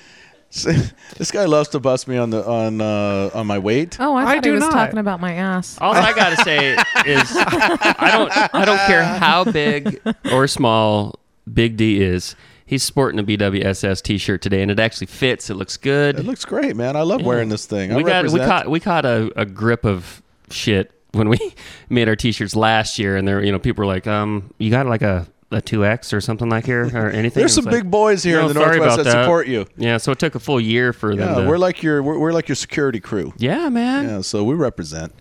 this 1.17 1.31
guy 1.31 1.45
loves 1.45 1.69
to 1.69 1.79
bust 1.79 2.07
me 2.07 2.17
on 2.17 2.29
the 2.29 2.45
on 2.47 2.79
uh, 2.79 3.29
on 3.33 3.45
my 3.47 3.59
weight. 3.59 3.97
oh, 3.99 4.15
I 4.15 4.21
I 4.21 4.25
thought 4.25 4.35
he 4.35 4.41
do 4.41 4.53
was 4.53 4.61
not. 4.61 4.71
talking 4.71 4.97
about 4.99 5.19
my 5.19 5.33
ass. 5.33 5.77
All 5.81 5.93
I 5.93 6.13
gotta 6.13 6.37
say 6.43 6.73
is, 7.05 7.31
I 7.35 8.09
don't, 8.11 8.55
I 8.55 8.63
don't 8.65 8.79
care 8.87 9.03
how 9.03 9.43
big 9.43 10.01
or 10.31 10.47
small 10.47 11.19
Big 11.51 11.75
D 11.77 12.01
is. 12.01 12.35
He's 12.65 12.83
sporting 12.83 13.17
a 13.19 13.23
BWSS 13.23 14.01
T-shirt 14.03 14.41
today, 14.41 14.61
and 14.61 14.69
it 14.69 14.77
actually 14.77 15.07
fits. 15.07 15.49
It 15.49 15.53
looks 15.53 15.77
good. 15.77 16.19
It 16.19 16.25
looks 16.25 16.43
great, 16.43 16.75
man. 16.75 16.97
I 16.97 17.01
love 17.03 17.21
wearing 17.23 17.47
this 17.47 17.65
thing. 17.65 17.93
I 17.93 17.95
we 17.95 18.03
got, 18.03 18.27
we 18.29 18.39
caught, 18.39 18.69
we 18.69 18.79
caught 18.81 19.05
a, 19.05 19.31
a 19.39 19.45
grip 19.45 19.85
of 19.85 20.21
shit 20.49 20.91
when 21.17 21.29
we 21.29 21.39
made 21.89 22.07
our 22.07 22.15
T-shirts 22.15 22.55
last 22.55 22.99
year, 22.99 23.15
and 23.17 23.27
there, 23.27 23.43
you 23.43 23.51
know, 23.51 23.59
people 23.59 23.83
were 23.83 23.93
like, 23.93 24.07
um, 24.07 24.53
you 24.57 24.71
got 24.71 24.85
like 24.85 25.01
a 25.01 25.27
a 25.49 25.61
two 25.61 25.85
X 25.85 26.11
or 26.11 26.19
something 26.19 26.49
like 26.49 26.65
here 26.65 26.83
or 26.93 27.09
anything. 27.11 27.39
There's 27.39 27.53
some 27.53 27.65
like, 27.65 27.73
big 27.73 27.91
boys 27.91 28.23
here 28.23 28.41
no, 28.41 28.49
in 28.49 28.53
the 28.53 28.59
Northwest 28.59 28.81
about 28.81 28.97
that, 28.97 29.03
that. 29.03 29.23
support 29.23 29.47
you. 29.47 29.65
Yeah, 29.77 29.97
so 29.97 30.11
it 30.11 30.19
took 30.19 30.35
a 30.35 30.39
full 30.39 30.59
year 30.59 30.91
for 30.91 31.15
them. 31.15 31.35
Yeah, 31.35 31.41
to, 31.43 31.47
we're 31.47 31.57
like 31.57 31.81
your 31.81 32.03
we're, 32.03 32.19
we're 32.19 32.33
like 32.33 32.49
your 32.49 32.55
security 32.55 32.99
crew. 32.99 33.33
yeah, 33.37 33.69
man. 33.69 34.07
Yeah, 34.07 34.21
so 34.21 34.43
we 34.43 34.55
represent. 34.55 35.13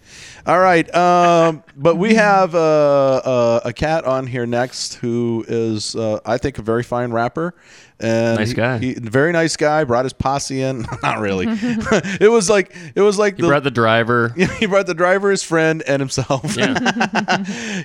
All 0.46 0.58
right, 0.58 0.92
um, 0.94 1.62
but 1.76 1.96
we 1.96 2.14
have 2.14 2.54
uh, 2.54 2.58
uh, 2.58 3.60
a 3.64 3.72
cat 3.72 4.04
on 4.04 4.26
here 4.26 4.46
next 4.46 4.94
who 4.94 5.44
is, 5.46 5.94
uh, 5.94 6.20
I 6.24 6.38
think, 6.38 6.58
a 6.58 6.62
very 6.62 6.82
fine 6.82 7.12
rapper. 7.12 7.54
And 7.98 8.38
Nice 8.38 8.52
guy. 8.52 8.76
He, 8.78 8.92
very 8.94 9.32
nice 9.32 9.56
guy. 9.56 9.84
Brought 9.84 10.04
his 10.04 10.12
posse 10.12 10.60
in. 10.60 10.86
Not 11.02 11.18
really. 11.20 11.46
it 11.50 12.30
was 12.30 12.50
like 12.50 12.76
it 12.94 13.00
was 13.00 13.18
like 13.18 13.36
He 13.36 13.42
brought 13.42 13.62
the 13.64 13.70
driver. 13.70 14.34
he 14.58 14.66
brought 14.66 14.86
the 14.86 14.94
driver, 14.94 15.30
his 15.30 15.42
friend, 15.42 15.82
and 15.86 16.00
himself. 16.00 16.56
Yeah. 16.56 16.74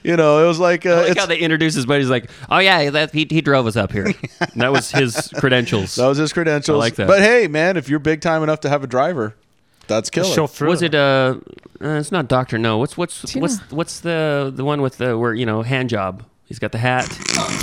you 0.04 0.17
know, 0.17 0.43
it 0.43 0.47
was 0.47 0.60
like, 0.60 0.86
uh, 0.86 0.89
I 0.89 0.95
like 0.95 1.12
it's- 1.12 1.17
how 1.17 1.26
they 1.28 1.38
introduced 1.38 1.78
his 1.78 1.86
buddy. 1.86 2.02
He's 2.02 2.10
like, 2.10 2.30
"Oh 2.50 2.60
yeah, 2.60 2.89
that 2.89 3.12
he, 3.12 3.26
he 3.30 3.39
drove 3.39 3.67
us 3.67 3.78
up 3.78 3.93
here. 3.93 4.13
that 4.58 4.71
was 4.71 4.91
his 4.91 5.30
credentials." 5.38 5.95
that 5.95 6.08
was 6.08 6.17
his 6.17 6.34
credentials. 6.34 6.76
I 6.76 6.80
like 6.80 6.95
that. 6.95 7.08
But 7.08 7.21
hey, 7.21 7.47
man, 7.47 7.78
if 7.78 7.88
you're 7.88 8.00
big 8.00 8.19
time 8.19 8.43
enough 8.43 8.60
to 8.62 8.69
have 8.69 8.84
a 8.84 8.88
driver, 8.88 9.36
that's 9.88 10.10
killer. 10.10 10.34
Chauffeur. 10.34 10.65
was 10.67 10.82
it 10.82 10.93
uh, 10.93 11.36
uh 11.82 11.88
it's 11.88 12.12
not 12.12 12.28
Doctor 12.28 12.58
No. 12.58 12.78
What's 12.78 12.97
what's 12.97 13.21
Tina. 13.21 13.43
what's 13.43 13.60
what's 13.71 14.00
the 14.02 14.52
the 14.54 14.65
one 14.65 14.82
with 14.82 14.97
the 14.97 15.17
where 15.17 15.34
you 15.34 15.45
know 15.45 15.62
hand 15.62 15.89
job? 15.89 16.24
He's 16.51 16.59
got 16.59 16.73
the 16.73 16.77
hat. 16.79 17.07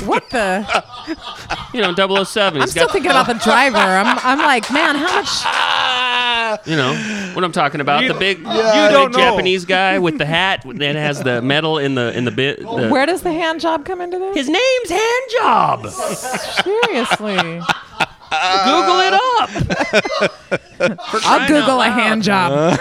what 0.07 0.31
the? 0.31 0.65
You 1.75 1.83
know, 1.83 1.93
007. 2.25 2.57
I'm 2.57 2.63
He's 2.63 2.71
still 2.71 2.87
got 2.87 2.93
thinking 2.95 3.11
about 3.11 3.27
the 3.27 3.35
driver. 3.35 3.77
I'm, 3.77 4.19
I'm 4.23 4.39
like, 4.39 4.71
man, 4.73 4.95
how 4.97 5.21
much? 5.21 6.67
you 6.67 6.75
know 6.77 6.95
what 7.35 7.45
I'm 7.45 7.53
talking 7.53 7.83
about. 7.83 8.03
You- 8.05 8.15
the 8.15 8.19
big, 8.19 8.41
Yeah. 8.41 8.87
You 8.87 8.91
don't 8.93 9.11
big 9.13 9.19
know. 9.21 9.31
Japanese 9.33 9.67
guy 9.67 9.99
with 9.99 10.17
the 10.17 10.25
hat 10.25 10.63
that 10.67 10.97
has 10.97 11.23
the 11.23 11.43
metal 11.43 11.77
in 11.77 11.95
the 11.95 12.17
in 12.17 12.25
the 12.25 12.31
bit. 12.31 12.61
the- 12.61 12.89
Where 12.89 13.05
does 13.05 13.21
the 13.21 13.33
hand 13.33 13.61
job 13.61 13.85
come 13.85 14.01
into 14.01 14.19
this? 14.19 14.35
his 14.35 14.49
name's 14.49 14.89
Hand 14.89 15.25
Job. 15.39 15.87
Seriously, 15.91 17.37
Google 17.37 19.01
it 19.01 19.13
up. 19.13 19.51
For 19.51 20.81
I'll 20.81 20.97
crying 20.97 21.43
out 21.43 21.49
Google 21.49 21.75
a 21.75 21.85
loud. 21.85 21.93
hand 22.01 22.23
job. 22.23 22.79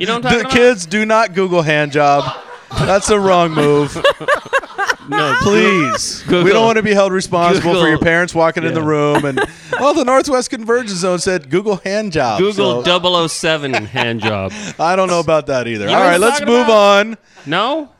You 0.00 0.06
know 0.06 0.14
what 0.20 0.26
I'm 0.26 0.32
the 0.32 0.40
about? 0.42 0.52
kids 0.52 0.86
do 0.86 1.04
not 1.04 1.34
Google 1.34 1.62
hand 1.62 1.90
job. 1.90 2.32
That's 2.78 3.10
a 3.10 3.18
wrong 3.18 3.50
move. 3.52 3.96
No, 5.08 5.36
Please. 5.42 6.22
Google- 6.22 6.44
we 6.44 6.50
don't 6.52 6.64
want 6.66 6.76
to 6.76 6.82
be 6.82 6.92
held 6.94 7.12
responsible 7.12 7.74
for 7.80 7.88
your 7.88 7.98
parents 7.98 8.34
walking 8.34 8.64
in 8.64 8.74
the 8.74 8.82
room 8.82 9.24
and 9.24 9.40
well 9.80 9.94
the 9.94 10.04
Northwest 10.04 10.50
Convergence 10.50 10.98
Zone 10.98 11.18
said 11.18 11.50
Google 11.50 11.76
hand 11.76 12.12
job. 12.12 12.38
Google 12.38 12.84
so 12.84 13.26
007 13.28 13.72
hand 13.86 14.20
job. 14.20 14.52
I 14.78 14.96
don't 14.96 15.08
know 15.08 15.20
about 15.20 15.46
that 15.46 15.66
either. 15.66 15.86
know 15.86 15.92
All 15.94 15.98
what 16.00 16.06
right, 16.06 16.14
I'm 16.14 16.20
let's 16.20 16.40
move 16.42 16.64
about? 16.66 17.06
on. 17.06 17.18
No, 17.46 17.90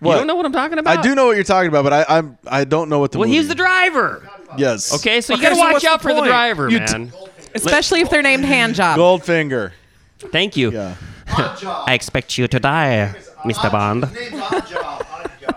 What? 0.00 0.12
you 0.12 0.18
don't 0.18 0.26
know 0.26 0.34
what 0.34 0.44
I'm 0.46 0.52
talking 0.52 0.78
about. 0.78 0.98
I 0.98 1.00
do 1.02 1.14
know 1.14 1.26
what 1.26 1.36
you're 1.36 1.44
talking 1.44 1.68
about, 1.68 1.84
but 1.84 1.92
I 1.92 2.18
I'm 2.18 2.36
I 2.46 2.64
don't 2.64 2.88
know 2.88 2.98
what 2.98 3.12
the 3.12 3.18
Well, 3.18 3.28
movie 3.28 3.38
he's 3.38 3.48
the 3.48 3.54
driver. 3.54 4.28
Yes. 4.58 4.92
Okay, 4.94 5.20
so 5.20 5.34
you 5.34 5.40
gotta 5.42 5.54
so 5.54 5.60
watch 5.72 5.84
out 5.84 6.02
the 6.02 6.08
for 6.08 6.14
the 6.14 6.22
driver, 6.22 6.68
You 6.70 6.80
man. 6.80 7.12
Especially 7.54 8.00
if 8.00 8.10
they're 8.10 8.20
named 8.22 8.44
hand 8.44 8.74
job. 8.74 8.98
Goldfinger. 8.98 9.72
Thank 10.18 10.56
you. 10.56 10.72
Yeah. 10.72 10.96
I 11.28 11.94
expect 11.94 12.36
you 12.36 12.46
to 12.48 12.60
die, 12.60 13.14
Mr. 13.44 13.70
Bond. 13.72 14.04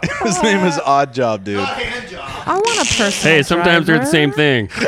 His 0.24 0.42
name 0.44 0.66
is 0.66 0.80
Odd 0.80 1.14
Job, 1.14 1.44
dude. 1.44 1.60
I 1.60 2.54
want 2.54 2.80
a 2.80 2.96
person. 2.96 3.32
Hey, 3.32 3.44
sometimes 3.44 3.88
they're 3.88 4.00
the 4.00 4.06
same 4.06 4.32
thing. 4.32 4.70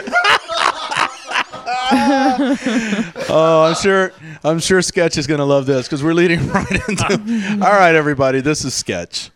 Oh, 3.31 3.65
I'm 3.67 3.75
sure 3.75 4.11
I'm 4.43 4.59
sure 4.59 4.81
Sketch 4.81 5.17
is 5.17 5.27
going 5.27 5.39
to 5.39 5.45
love 5.45 5.65
this 5.65 5.87
cuz 5.87 6.03
we're 6.03 6.13
leading 6.13 6.47
right 6.49 6.89
into 6.89 7.59
All 7.61 7.73
right, 7.73 7.93
everybody, 7.93 8.41
this 8.41 8.63
is 8.65 8.73
Sketch. 8.73 9.31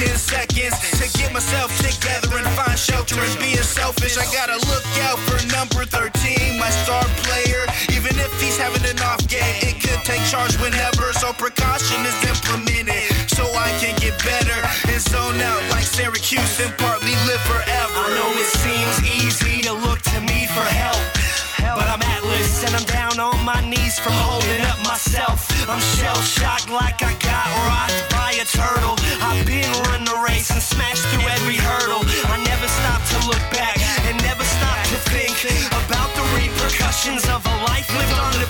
10 0.00 0.16
seconds 0.16 0.72
to 0.96 1.04
get 1.18 1.30
myself 1.30 1.68
together 1.76 2.32
and 2.40 2.48
find 2.56 2.78
shelter 2.78 3.20
and 3.20 3.38
being 3.38 3.60
selfish. 3.60 4.16
I 4.16 4.24
gotta 4.32 4.56
look 4.72 4.86
out 5.04 5.20
for 5.28 5.36
number 5.52 5.84
13, 5.84 6.56
my 6.56 6.70
star 6.70 7.04
player. 7.20 7.68
Even 7.92 8.16
if 8.16 8.32
he's 8.40 8.56
having 8.56 8.80
an 8.88 8.96
off 9.04 9.20
game, 9.28 9.60
it 9.60 9.76
could 9.76 10.00
take 10.08 10.24
charge 10.24 10.56
whenever. 10.56 11.12
So 11.20 11.34
precaution 11.36 12.00
is 12.08 12.16
implemented 12.24 13.12
so 13.28 13.44
I 13.52 13.76
can 13.76 13.92
get 14.00 14.16
better 14.24 14.56
and 14.88 15.00
zone 15.04 15.36
out 15.36 15.60
like 15.68 15.84
Syracuse 15.84 16.60
and 16.64 16.72
partly 16.80 17.12
live 17.28 17.44
forever. 17.44 18.00
I 18.00 18.16
know 18.16 18.32
it 18.40 18.48
seems 18.56 18.96
easy 19.04 19.60
to 19.68 19.74
look 19.84 20.00
to 20.16 20.20
me 20.24 20.48
for 20.48 20.64
help. 20.64 21.29
But 21.76 21.86
I'm 21.86 22.02
Atlas 22.02 22.64
and 22.64 22.74
I'm 22.74 22.84
down 22.84 23.20
on 23.20 23.44
my 23.44 23.60
knees 23.62 23.98
from 23.98 24.12
holding 24.26 24.62
up 24.66 24.78
myself. 24.82 25.46
I'm 25.68 25.78
shell 25.94 26.18
shocked 26.22 26.70
like 26.70 26.98
I 27.02 27.14
got 27.22 27.46
rocked 27.70 28.10
by 28.10 28.34
a 28.42 28.44
turtle. 28.44 28.98
I've 29.22 29.46
been 29.46 29.70
run 29.86 30.02
the 30.02 30.18
race 30.26 30.50
and 30.50 30.62
smashed 30.62 31.06
through 31.14 31.28
every 31.30 31.54
hurdle. 31.54 32.02
I 32.26 32.42
never 32.42 32.66
stop 32.66 33.00
to 33.14 33.18
look 33.30 33.44
back 33.54 33.78
and 34.10 34.18
never 34.26 34.42
stop 34.42 34.82
to 34.90 34.98
think 35.14 35.38
about 35.70 36.10
the 36.18 36.26
repercussions 36.34 37.22
of 37.30 37.38
a 37.46 37.54
life 37.70 37.86
lived 37.94 38.18
on 38.18 38.34
the 38.42 38.49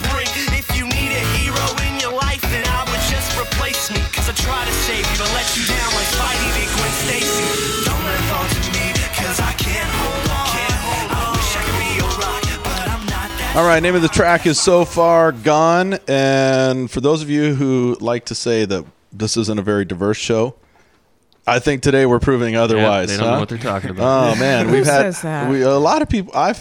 All 13.60 13.66
right, 13.66 13.82
name 13.82 13.94
of 13.94 14.00
the 14.00 14.08
track 14.08 14.46
is 14.46 14.58
So 14.58 14.86
Far 14.86 15.32
Gone. 15.32 15.98
And 16.08 16.90
for 16.90 17.02
those 17.02 17.20
of 17.20 17.28
you 17.28 17.54
who 17.54 17.94
like 18.00 18.24
to 18.24 18.34
say 18.34 18.64
that 18.64 18.86
this 19.12 19.36
isn't 19.36 19.58
a 19.58 19.62
very 19.62 19.84
diverse 19.84 20.16
show, 20.16 20.54
I 21.46 21.58
think 21.58 21.82
today 21.82 22.06
we're 22.06 22.20
proving 22.20 22.56
otherwise. 22.56 23.10
they 23.10 23.18
don't 23.18 23.26
huh? 23.26 23.34
know 23.34 23.40
what 23.40 23.50
they're 23.50 23.58
talking 23.58 23.90
about. 23.90 24.32
Oh 24.32 24.40
man, 24.40 24.70
we've 24.70 24.86
had 24.86 25.02
says 25.02 25.20
that? 25.20 25.50
We, 25.50 25.60
a 25.60 25.72
lot 25.72 26.00
of 26.00 26.08
people. 26.08 26.32
I 26.34 26.54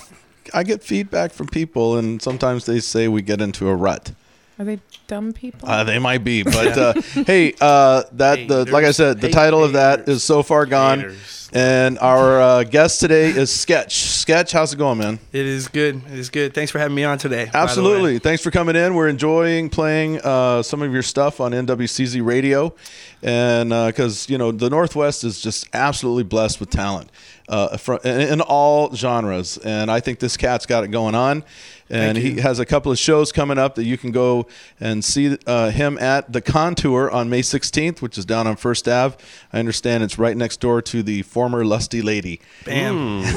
I 0.54 0.64
get 0.64 0.84
feedback 0.84 1.32
from 1.32 1.48
people, 1.48 1.98
and 1.98 2.22
sometimes 2.22 2.66
they 2.66 2.82
say 2.82 3.08
we 3.08 3.22
get 3.22 3.40
into 3.40 3.70
a 3.70 3.76
rut. 3.76 4.12
Are 4.60 4.66
they 4.66 4.82
dumb 5.10 5.34
people? 5.34 5.68
Uh, 5.68 5.84
they 5.84 6.00
might 6.00 6.24
be, 6.24 6.44
but 6.44 6.78
uh, 6.78 6.94
hey, 7.26 7.54
uh, 7.60 8.04
that 8.14 8.48
the 8.48 8.64
like 8.72 8.86
I 8.86 8.92
said, 8.92 9.18
the 9.18 9.28
Haters. 9.28 9.36
title 9.36 9.64
of 9.66 9.74
that 9.74 10.08
is 10.08 10.24
so 10.24 10.42
far 10.42 10.66
gone, 10.66 11.00
Haters. 11.02 11.50
and 11.52 12.00
our 12.00 12.40
uh, 12.42 12.64
guest 12.64 13.02
today 13.02 13.30
is 13.32 13.54
Sketch. 13.54 13.98
Sketch, 14.04 14.54
how's 14.54 14.72
it 14.72 14.78
going, 14.78 15.00
man? 15.00 15.20
It 15.34 15.46
is 15.46 15.68
good. 15.68 16.02
It 16.06 16.18
is 16.18 16.30
good. 16.30 16.54
Thanks 16.54 16.72
for 16.72 16.80
having 16.80 16.96
me 16.96 17.04
on 17.04 17.18
today. 17.18 17.46
by 17.46 17.52
the 17.52 17.58
way. 17.58 17.64
Absolutely. 17.64 18.20
Thanks 18.20 18.42
for 18.42 18.52
coming 18.52 18.78
in. 18.78 18.94
We're 18.94 19.10
enjoying 19.10 19.70
playing 19.70 20.22
uh, 20.22 20.62
some 20.64 20.82
of 20.82 20.94
your 20.94 21.04
stuff 21.04 21.42
on 21.42 21.52
NWCZ 21.52 22.24
Radio, 22.24 22.74
and 23.22 23.70
because 23.70 24.30
you 24.30 24.38
know 24.38 24.52
the 24.54 24.70
Northwest 24.70 25.26
is 25.26 25.42
just 25.42 25.68
absolutely 25.74 26.24
blessed 26.24 26.62
with 26.62 26.70
talent 26.70 27.10
uh, 27.50 27.78
from, 27.78 28.00
in, 28.04 28.22
in 28.22 28.42
all 28.42 28.94
genres, 28.96 29.58
and 29.58 29.90
I 29.92 30.00
think 30.00 30.20
this 30.20 30.38
cat's 30.38 30.66
got 30.66 30.84
it 30.84 30.90
going 30.90 31.16
on. 31.16 31.44
And 31.92 32.20
he 32.20 32.40
has 32.40 32.60
a 32.60 32.68
couple 32.68 32.92
of 32.92 33.00
shows 33.00 33.32
coming 33.32 33.58
up 33.58 33.74
that 33.74 33.84
you 33.84 33.98
can 33.98 34.12
go 34.12 34.46
and 34.80 34.99
see 35.02 35.38
uh, 35.48 35.70
him 35.72 35.98
at 36.00 36.32
the 36.34 36.42
Contour 36.42 37.10
on 37.10 37.30
May 37.30 37.42
16th, 37.42 38.02
which 38.02 38.18
is 38.18 38.26
down 38.26 38.48
on 38.48 38.56
First 38.56 38.88
Ave. 38.88 39.16
I 39.54 39.60
understand 39.60 40.04
it's 40.04 40.18
right 40.18 40.36
next 40.36 40.60
door 40.60 40.82
to 40.84 41.04
the 41.04 41.22
former 41.24 41.64
Lusty 41.66 42.02
Lady. 42.02 42.42
Bam. 42.66 43.24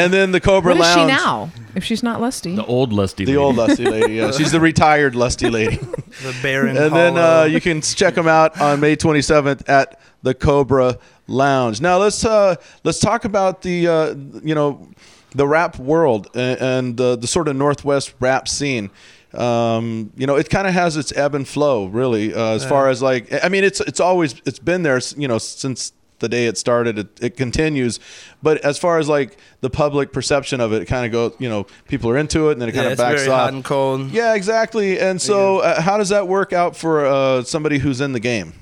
And 0.00 0.12
then 0.12 0.32
the 0.32 0.40
Cobra 0.40 0.74
what 0.74 0.86
is 0.86 0.94
she 0.94 1.04
now? 1.06 1.50
If 1.74 1.84
she's 1.84 2.02
not 2.02 2.20
lusty, 2.20 2.56
The 2.56 2.64
old 2.66 2.92
lusty. 2.92 3.24
The 3.24 3.32
lady. 3.32 3.36
old 3.38 3.56
lusty 3.56 3.84
lady. 3.84 4.14
Yeah, 4.14 4.30
she's 4.32 4.52
the 4.52 4.60
retired 4.70 5.14
lusty 5.14 5.48
lady. 5.50 5.76
The 6.22 6.36
Baron. 6.42 6.76
and 6.76 6.94
then 6.94 7.16
uh, 7.16 7.44
you 7.44 7.60
can 7.60 7.80
check 7.82 8.14
them 8.16 8.26
out 8.26 8.60
on 8.60 8.80
May 8.80 8.96
27th 8.96 9.68
at 9.68 10.00
the 10.22 10.34
Cobra 10.34 10.98
Lounge. 11.28 11.80
Now 11.80 11.98
let's 11.98 12.24
uh, 12.24 12.56
let's 12.82 12.98
talk 12.98 13.24
about 13.24 13.62
the 13.62 13.86
uh, 13.86 14.14
you 14.42 14.54
know 14.56 14.88
the 15.32 15.46
rap 15.46 15.78
world 15.78 16.26
and, 16.34 16.60
and 16.60 16.96
the, 16.96 17.16
the 17.16 17.28
sort 17.28 17.46
of 17.46 17.54
Northwest 17.54 18.12
rap 18.18 18.48
scene. 18.48 18.90
Um, 19.34 20.12
you 20.16 20.26
know, 20.26 20.36
it 20.36 20.50
kind 20.50 20.66
of 20.66 20.74
has 20.74 20.96
its 20.96 21.12
ebb 21.16 21.34
and 21.34 21.46
flow, 21.46 21.86
really. 21.86 22.34
Uh, 22.34 22.54
as 22.54 22.64
far 22.64 22.88
as 22.88 23.00
like, 23.00 23.32
I 23.44 23.48
mean, 23.48 23.64
it's 23.64 23.80
it's 23.80 24.00
always 24.00 24.34
it's 24.44 24.58
been 24.58 24.82
there, 24.82 25.00
you 25.16 25.28
know, 25.28 25.38
since 25.38 25.92
the 26.18 26.28
day 26.28 26.46
it 26.46 26.58
started. 26.58 26.98
It, 26.98 27.18
it 27.22 27.36
continues, 27.36 27.98
but 28.42 28.58
as 28.58 28.78
far 28.78 28.98
as 28.98 29.08
like 29.08 29.38
the 29.60 29.70
public 29.70 30.12
perception 30.12 30.60
of 30.60 30.72
it, 30.72 30.82
it 30.82 30.86
kind 30.86 31.06
of 31.06 31.12
goes. 31.12 31.32
You 31.38 31.48
know, 31.48 31.66
people 31.88 32.10
are 32.10 32.16
into 32.16 32.48
it, 32.48 32.52
and 32.52 32.62
then 32.62 32.68
it 32.68 32.72
kind 32.72 32.86
of 32.86 32.92
it's 32.92 33.00
backs 33.00 33.22
very 33.22 33.32
off. 33.32 33.40
hot 33.40 33.54
and 33.54 33.64
cold. 33.64 34.10
Yeah, 34.10 34.34
exactly. 34.34 34.98
And 34.98 35.20
so, 35.20 35.58
uh, 35.58 35.80
how 35.80 35.96
does 35.96 36.10
that 36.10 36.28
work 36.28 36.52
out 36.52 36.76
for 36.76 37.06
uh, 37.06 37.42
somebody 37.42 37.78
who's 37.78 38.00
in 38.00 38.12
the 38.12 38.20
game? 38.20 38.52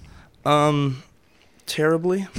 Um, 0.44 1.02
terribly. 1.68 2.26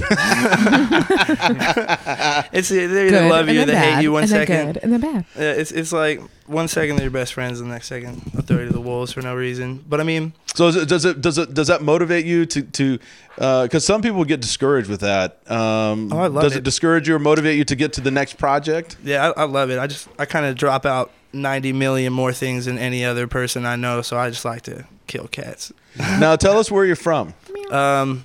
it's 2.52 2.68
they 2.68 2.84
either 2.84 3.08
good 3.10 3.30
love 3.30 3.48
you 3.48 3.58
or 3.58 3.60
and 3.62 3.70
they 3.70 3.74
then 3.74 3.82
hate 3.82 3.90
bad, 3.94 4.02
you 4.02 4.12
one 4.12 4.22
and 4.24 4.32
then 4.32 4.46
second. 4.46 4.66
good 4.74 4.82
and 4.82 4.92
then 4.92 5.00
bad. 5.00 5.24
Yeah, 5.36 5.52
it's 5.52 5.72
it's 5.72 5.92
like 5.92 6.20
one 6.46 6.68
second 6.68 6.96
they're 6.96 7.04
your 7.04 7.10
best 7.10 7.32
friends, 7.34 7.60
the 7.60 7.66
next 7.66 7.86
second 7.88 8.20
they'll 8.34 8.42
throw 8.42 8.58
you 8.58 8.66
to 8.66 8.72
the 8.72 8.80
wolves 8.80 9.12
for 9.12 9.22
no 9.22 9.34
reason. 9.34 9.84
But 9.88 10.00
I 10.00 10.04
mean, 10.04 10.32
So, 10.54 10.68
is 10.68 10.76
it, 10.76 10.88
does 10.88 11.04
it 11.04 11.20
does 11.20 11.38
it 11.38 11.54
does 11.54 11.68
that 11.68 11.82
motivate 11.82 12.26
you 12.26 12.44
to 12.46 12.62
to 12.62 12.98
because 13.36 13.84
some 13.84 14.02
people 14.02 14.24
get 14.24 14.40
discouraged 14.40 14.88
with 14.90 15.00
that? 15.00 15.38
Um, 15.50 16.12
Oh, 16.12 16.18
I 16.18 16.26
love 16.26 16.42
does 16.42 16.54
it. 16.54 16.58
it. 16.58 16.64
discourage 16.64 17.08
you 17.08 17.14
or 17.14 17.18
motivate 17.18 17.56
you 17.56 17.64
to 17.64 17.76
get 17.76 17.92
to 17.94 18.00
the 18.00 18.10
next 18.10 18.34
project? 18.38 18.96
yeah, 19.02 19.30
I, 19.36 19.42
I 19.42 19.44
love 19.44 19.70
it. 19.70 19.78
I 19.78 19.86
just 19.86 20.08
I 20.18 20.24
kind 20.26 20.46
of 20.46 20.56
drop 20.56 20.84
out 20.84 21.10
ninety 21.32 21.72
million 21.72 22.12
more 22.12 22.32
things 22.32 22.66
than 22.66 22.78
any 22.78 23.04
other 23.04 23.26
person 23.26 23.64
I 23.64 23.76
know, 23.76 24.02
so 24.02 24.18
I 24.18 24.30
just 24.30 24.44
like 24.44 24.62
to 24.62 24.84
kill 25.06 25.28
cats. 25.28 25.72
now, 25.98 26.36
tell 26.36 26.58
us 26.58 26.70
where 26.70 26.84
you're 26.84 26.94
from. 26.96 27.34
Um, 27.70 28.24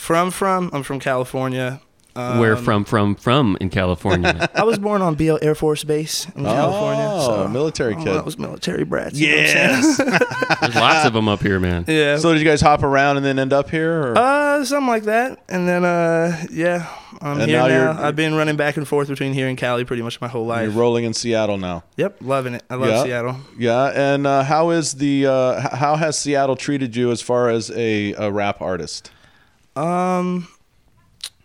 from 0.00 0.30
from 0.30 0.70
I'm 0.72 0.82
from 0.82 0.98
California. 0.98 1.80
Um, 2.16 2.40
Where 2.40 2.56
from? 2.56 2.84
From? 2.84 3.14
From 3.14 3.56
in 3.60 3.70
California. 3.70 4.48
I 4.54 4.64
was 4.64 4.80
born 4.80 5.00
on 5.00 5.14
Beale 5.14 5.38
Air 5.42 5.54
Force 5.54 5.84
Base 5.84 6.24
in 6.34 6.42
California. 6.42 7.04
Oh, 7.08 7.44
So 7.44 7.48
military 7.48 7.94
oh, 7.94 7.98
kid. 7.98 8.06
That 8.14 8.24
was 8.24 8.36
military 8.36 8.82
brats. 8.84 9.14
you 9.16 9.30
know 9.30 9.36
what 9.36 9.56
I'm 9.56 9.82
saying? 9.82 10.10
There's 10.60 10.74
lots 10.74 11.06
of 11.06 11.12
them 11.12 11.28
up 11.28 11.40
here, 11.40 11.60
man. 11.60 11.84
yeah. 11.86 12.16
So, 12.18 12.32
did 12.32 12.40
you 12.42 12.44
guys 12.48 12.60
hop 12.60 12.82
around 12.82 13.18
and 13.18 13.24
then 13.24 13.38
end 13.38 13.52
up 13.52 13.70
here? 13.70 14.02
Or? 14.08 14.18
Uh, 14.18 14.64
something 14.64 14.88
like 14.88 15.04
that. 15.04 15.38
And 15.48 15.68
then, 15.68 15.84
uh, 15.84 16.46
yeah, 16.50 16.88
I'm 17.20 17.40
And 17.40 17.48
here 17.48 17.60
now 17.60 17.68
now. 17.68 17.74
you're- 17.92 18.02
I've 18.04 18.16
been 18.16 18.34
running 18.34 18.56
back 18.56 18.76
and 18.76 18.88
forth 18.88 19.06
between 19.06 19.32
here 19.32 19.46
and 19.46 19.56
Cali 19.56 19.84
pretty 19.84 20.02
much 20.02 20.20
my 20.20 20.26
whole 20.28 20.46
life. 20.46 20.64
you're 20.64 20.72
rolling 20.80 21.04
in 21.04 21.14
Seattle 21.14 21.58
now. 21.58 21.84
Yep, 21.96 22.16
loving 22.22 22.54
it. 22.54 22.64
I 22.68 22.74
love 22.74 22.88
Yeah. 22.88 23.02
Seattle. 23.04 23.36
Yeah, 23.56 23.84
and 23.94 24.26
uh, 24.26 24.42
how 24.42 24.70
is 24.70 24.94
the 24.94 25.26
uh, 25.26 25.76
how 25.76 25.94
has 25.94 26.18
Seattle 26.18 26.56
treated 26.56 26.96
you 26.96 27.12
as 27.12 27.22
far 27.22 27.50
as 27.50 27.70
a, 27.70 28.14
a 28.14 28.32
rap 28.32 28.60
artist? 28.60 29.12
Um, 29.80 30.48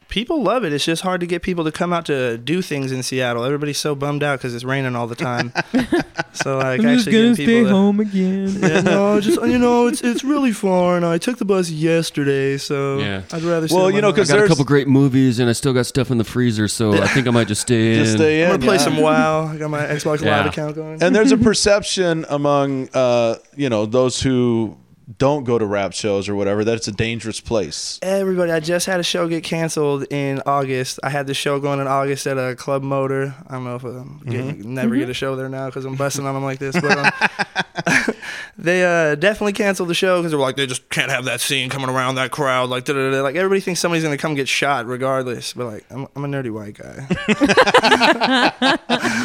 people 0.10 0.42
love 0.44 0.64
it. 0.64 0.72
It's 0.72 0.86
just 0.86 1.02
hard 1.02 1.20
to 1.22 1.28
get 1.28 1.42
people 1.42 1.64
to 1.66 1.72
come 1.72 1.92
out 1.92 2.06
to 2.06 2.38
do 2.38 2.62
things 2.62 2.92
in 2.92 3.04
Seattle. 3.04 3.44
Everybody's 3.44 3.78
so 3.78 3.96
bummed 3.96 4.24
out 4.24 4.40
because 4.40 4.56
it's 4.56 4.64
raining 4.64 4.96
all 4.96 5.08
the 5.08 5.16
time. 5.16 5.52
so 6.34 6.58
like 6.58 6.82
actually 6.84 7.12
getting 7.12 7.36
people 7.36 7.94
to, 7.94 8.02
again. 8.02 8.48
Yeah, 8.62 8.82
no, 8.82 9.20
just 9.28 9.42
you 9.42 9.58
know, 9.58 9.88
it's 9.88 10.02
it's 10.02 10.24
really 10.24 10.52
far, 10.52 10.96
and 10.96 11.06
I 11.06 11.18
took 11.18 11.38
the 11.38 11.46
bus 11.46 11.70
yesterday, 11.70 12.58
so 12.58 13.00
Yeah. 13.00 13.24
I'd 13.32 13.42
rather. 13.44 13.68
sit 13.68 13.76
Well, 13.76 13.92
you 13.92 14.02
know, 14.02 14.12
because 14.12 14.32
I 14.32 14.38
got 14.38 14.46
a 14.46 14.48
couple 14.48 14.64
great 14.66 14.88
movies, 14.88 15.40
and 15.40 15.50
I 15.50 15.54
still 15.54 15.74
got 15.74 15.86
stuff 15.86 16.12
in 16.12 16.18
the 16.18 16.24
freezer, 16.24 16.68
so 16.68 16.94
I 16.94 17.08
think 17.08 17.28
I 17.28 17.32
might 17.32 17.48
just 17.48 17.62
stay 17.62 17.96
Just 17.96 18.14
in. 18.14 18.18
stay 18.20 18.42
in. 18.42 18.46
I'm 18.46 18.54
gonna 18.54 18.66
play 18.66 18.76
yeah. 18.76 18.82
some 18.82 18.98
WoW. 18.98 19.48
I 19.48 19.58
got 19.58 19.70
my 19.70 19.82
Xbox 19.86 20.22
Yeah. 20.22 20.38
Live 20.38 20.46
account 20.48 20.76
going. 20.76 21.04
and 21.04 21.16
there's 21.16 21.32
a 21.32 21.38
perception 21.50 22.26
among 22.30 22.90
uh, 22.94 23.36
you 23.56 23.70
know 23.70 23.86
those 23.86 24.22
who 24.22 24.78
don't 25.18 25.44
go 25.44 25.60
to 25.60 25.66
rap 25.66 25.94
shows 25.94 26.28
or 26.28 26.36
whatever 26.36 26.64
that 26.64 26.76
it's 26.76 26.88
a 26.88 26.92
dangerous 26.92 27.40
place. 27.40 28.00
Everybody, 28.02 28.52
I 28.52 28.60
just 28.60 28.86
had 28.86 29.00
a 29.00 29.04
show 29.04 29.28
get 29.28 29.44
canceled 29.44 30.06
in 30.12 30.42
August. 30.46 31.00
I 31.04 31.10
had 31.10 31.28
the 31.28 31.34
show 31.34 31.60
going 31.60 31.80
in 31.80 31.88
August 31.88 32.26
at 32.28 32.38
a 32.38 32.56
Club 32.56 32.82
Motor. 32.82 33.36
I 33.48 33.54
don't 33.54 33.64
know 33.66 33.76
if 33.76 33.84
I'm 33.84 34.20
getting, 34.26 34.56
mm-hmm. 34.58 34.74
never 34.74 34.96
get 34.96 35.04
mm-hmm. 35.04 35.12
a 35.12 35.16
show 35.16 35.36
there 35.36 35.50
now 35.50 35.68
because 35.68 35.86
I'm 35.86 35.96
busting 35.96 36.26
on 36.26 36.34
them 36.34 36.44
like 36.44 36.60
this. 36.60 36.80
But 36.80 36.98
um, 36.98 37.12
they 38.58 38.84
uh, 38.84 39.16
definitely 39.16 39.54
canceled 39.54 39.90
the 39.90 39.94
show 39.94 40.20
because 40.20 40.32
they 40.32 40.38
were 40.38 40.44
like, 40.44 40.56
they 40.56 40.68
just 40.68 40.90
can't 40.90 41.12
have 41.12 41.26
that 41.26 41.42
scene 41.42 41.70
coming 41.70 41.90
around 41.90 42.16
that 42.16 42.32
crowd. 42.32 42.70
Like, 42.70 42.86
da-da-da. 42.86 43.22
like 43.22 43.36
everybody 43.36 43.62
thinks 43.62 43.80
somebody's 43.80 44.04
gonna 44.04 44.18
come 44.18 44.36
get 44.36 44.48
shot 44.48 44.86
regardless. 44.86 45.54
But 45.54 45.66
like, 45.66 45.86
I'm, 45.90 46.08
I'm 46.16 46.26
a 46.26 46.28
nerdy 46.28 46.52
white 46.52 46.76
guy. 46.76 47.06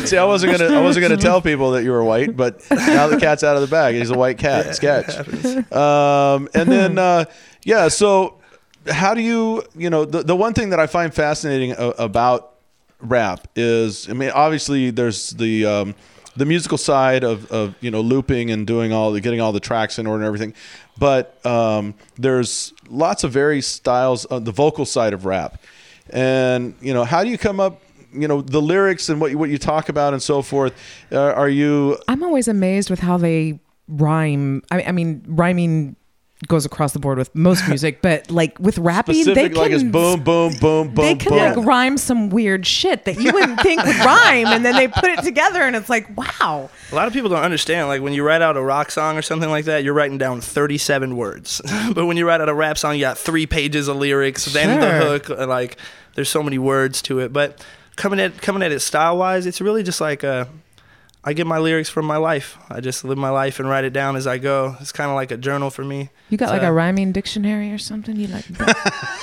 See, 0.04 0.16
I 0.16 0.24
wasn't 0.24 0.58
gonna 0.58 0.74
I 0.74 0.80
wasn't 0.82 1.02
gonna 1.02 1.16
tell 1.16 1.40
people 1.40 1.72
that 1.72 1.84
you 1.84 1.90
were 1.92 2.04
white, 2.04 2.36
but 2.36 2.62
now 2.70 3.06
the 3.06 3.18
cat's 3.18 3.42
out 3.44 3.56
of 3.56 3.62
the 3.62 3.68
bag. 3.68 3.94
He's 3.94 4.10
a 4.10 4.18
white 4.18 4.38
cat. 4.38 4.74
Sketch. 4.74 5.16
Um, 5.72 6.48
and 6.54 6.70
then 6.70 6.98
uh, 6.98 7.24
yeah, 7.64 7.88
so 7.88 8.40
how 8.88 9.14
do 9.14 9.20
you 9.20 9.62
you 9.74 9.90
know 9.90 10.04
the 10.04 10.22
the 10.22 10.36
one 10.36 10.54
thing 10.54 10.70
that 10.70 10.80
I 10.80 10.86
find 10.86 11.12
fascinating 11.12 11.74
about 11.78 12.54
rap 13.00 13.46
is 13.56 14.08
I 14.08 14.12
mean 14.12 14.30
obviously 14.30 14.90
there's 14.90 15.30
the 15.30 15.66
um, 15.66 15.94
the 16.36 16.46
musical 16.46 16.78
side 16.78 17.24
of, 17.24 17.50
of 17.50 17.74
you 17.80 17.90
know 17.90 18.00
looping 18.00 18.50
and 18.50 18.66
doing 18.66 18.92
all 18.92 19.12
the 19.12 19.20
getting 19.20 19.40
all 19.40 19.52
the 19.52 19.60
tracks 19.60 19.98
in 19.98 20.06
order 20.06 20.22
and 20.22 20.26
everything, 20.26 20.54
but 20.98 21.44
um, 21.46 21.94
there's 22.16 22.72
lots 22.88 23.24
of 23.24 23.32
various 23.32 23.66
styles 23.66 24.24
of 24.26 24.44
the 24.44 24.52
vocal 24.52 24.84
side 24.84 25.12
of 25.12 25.24
rap, 25.24 25.60
and 26.10 26.74
you 26.80 26.94
know 26.94 27.04
how 27.04 27.24
do 27.24 27.30
you 27.30 27.38
come 27.38 27.60
up 27.60 27.80
you 28.12 28.26
know 28.26 28.40
the 28.42 28.60
lyrics 28.60 29.08
and 29.08 29.20
what 29.20 29.30
you, 29.30 29.38
what 29.38 29.50
you 29.50 29.58
talk 29.58 29.88
about 29.88 30.12
and 30.12 30.22
so 30.22 30.42
forth? 30.42 30.74
Uh, 31.12 31.32
are 31.32 31.48
you 31.48 31.98
I'm 32.08 32.22
always 32.22 32.48
amazed 32.48 32.90
with 32.90 33.00
how 33.00 33.16
they 33.16 33.60
rhyme. 33.90 34.62
I, 34.70 34.82
I 34.84 34.92
mean, 34.92 35.22
rhyming 35.26 35.96
goes 36.48 36.64
across 36.64 36.92
the 36.92 36.98
board 36.98 37.18
with 37.18 37.34
most 37.34 37.66
music, 37.68 38.00
but 38.02 38.30
like 38.30 38.58
with 38.58 38.78
rapping, 38.78 39.24
they 39.24 39.48
can 39.48 39.54
like 39.54 39.72
it's 39.72 39.82
boom, 39.82 40.22
boom, 40.22 40.52
boom, 40.60 40.88
boom, 40.88 40.94
they 40.94 41.14
can 41.14 41.30
boom. 41.30 41.38
like 41.38 41.66
rhyme 41.66 41.98
some 41.98 42.30
weird 42.30 42.66
shit 42.66 43.04
that 43.04 43.20
you 43.20 43.32
wouldn't 43.32 43.60
think 43.60 43.82
would 43.84 43.96
rhyme, 43.96 44.46
and 44.46 44.64
then 44.64 44.74
they 44.74 44.88
put 44.88 45.04
it 45.10 45.22
together, 45.22 45.60
and 45.62 45.76
it's 45.76 45.88
like, 45.90 46.06
wow. 46.16 46.70
A 46.90 46.94
lot 46.94 47.06
of 47.06 47.12
people 47.12 47.28
don't 47.28 47.42
understand. 47.42 47.88
Like 47.88 48.00
when 48.02 48.12
you 48.12 48.22
write 48.24 48.42
out 48.42 48.56
a 48.56 48.62
rock 48.62 48.90
song 48.90 49.18
or 49.18 49.22
something 49.22 49.50
like 49.50 49.66
that, 49.66 49.84
you're 49.84 49.94
writing 49.94 50.18
down 50.18 50.40
37 50.40 51.16
words. 51.16 51.60
but 51.94 52.06
when 52.06 52.16
you 52.16 52.26
write 52.26 52.40
out 52.40 52.48
a 52.48 52.54
rap 52.54 52.78
song, 52.78 52.94
you 52.94 53.00
got 53.00 53.18
three 53.18 53.46
pages 53.46 53.88
of 53.88 53.96
lyrics, 53.96 54.46
then 54.46 54.80
the 54.80 55.06
hook. 55.06 55.30
uh, 55.30 55.46
Like 55.46 55.76
there's 56.14 56.28
so 56.28 56.42
many 56.42 56.58
words 56.58 57.02
to 57.02 57.18
it. 57.20 57.32
But 57.32 57.64
coming 57.96 58.18
at 58.18 58.40
coming 58.40 58.62
at 58.62 58.72
it 58.72 58.80
style 58.80 59.18
wise, 59.18 59.46
it's 59.46 59.60
really 59.60 59.82
just 59.82 60.00
like 60.00 60.24
uh, 60.24 60.46
I 61.22 61.34
get 61.34 61.46
my 61.46 61.58
lyrics 61.58 61.90
from 61.90 62.06
my 62.06 62.16
life. 62.16 62.56
I 62.70 62.80
just 62.80 63.04
live 63.04 63.18
my 63.18 63.28
life 63.28 63.60
and 63.60 63.68
write 63.68 63.84
it 63.84 63.92
down 63.92 64.16
as 64.16 64.26
I 64.26 64.38
go. 64.38 64.76
It's 64.80 64.90
kind 64.90 65.10
of 65.10 65.16
like 65.16 65.30
a 65.30 65.36
journal 65.36 65.68
for 65.68 65.84
me. 65.84 66.08
You 66.30 66.38
got 66.38 66.48
like 66.48 66.62
a 66.62 66.72
rhyming 66.72 67.12
dictionary 67.12 67.72
or 67.72 67.78
something? 67.78 68.16
You 68.16 68.28
like 68.28 68.46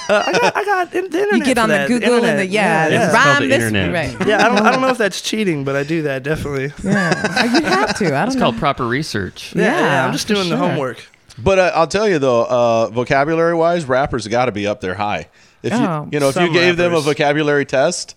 Uh, 0.10 0.24
I 0.26 0.32
got 0.32 0.56
I 0.58 0.64
got 0.64 0.94
in- 0.94 1.10
the 1.10 1.18
internet. 1.20 1.40
you 1.40 1.44
get 1.44 1.58
for 1.58 1.64
on 1.64 1.70
the 1.70 1.76
that. 1.76 1.88
Google 1.88 2.24
and 2.24 2.40
the 2.40 2.46
yeah, 2.46 2.88
yeah. 2.88 3.06
It's 3.08 3.14
called 3.16 3.26
rhyme 3.26 3.42
the 3.42 3.48
this 3.50 3.64
internet. 3.66 3.94
right. 4.20 4.28
Yeah, 4.28 4.46
I 4.46 4.50
don't, 4.50 4.66
I 4.68 4.72
don't 4.72 4.82
know 4.82 4.90
if 4.90 4.98
that's 5.00 5.22
cheating, 5.30 5.64
but 5.64 5.76
I 5.76 5.84
do 5.84 6.04
that 6.04 6.22
definitely. 6.24 6.72
Yeah, 6.84 7.44
you 7.58 7.66
have 7.66 7.98
to. 7.98 8.06
I 8.06 8.10
don't 8.12 8.28
It's 8.28 8.36
know. 8.36 8.42
called 8.44 8.58
proper 8.58 8.88
research. 8.88 9.54
Yeah, 9.56 9.64
yeah, 9.64 9.80
Yeah, 9.80 10.06
I'm 10.06 10.14
just 10.14 10.28
for 10.28 10.36
doing 10.36 10.50
the 10.50 10.58
homework. 10.58 11.04
But 11.40 11.58
uh, 11.60 11.72
I'll 11.76 11.88
tell 11.88 12.08
you 12.08 12.20
though, 12.20 12.46
uh, 12.46 12.88
vocabulary 12.92 13.56
wise, 13.56 13.86
rappers 13.86 14.28
got 14.28 14.46
to 14.46 14.52
be 14.52 14.68
up 14.68 14.82
there 14.82 14.96
high. 14.96 15.30
If 15.64 15.74
you, 15.74 15.80
Oh. 15.80 16.08
you 16.12 16.20
know, 16.20 16.30
if 16.30 16.36
you 16.36 16.46
Some 16.46 16.54
gave 16.54 16.78
them 16.78 16.94
a 16.94 17.02
vocabulary 17.02 17.66
test, 17.66 18.16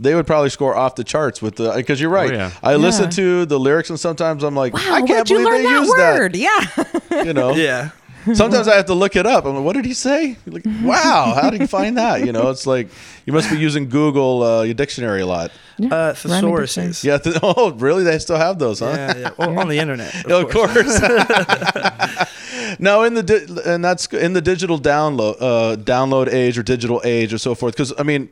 they 0.00 0.14
would 0.14 0.26
probably 0.26 0.50
score 0.50 0.74
off 0.74 0.94
the 0.96 1.04
charts 1.04 1.40
with 1.42 1.56
the 1.56 1.72
because 1.76 2.00
you're 2.00 2.10
right. 2.10 2.30
Oh, 2.32 2.34
yeah. 2.34 2.50
I 2.62 2.76
listen 2.76 3.10
to 3.10 3.44
the 3.46 3.58
lyrics 3.60 3.90
and 3.90 4.00
sometimes 4.00 4.42
I'm 4.42 4.54
like, 4.56 4.72
Wow, 4.74 4.80
I 4.80 4.98
can't 5.02 5.08
where'd 5.10 5.30
you 5.30 5.36
believe 5.38 5.48
learn 5.52 5.62
they 5.62 5.68
that 5.68 5.80
used 5.80 5.98
word? 5.98 6.36
Yeah. 6.36 7.24
You 7.24 7.32
know, 7.34 7.54
Yeah. 7.54 7.90
sometimes 8.34 8.66
I 8.68 8.76
have 8.76 8.86
to 8.86 8.94
look 8.94 9.16
it 9.16 9.26
up. 9.26 9.44
I'm 9.44 9.54
like, 9.56 9.64
what 9.64 9.74
did 9.74 9.84
he 9.84 9.94
say? 9.94 10.36
Like, 10.46 10.62
wow, 10.82 11.38
how 11.40 11.50
did 11.50 11.60
you 11.60 11.66
find 11.66 11.96
that? 11.98 12.24
You 12.24 12.32
know, 12.32 12.50
it's 12.50 12.66
like 12.66 12.88
you 13.26 13.32
must 13.32 13.50
be 13.50 13.58
using 13.58 13.88
Google 13.88 14.42
uh, 14.42 14.62
your 14.62 14.74
dictionary 14.74 15.20
a 15.22 15.26
lot. 15.26 15.50
Uh, 15.80 16.14
Rhyming 16.24 16.50
thesauruses. 16.50 17.02
Yeah. 17.04 17.18
th- 17.18 17.36
oh, 17.42 17.72
really? 17.72 18.04
They 18.04 18.18
still 18.18 18.36
have 18.36 18.58
those, 18.58 18.80
huh? 18.80 18.92
Yeah, 18.96 19.16
yeah. 19.16 19.30
Well, 19.38 19.58
on 19.58 19.68
the 19.68 19.78
internet. 19.78 20.14
Of 20.26 20.30
Of 20.44 20.50
course. 20.50 20.72
course. 21.00 22.76
no, 22.78 23.02
in 23.04 23.14
the 23.14 23.22
di- 23.22 23.46
and 23.70 23.84
that's 23.84 24.06
in 24.12 24.32
the 24.32 24.40
digital 24.42 24.78
download 24.78 25.36
uh, 25.40 25.76
download 25.76 26.32
age 26.32 26.58
or 26.58 26.62
digital 26.62 27.00
age 27.04 27.32
or 27.32 27.38
so 27.38 27.54
forth. 27.54 27.74
Because 27.74 27.92
I 27.98 28.02
mean, 28.02 28.30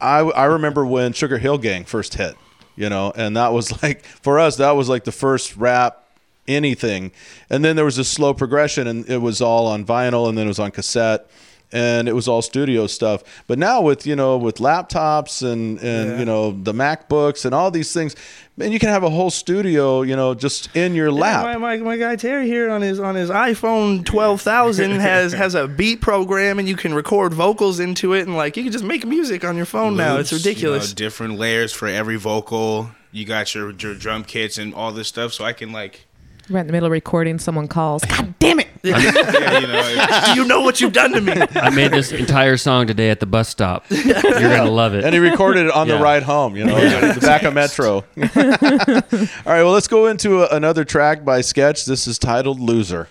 I 0.00 0.20
I 0.20 0.44
remember 0.46 0.84
when 0.86 1.12
Sugarhill 1.12 1.60
Gang 1.60 1.84
first 1.84 2.14
hit, 2.14 2.36
you 2.76 2.88
know, 2.88 3.12
and 3.14 3.36
that 3.36 3.52
was 3.52 3.82
like 3.82 4.04
for 4.04 4.38
us 4.38 4.56
that 4.56 4.72
was 4.72 4.88
like 4.88 5.04
the 5.04 5.12
first 5.12 5.56
rap 5.56 6.04
anything, 6.46 7.12
and 7.50 7.64
then 7.64 7.76
there 7.76 7.84
was 7.84 7.98
a 7.98 8.04
slow 8.04 8.34
progression, 8.34 8.86
and 8.86 9.08
it 9.08 9.18
was 9.18 9.40
all 9.40 9.66
on 9.66 9.84
vinyl, 9.84 10.28
and 10.28 10.36
then 10.36 10.46
it 10.46 10.48
was 10.48 10.58
on 10.58 10.70
cassette. 10.70 11.28
And 11.70 12.08
it 12.08 12.14
was 12.14 12.28
all 12.28 12.40
studio 12.40 12.86
stuff, 12.86 13.22
but 13.46 13.58
now 13.58 13.82
with 13.82 14.06
you 14.06 14.16
know 14.16 14.38
with 14.38 14.56
laptops 14.56 15.42
and 15.42 15.78
and 15.80 16.10
Yeah. 16.12 16.18
you 16.18 16.24
know 16.24 16.52
the 16.52 16.72
MacBooks 16.72 17.44
and 17.44 17.54
all 17.54 17.70
these 17.70 17.92
things, 17.92 18.16
man, 18.56 18.72
you 18.72 18.78
can 18.78 18.88
have 18.88 19.02
a 19.02 19.10
whole 19.10 19.28
studio, 19.28 20.00
you 20.00 20.16
know, 20.16 20.32
just 20.34 20.74
in 20.74 20.94
your 20.94 21.12
lap. 21.12 21.44
Yeah, 21.44 21.58
my, 21.58 21.76
my, 21.76 21.84
my 21.84 21.96
guy 21.98 22.16
Terry 22.16 22.46
here 22.46 22.70
on 22.70 22.80
his 22.80 22.98
on 22.98 23.14
his 23.16 23.28
iPhone 23.28 24.02
twelve 24.02 24.40
thousand 24.40 24.92
has 24.92 25.34
has 25.34 25.54
a 25.54 25.68
beat 25.80 26.00
program 26.00 26.58
and 26.58 26.66
you 26.66 26.74
can 26.74 26.94
record 26.94 27.34
vocals 27.34 27.80
into 27.80 28.14
it 28.14 28.26
and 28.26 28.34
like 28.34 28.56
you 28.56 28.62
can 28.62 28.72
just 28.72 28.84
make 28.84 29.04
music 29.04 29.44
on 29.44 29.54
your 29.54 29.66
phone 29.66 29.94
now. 29.94 30.16
It's 30.16 30.32
loops, 30.32 30.44
you 30.46 30.50
know, 30.50 30.50
ridiculous. 30.72 30.92
different 30.94 31.38
layers 31.38 31.74
for 31.74 31.86
every 31.86 32.16
vocal. 32.16 32.92
You 33.12 33.26
got 33.26 33.54
your, 33.54 33.72
your 33.72 33.94
drum 33.94 34.24
kits 34.24 34.56
and 34.56 34.74
all 34.74 34.92
this 34.92 35.08
stuff, 35.08 35.34
so 35.34 35.44
I 35.44 35.52
can 35.52 35.70
like, 35.72 36.06
Right 36.50 36.60
in 36.62 36.66
the 36.66 36.72
middle 36.72 36.86
of 36.86 36.92
recording, 36.92 37.38
someone 37.38 37.68
calls. 37.68 38.02
God 38.06 38.34
damn 38.38 38.58
it! 38.60 38.67
yeah, 38.82 39.58
you 39.58 39.66
know, 39.66 40.24
Do 40.34 40.40
you 40.40 40.46
know 40.46 40.60
what 40.60 40.80
you've 40.80 40.92
done 40.92 41.12
to 41.12 41.20
me? 41.20 41.32
I 41.54 41.70
made 41.70 41.90
this 41.92 42.12
entire 42.12 42.56
song 42.56 42.86
today 42.86 43.10
at 43.10 43.20
the 43.20 43.26
bus 43.26 43.48
stop. 43.48 43.84
You're 43.90 44.14
gonna 44.14 44.70
love 44.70 44.94
it. 44.94 45.04
and 45.04 45.12
he 45.14 45.20
recorded 45.20 45.66
it 45.66 45.72
on 45.72 45.88
the 45.88 45.94
Yeah. 45.94 46.02
ride 46.02 46.22
home, 46.22 46.56
you 46.56 46.64
know, 46.64 46.74
the 47.12 47.20
back 47.20 47.42
of 47.42 47.54
Metro. 47.54 47.96
All 48.16 49.52
right, 49.52 49.62
well, 49.62 49.72
let's 49.72 49.88
go 49.88 50.06
into 50.06 50.42
a, 50.42 50.48
another 50.54 50.84
track 50.84 51.24
by 51.24 51.40
Sketch. 51.40 51.84
This 51.86 52.06
is 52.06 52.18
titled 52.18 52.60
Loser. 52.60 53.08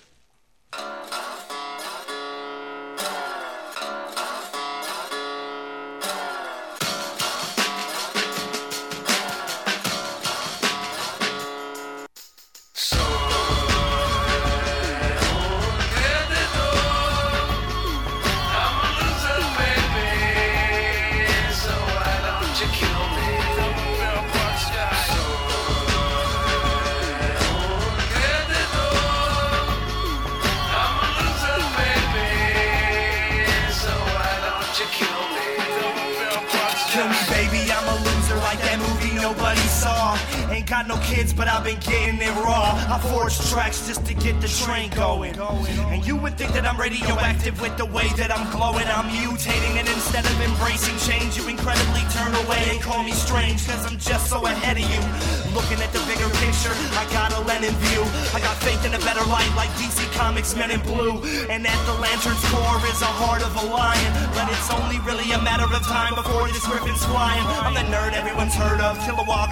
Like 59.68 59.78
DC 59.80 60.00
Comics 60.14 60.56
Men 60.56 60.72
in 60.72 60.80
Blue. 60.82 61.20
And 61.50 61.68
at 61.68 61.82
the 61.86 61.96
lantern's 62.00 62.40
core 62.48 62.80
is 62.88 63.02
a 63.02 63.12
heart 63.20 63.44
of 63.44 63.52
a 63.64 63.66
lion. 63.68 64.12
But 64.32 64.48
it's 64.52 64.70
only 64.72 65.00
really 65.04 65.32
a 65.32 65.42
matter 65.42 65.68
of 65.68 65.84
time 65.84 66.16
before 66.16 66.48
this 66.48 66.66
griffin's 66.66 67.04
flying. 67.06 67.44
I'm 67.64 67.74
the 67.74 67.86
nerd 67.92 68.14
everyone's 68.14 68.56
heard 68.56 68.82
of. 68.82 68.98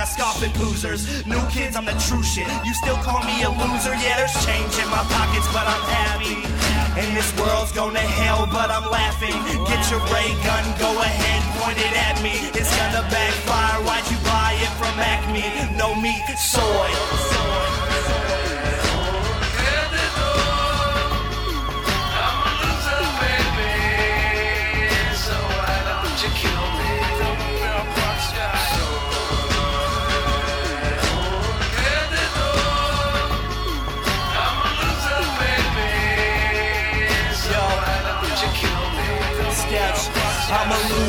Scoff 0.05 0.41
at 0.43 0.53
boozers. 0.53 1.25
New 1.25 1.41
kids, 1.49 1.75
I'm 1.75 1.83
the 1.83 1.97
true 2.07 2.21
shit. 2.23 2.47
You 2.63 2.73
still 2.73 2.95
call 3.03 3.19
me 3.25 3.43
a 3.43 3.49
loser? 3.49 3.91
Yeah, 3.99 4.15
there's 4.21 4.37
change 4.45 4.71
in 4.79 4.87
my 4.87 5.03
pockets, 5.11 5.49
but 5.51 5.65
I'm 5.65 5.85
happy. 5.91 6.39
And 6.95 7.17
this 7.17 7.27
world's 7.35 7.73
going 7.73 7.95
to 7.95 8.07
hell, 8.21 8.47
but 8.47 8.69
I'm 8.71 8.89
laughing. 8.89 9.35
Get 9.67 9.81
your 9.91 9.99
ray 10.13 10.31
gun, 10.45 10.63
go 10.79 10.93
ahead, 11.01 11.41
point 11.59 11.79
it 11.81 11.95
at 11.97 12.21
me. 12.23 12.37
It's 12.55 12.71
gonna 12.77 13.03
backfire. 13.11 13.83
Why'd 13.83 14.05
you 14.07 14.17
buy 14.23 14.55
it 14.61 14.71
from 14.79 14.95
Acme? 15.01 15.43
No 15.75 15.95
meat, 15.95 16.23
soy. 16.37 17.44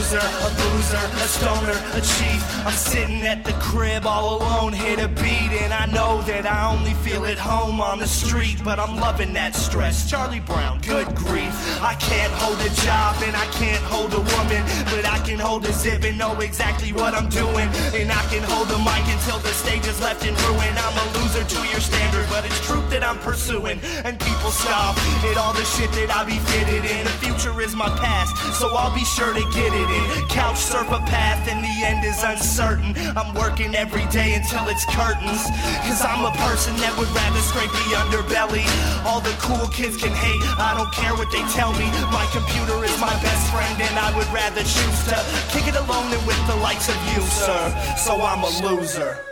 I'm 0.09 0.19
a 0.23 0.47
loser, 0.47 0.76
a 0.93 1.17
a 1.27 1.29
stoner, 1.29 1.79
a 1.95 2.01
chief. 2.01 2.41
I'm 2.65 2.73
sitting 2.73 3.23
at 3.23 3.43
the 3.45 3.53
crib 3.55 4.07
all 4.07 4.37
alone, 4.37 4.73
hit 4.73 5.01
a 5.01 5.09
beat, 5.09 5.51
and 5.63 5.73
I 5.73 5.87
know 5.87 6.23
that 6.23 6.47
I 6.47 6.73
only 6.73 6.95
feel 6.95 7.25
at 7.27 7.39
home 7.39 7.81
on 7.81 7.99
the 7.99 8.07
street, 8.07 8.59
but 8.63 8.79
I'm 8.79 8.97
loving 8.97 9.33
that 9.33 9.55
stress. 9.57 10.09
Charlie 10.09 10.41
Brown, 10.41 10.81
good 10.83 11.09
grief. 11.17 11.55
I 11.83 11.95
can't 11.95 12.33
hold 12.35 12.61
a 12.61 12.71
job 12.87 13.17
and 13.27 13.35
I 13.35 13.47
can't 13.59 13.83
hold 13.85 14.15
a 14.15 14.23
woman, 14.37 14.63
but 14.93 15.05
I 15.05 15.19
can 15.27 15.39
hold 15.39 15.65
a 15.67 15.73
zip 15.73 16.05
and 16.05 16.17
know 16.17 16.39
exactly 16.41 16.93
what 16.93 17.13
I'm 17.15 17.29
doing. 17.29 17.69
And 17.99 18.13
I 18.13 18.23
can 18.31 18.43
hold 18.43 18.69
the 18.69 18.79
mic 18.79 19.05
until 19.11 19.39
the 19.41 19.55
stage 19.63 19.87
is 19.87 20.01
left 20.01 20.25
in 20.25 20.35
ruin. 20.47 20.73
I'm 20.79 20.97
a 21.03 21.07
loser 21.19 21.45
to 21.45 21.61
your 21.73 21.81
standard, 21.81 22.27
but 22.31 22.45
it's 22.47 22.61
truth 22.67 22.89
that 22.91 23.03
I'm 23.03 23.19
pursuing. 23.19 23.81
And 24.05 24.15
people 24.21 24.51
scoff 24.51 24.95
at 25.31 25.37
all 25.37 25.53
the 25.53 25.65
shit 25.65 25.91
that 25.99 26.15
I 26.15 26.23
be 26.25 26.39
fitted 26.55 26.85
in. 26.87 27.05
The 27.05 27.17
future 27.25 27.61
is 27.61 27.75
my 27.75 27.91
past, 27.99 28.31
so 28.59 28.71
I'll 28.77 28.95
be 28.95 29.05
sure 29.05 29.35
to 29.35 29.45
get 29.51 29.71
it 29.75 29.89
in. 29.91 30.29
Couch 30.29 30.59
surf 30.77 30.93
a 30.93 31.01
path, 31.09 31.49
and 31.49 31.65
the 31.65 31.77
end 31.89 32.05
is 32.05 32.23
uncertain. 32.23 32.93
I'm 33.17 33.33
working 33.35 33.75
every 33.75 34.05
day 34.13 34.35
until 34.35 34.69
it's 34.69 34.85
curtains. 34.85 35.49
Cause 35.89 36.05
I'm 36.05 36.29
a 36.29 36.33
person 36.45 36.77
that 36.85 36.93
would 36.99 37.09
rather 37.17 37.41
scrape 37.41 37.73
the 37.73 37.97
underbelly. 37.97 38.69
All 39.09 39.25
the 39.25 39.33
cool 39.41 39.69
kids 39.73 39.97
can 39.97 40.13
hate, 40.13 40.45
I 40.61 40.77
don't 40.77 40.93
care 40.93 41.15
what 41.15 41.33
they 41.33 41.41
tell 41.57 41.73
me. 41.81 41.89
My 42.13 42.29
computer 42.29 42.85
is 42.85 42.93
my 43.01 43.17
best 43.25 43.49
friend, 43.51 43.81
and 43.81 43.99
I 43.99 44.15
would 44.17 44.29
rather 44.29 44.61
choose 44.61 45.05
to 45.09 45.17
kick 45.49 45.67
it 45.67 45.77
alone 45.77 46.11
than 46.11 46.21
with 46.27 46.47
the 46.47 46.57
likes 46.57 46.91
of 46.91 46.97
you, 47.15 47.23
sir. 47.25 47.73
So 47.97 48.21
I'm 48.21 48.45
a 48.45 48.51
loser. 48.61 49.25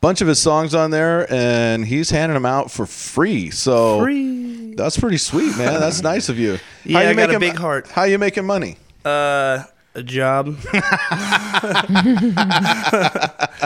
bunch 0.00 0.20
of 0.20 0.28
his 0.28 0.40
songs 0.40 0.74
on 0.74 0.90
there, 0.90 1.32
and 1.32 1.86
he's 1.86 2.10
handing 2.10 2.34
them 2.34 2.46
out 2.46 2.70
for 2.70 2.86
free. 2.86 3.50
So 3.50 4.00
Free. 4.00 4.74
that's 4.74 4.98
pretty 4.98 5.18
sweet, 5.18 5.56
man. 5.56 5.80
That's 5.80 6.02
nice 6.02 6.28
of 6.28 6.38
you. 6.38 6.58
Yeah, 6.84 6.98
I 6.98 7.14
got 7.14 7.30
a 7.30 7.34
making- 7.34 7.38
big 7.38 7.54
heart. 7.56 7.86
How 7.88 8.02
you 8.04 8.18
making 8.18 8.44
money? 8.44 8.76
Uh, 9.04 9.62
a 9.94 10.02
job. 10.02 10.56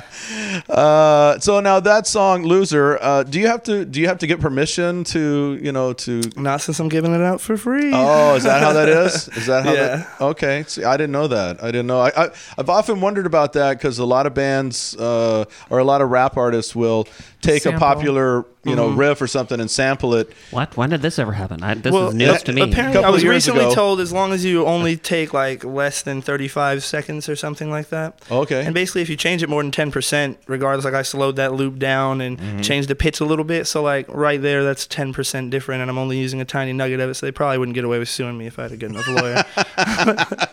Uh, 0.69 1.39
so 1.39 1.61
now 1.61 1.81
that 1.81 2.07
song 2.07 2.43
"Loser," 2.43 2.99
uh, 3.01 3.23
do 3.23 3.39
you 3.39 3.47
have 3.47 3.63
to 3.65 3.85
do 3.85 4.01
you 4.01 4.09
have 4.09 4.19
to 4.19 4.27
get 4.27 4.41
permission 4.41 5.05
to 5.05 5.59
you 5.63 5.73
know 5.73 5.93
to? 5.93 6.23
Not 6.37 6.61
since 6.61 6.81
I'm 6.81 6.89
giving 6.89 7.15
it 7.15 7.21
out 7.21 7.41
for 7.41 7.57
free. 7.57 7.93
Oh, 7.95 8.35
is 8.35 8.45
that 8.45 8.63
how 8.63 8.73
that 8.73 8.89
is? 8.89 9.29
Is 9.37 9.47
that 9.47 9.65
how? 9.65 9.73
Yeah. 9.73 9.97
That, 9.97 10.21
okay, 10.21 10.65
See, 10.67 10.85
I 10.85 10.97
didn't 10.97 11.13
know 11.13 11.29
that. 11.29 11.63
I 11.63 11.67
didn't 11.67 11.87
know. 11.87 12.01
I, 12.01 12.11
I 12.17 12.31
I've 12.59 12.71
often 12.71 13.01
wondered 13.01 13.27
about 13.27 13.53
that 13.53 13.75
because 13.75 13.99
a 13.99 14.05
lot 14.05 14.27
of 14.27 14.35
bands 14.35 14.97
uh, 14.97 15.45
or 15.71 15.79
a 15.79 15.85
lot 15.85 16.01
of 16.01 16.11
rap 16.11 16.37
artists 16.37 16.75
will 16.75 17.07
take 17.43 17.67
a 17.67 17.73
popular 17.73 18.45
you 18.65 18.75
know 18.75 18.89
riff 18.89 19.23
or 19.23 19.27
something 19.27 19.61
and 19.61 19.71
sample 19.71 20.15
it. 20.15 20.33
What? 20.51 20.77
When 20.77 20.91
did 20.91 21.03
this 21.03 21.19
ever 21.19 21.33
happen? 21.33 21.63
I, 21.63 21.75
this 21.75 21.93
well, 21.93 22.09
is 22.09 22.15
news 22.15 22.43
to 22.45 22.53
me. 22.53 22.63
apparently, 22.63 23.05
I 23.05 23.11
was 23.11 23.25
recently 23.25 23.65
ago. 23.65 23.75
told 23.75 24.01
as 24.01 24.13
long 24.13 24.33
as 24.33 24.45
you 24.45 24.67
only 24.67 24.97
take 24.97 25.33
like 25.33 25.65
less 25.65 26.03
than 26.03 26.16
35 26.23 26.83
seconds 26.85 27.29
or 27.29 27.37
something 27.37 27.71
like 27.71 27.89
that. 27.91 28.21
Okay. 28.31 28.65
And 28.65 28.75
basically, 28.75 29.03
if 29.03 29.09
you 29.09 29.17
change 29.17 29.43
it 29.43 29.49
more 29.49 29.63
than 29.63 29.73
10%, 29.73 30.37
regardless, 30.47 30.85
like 30.85 30.95
I 30.95 31.03
slowed 31.03 31.37
that 31.37 31.53
loop 31.55 31.79
down 31.79 32.21
and 32.21 32.37
Mm-hmm. 32.37 32.61
changed 32.61 32.89
the 32.89 32.95
pitch 32.95 33.21
a 33.21 33.25
little 33.25 33.45
bit. 33.45 33.67
So, 33.67 33.83
like, 33.83 34.07
right 34.09 34.41
there, 34.41 34.63
that's 34.63 34.87
10% 34.87 35.51
different, 35.51 35.81
and 35.83 35.91
I'm 35.91 35.97
only 35.99 36.19
using 36.19 36.41
a 36.41 36.45
tiny 36.45 36.73
nugget 36.73 37.01
of 37.01 37.11
it. 37.11 37.15
So, 37.15 37.27
they 37.27 37.33
probably 37.33 37.59
wouldn't 37.59 37.75
get 37.75 37.85
away 37.85 37.99
with 37.99 38.09
suing 38.09 38.37
me 38.37 38.47
if 38.47 38.59
I 38.59 38.63
had 38.65 38.73
a 38.73 38.77
good 38.77 38.91
enough 38.91 39.09
lawyer. 39.09 39.43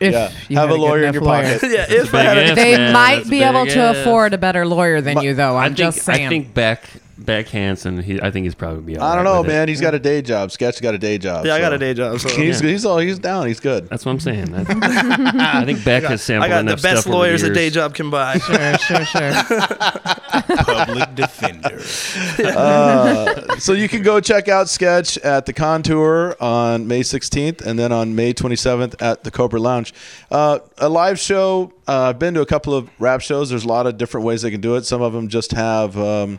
If 0.00 0.12
yeah, 0.12 0.30
you 0.48 0.58
have 0.58 0.68
had 0.68 0.78
a 0.78 0.80
lawyer 0.80 1.04
in 1.04 1.14
your 1.14 1.22
lawyer. 1.22 1.58
pocket. 1.58 1.70
yeah, 1.70 1.86
if 1.88 2.14
I 2.14 2.18
big 2.18 2.26
had 2.26 2.38
a 2.38 2.50
if. 2.50 2.54
They 2.56 2.76
man, 2.76 2.92
might 2.92 3.28
be 3.28 3.42
able 3.42 3.64
big 3.64 3.74
to 3.74 3.90
afford 3.90 4.34
a 4.34 4.38
better 4.38 4.66
lawyer 4.66 5.00
than 5.00 5.20
you, 5.22 5.34
though. 5.34 5.56
I'm 5.56 5.70
think, 5.74 5.78
just 5.78 6.02
saying. 6.02 6.26
I 6.26 6.28
think 6.28 6.54
Beck 6.54 6.88
Beck 7.18 7.48
Hansen. 7.48 8.02
He, 8.02 8.20
I 8.20 8.30
think 8.30 8.44
he's 8.44 8.54
probably 8.54 8.82
be. 8.82 8.98
all 8.98 9.04
I 9.06 9.14
don't 9.16 9.24
right 9.24 9.32
know, 9.32 9.40
with 9.40 9.50
it. 9.50 9.52
man. 9.54 9.68
He's 9.68 9.80
got 9.80 9.94
a 9.94 9.98
day 9.98 10.20
job. 10.22 10.50
Sketch 10.50 10.80
got 10.82 10.94
a 10.94 10.98
day 10.98 11.16
job. 11.18 11.46
Yeah, 11.46 11.54
I 11.54 11.60
got 11.60 11.72
a 11.72 11.78
day 11.78 11.94
job. 11.94 12.20
So. 12.20 12.28
He's 12.28 12.60
he's 12.60 12.84
all 12.84 12.98
he's 12.98 13.18
down. 13.18 13.46
He's 13.46 13.60
good. 13.60 13.88
That's 13.88 14.04
what 14.04 14.12
I'm 14.12 14.20
saying. 14.20 14.52
That- 14.52 14.66
I 15.40 15.64
think 15.64 15.84
Beck 15.84 16.02
has 16.04 16.22
sampled 16.22 16.50
I 16.52 16.62
got 16.62 16.66
the 16.66 16.74
best 16.82 17.02
stuff 17.02 17.06
over 17.06 17.16
lawyers 17.16 17.42
a 17.42 17.52
day 17.52 17.70
job 17.70 17.94
can 17.94 18.10
buy. 18.10 18.38
sure, 18.38 18.78
sure, 18.78 19.04
sure. 19.04 19.32
Public 20.64 21.14
defender. 21.14 21.80
Uh, 22.56 23.56
so 23.58 23.72
you 23.72 23.88
can 23.88 24.02
go 24.02 24.20
check 24.20 24.48
out 24.48 24.68
Sketch 24.68 25.18
at 25.18 25.46
the 25.46 25.52
Contour 25.52 26.36
on 26.40 26.86
May 26.86 27.00
16th, 27.00 27.60
and 27.64 27.78
then 27.78 27.92
on 27.92 28.14
May 28.14 28.32
27th 28.32 28.94
at 29.00 29.24
the 29.24 29.30
Cobra 29.30 29.60
Lounge. 29.60 29.92
Uh, 30.30 30.58
a 30.78 30.88
live 30.88 31.18
show. 31.18 31.72
Uh, 31.88 32.10
I've 32.10 32.18
been 32.18 32.34
to 32.34 32.40
a 32.40 32.46
couple 32.46 32.74
of 32.74 32.88
rap 32.98 33.20
shows. 33.20 33.50
There's 33.50 33.64
a 33.64 33.68
lot 33.68 33.86
of 33.86 33.96
different 33.98 34.26
ways 34.26 34.42
they 34.42 34.50
can 34.50 34.60
do 34.60 34.76
it. 34.76 34.84
Some 34.84 35.02
of 35.02 35.12
them 35.12 35.28
just 35.28 35.52
have 35.52 35.96
um, 35.98 36.38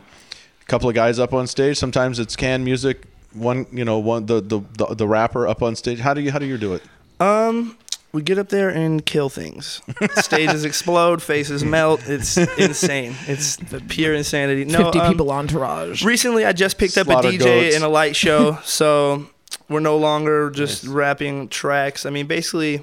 couple 0.68 0.88
of 0.88 0.94
guys 0.94 1.18
up 1.18 1.34
on 1.34 1.46
stage. 1.46 1.76
Sometimes 1.76 2.18
it's 2.18 2.36
canned 2.36 2.64
music. 2.64 3.02
One, 3.32 3.66
you 3.72 3.84
know, 3.84 3.98
one 3.98 4.26
the, 4.26 4.40
the 4.40 4.60
the 4.76 4.94
the 4.94 5.08
rapper 5.08 5.48
up 5.48 5.62
on 5.62 5.74
stage. 5.74 5.98
How 5.98 6.14
do 6.14 6.20
you 6.20 6.30
how 6.30 6.38
do 6.38 6.46
you 6.46 6.56
do 6.56 6.74
it? 6.74 6.82
Um, 7.20 7.76
we 8.12 8.22
get 8.22 8.38
up 8.38 8.48
there 8.48 8.70
and 8.70 9.04
kill 9.04 9.28
things. 9.28 9.82
Stages 10.16 10.64
explode, 10.64 11.22
faces 11.22 11.62
melt. 11.64 12.08
It's 12.08 12.36
insane. 12.58 13.14
It's 13.26 13.56
the 13.56 13.80
pure 13.80 14.14
insanity. 14.14 14.64
No, 14.64 14.84
50 14.84 14.98
um, 15.00 15.10
people 15.10 15.30
entourage. 15.30 16.04
Recently, 16.04 16.44
I 16.44 16.52
just 16.52 16.78
picked 16.78 16.96
up 16.96 17.08
a 17.08 17.16
DJ 17.16 17.38
goats. 17.38 17.76
in 17.76 17.82
a 17.82 17.88
light 17.88 18.16
show, 18.16 18.58
so 18.64 19.26
we're 19.68 19.80
no 19.80 19.98
longer 19.98 20.50
just 20.50 20.84
rapping 20.86 21.48
tracks. 21.48 22.06
I 22.06 22.10
mean, 22.10 22.26
basically, 22.26 22.82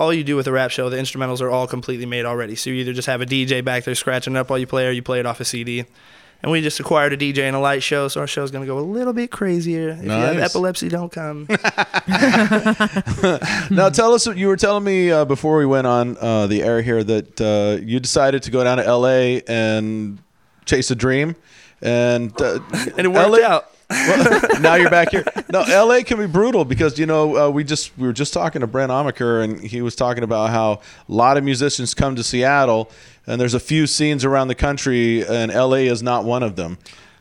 all 0.00 0.12
you 0.12 0.24
do 0.24 0.36
with 0.36 0.46
a 0.46 0.52
rap 0.52 0.70
show, 0.70 0.88
the 0.88 0.96
instrumentals 0.96 1.42
are 1.42 1.50
all 1.50 1.66
completely 1.66 2.06
made 2.06 2.24
already. 2.24 2.56
So 2.56 2.70
you 2.70 2.76
either 2.76 2.94
just 2.94 3.08
have 3.08 3.20
a 3.20 3.26
DJ 3.26 3.62
back 3.62 3.84
there 3.84 3.94
scratching 3.94 4.36
it 4.36 4.38
up 4.38 4.48
while 4.48 4.58
you 4.58 4.66
play, 4.66 4.86
or 4.86 4.90
you 4.90 5.02
play 5.02 5.20
it 5.20 5.26
off 5.26 5.40
a 5.40 5.44
CD. 5.44 5.84
And 6.42 6.52
we 6.52 6.60
just 6.60 6.78
acquired 6.78 7.12
a 7.12 7.16
DJ 7.16 7.38
and 7.38 7.56
a 7.56 7.58
light 7.58 7.82
show, 7.82 8.08
so 8.08 8.20
our 8.20 8.26
show's 8.26 8.50
gonna 8.50 8.66
go 8.66 8.78
a 8.78 8.80
little 8.80 9.12
bit 9.12 9.30
crazier. 9.30 9.90
If 9.90 10.04
you 10.04 10.10
have 10.10 10.38
epilepsy, 10.38 10.88
don't 10.88 11.10
come. 11.10 11.48
Now 13.70 13.88
tell 13.88 14.14
us. 14.14 14.26
what 14.26 14.36
You 14.36 14.48
were 14.48 14.56
telling 14.56 14.84
me 14.84 15.10
uh, 15.10 15.24
before 15.24 15.58
we 15.58 15.66
went 15.66 15.86
on 15.86 16.16
uh, 16.20 16.46
the 16.46 16.62
air 16.62 16.82
here 16.82 17.02
that 17.02 17.40
uh, 17.40 17.82
you 17.82 17.98
decided 18.00 18.42
to 18.44 18.50
go 18.50 18.62
down 18.62 18.78
to 18.78 18.84
L.A. 18.86 19.42
and 19.42 20.18
chase 20.66 20.90
a 20.90 20.94
dream, 20.94 21.36
and 21.82 22.32
uh, 22.40 22.60
and 22.72 22.98
it 23.06 23.12
worked 23.12 23.30
LA 23.30 23.46
out. 23.46 23.70
Well, 23.90 24.40
now 24.60 24.74
you're 24.74 24.90
back 24.90 25.10
here. 25.10 25.24
No, 25.50 25.62
LA 25.62 26.02
can 26.02 26.18
be 26.18 26.26
brutal 26.26 26.64
because 26.64 26.98
you 26.98 27.06
know 27.06 27.36
uh, 27.36 27.50
we 27.50 27.64
just 27.64 27.96
we 27.96 28.06
were 28.06 28.12
just 28.12 28.32
talking 28.32 28.60
to 28.60 28.66
Brent 28.66 28.90
Amaker 28.90 29.42
and 29.44 29.60
he 29.60 29.82
was 29.82 29.94
talking 29.94 30.24
about 30.24 30.50
how 30.50 30.72
a 30.72 30.80
lot 31.08 31.36
of 31.36 31.44
musicians 31.44 31.94
come 31.94 32.16
to 32.16 32.24
Seattle 32.24 32.90
and 33.26 33.40
there's 33.40 33.54
a 33.54 33.60
few 33.60 33.86
scenes 33.86 34.24
around 34.24 34.48
the 34.48 34.54
country 34.54 35.24
and 35.26 35.52
LA 35.52 35.86
is 35.86 36.02
not 36.02 36.24
one 36.24 36.42
of 36.42 36.56
them. 36.56 36.78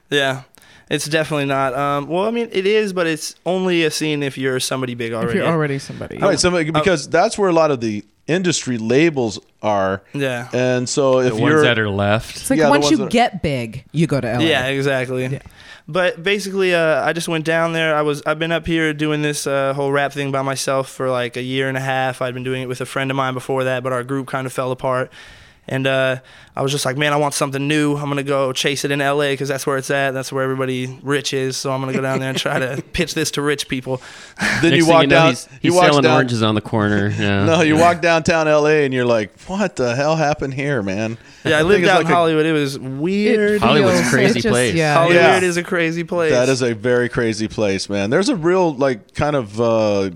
Yeah, 0.10 0.44
it's 0.90 1.08
definitely 1.08 1.46
not. 1.46 1.74
Um, 1.74 2.08
well, 2.08 2.26
I 2.26 2.32
mean, 2.32 2.50
it 2.52 2.66
is, 2.66 2.94
but 2.94 3.08
it's 3.08 3.36
only 3.46 3.84
a 3.84 3.92
scene 3.92 4.24
if 4.24 4.38
you're 4.38 4.60
somebody 4.60 4.96
big 4.96 5.14
already. 5.14 5.30
if 5.30 5.36
you're 5.36 5.54
already 5.54 5.80
somebody. 5.80 6.18
Right, 6.18 6.40
so 6.40 6.64
because 6.72 7.10
that's 7.10 7.38
where 7.38 7.50
a 7.50 7.54
lot 7.54 7.72
of 7.72 7.82
the 7.82 8.04
industry 8.28 8.78
labels 8.78 9.40
are. 9.62 10.02
Yeah. 10.14 10.50
And 10.54 10.88
so 10.90 11.20
if 11.20 11.34
The 11.34 11.40
you're 11.40 11.50
ones 11.52 11.62
that 11.64 11.80
are 11.80 11.90
left. 11.90 12.36
It's 12.38 12.50
like 12.50 12.60
Yeah, 12.60 12.70
once 12.70 12.90
you 12.92 12.98
that- 12.98 13.10
get 13.12 13.42
big, 13.42 13.86
you 13.92 14.08
go 14.08 14.20
to 14.22 14.28
LA. 14.28 14.40
Yeah, 14.42 14.68
exactly. 14.68 15.40
But 15.88 16.24
basically, 16.24 16.74
uh, 16.74 17.04
I 17.06 17.14
just 17.14 17.28
went 17.28 17.46
down 17.46 17.74
there. 17.74 17.96
I 17.96 18.02
was 18.02 18.24
I've 18.26 18.40
been 18.40 18.52
up 18.52 18.66
here 18.66 18.92
doing 18.94 19.22
this 19.22 19.46
uh, 19.46 19.74
whole 19.74 19.92
rap 19.92 20.12
thing 20.14 20.32
by 20.32 20.42
myself 20.42 20.90
for 20.90 21.12
like 21.12 21.38
a 21.38 21.44
year 21.44 21.68
and 21.68 21.78
a 21.78 21.82
half. 21.82 22.22
I'd 22.24 22.34
been 22.34 22.44
doing 22.44 22.64
it 22.64 22.68
with 22.68 22.82
a 22.82 22.86
friend 22.88 23.12
of 23.12 23.18
mine 23.18 23.36
before 23.36 23.64
that, 23.66 23.84
but 23.84 23.94
our 23.94 24.04
group 24.04 24.26
kind 24.28 24.48
of 24.48 24.54
fell 24.54 24.72
apart. 24.72 25.12
And 25.68 25.88
uh, 25.88 26.20
I 26.56 26.62
was 26.62 26.72
just 26.72 26.86
like, 26.86 26.98
man, 26.98 27.12
I 27.12 27.18
want 27.18 27.34
something 27.34 27.68
new. 27.68 27.96
I'm 27.96 28.08
gonna 28.10 28.24
go 28.24 28.54
chase 28.54 28.86
it 28.86 28.92
in 28.92 29.00
LA 29.00 29.32
because 29.32 29.48
that's 29.48 29.66
where 29.66 29.78
it's 29.78 29.90
at. 29.90 30.12
That's 30.12 30.32
where 30.32 30.44
everybody 30.44 31.00
rich 31.02 31.34
is. 31.34 31.58
So 31.58 31.72
I'm 31.72 31.80
gonna 31.82 31.94
go 31.94 32.02
down 32.02 32.20
there 32.20 32.30
and 32.30 32.38
try 32.38 32.60
to 32.60 32.84
pitch 32.94 33.14
this 33.14 33.32
to 33.32 33.42
rich 33.42 33.68
people. 33.68 34.02
then 34.62 34.72
Next 34.72 34.78
you 34.78 34.88
walk 34.88 35.02
you 35.02 35.08
know, 35.08 35.16
down 35.16 35.30
he's, 35.30 35.48
you 35.52 35.60
he's 35.62 35.74
walk 35.74 35.86
selling 35.86 36.04
down, 36.04 36.16
oranges 36.16 36.44
on 36.44 36.56
the 36.56 36.62
corner. 36.62 37.10
Yeah. 37.10 37.46
No, 37.46 37.62
you 37.62 37.78
walk 37.78 38.02
downtown 38.02 38.48
LA 38.48 38.84
and 38.86 38.94
you're 38.94 39.06
like, 39.06 39.38
what 39.48 39.76
the 39.76 39.96
hell 39.96 40.16
happened 40.16 40.54
here, 40.54 40.84
man? 40.84 41.18
Yeah, 41.46 41.60
I 41.60 41.62
lived 41.62 41.86
out 41.86 41.98
like 41.98 42.06
in 42.08 42.12
a- 42.12 42.16
Hollywood. 42.16 42.46
It 42.46 42.52
was 42.54 42.78
weird. 42.80 43.52
It 43.54 43.62
Hollywood's 43.62 44.00
a 44.00 44.02
feels- 44.04 44.14
crazy 44.14 44.40
just- 44.42 44.48
place. 44.52 44.74
Yeah. 44.76 44.94
Hollywood 44.96 45.16
Yeah. 45.16 45.42
is 45.42 45.58
a 45.58 45.64
crazy 45.64 46.04
place. 46.04 46.32
That 46.32 46.50
is 46.50 46.62
a 46.62 46.74
very 46.74 47.10
crazy 47.10 47.48
place, 47.48 47.90
man. 47.90 48.10
There's 48.10 48.30
a 48.30 48.36
real 48.36 48.74
like 48.76 49.14
kind 49.14 49.36
of 49.36 49.60
uh, 49.62 50.10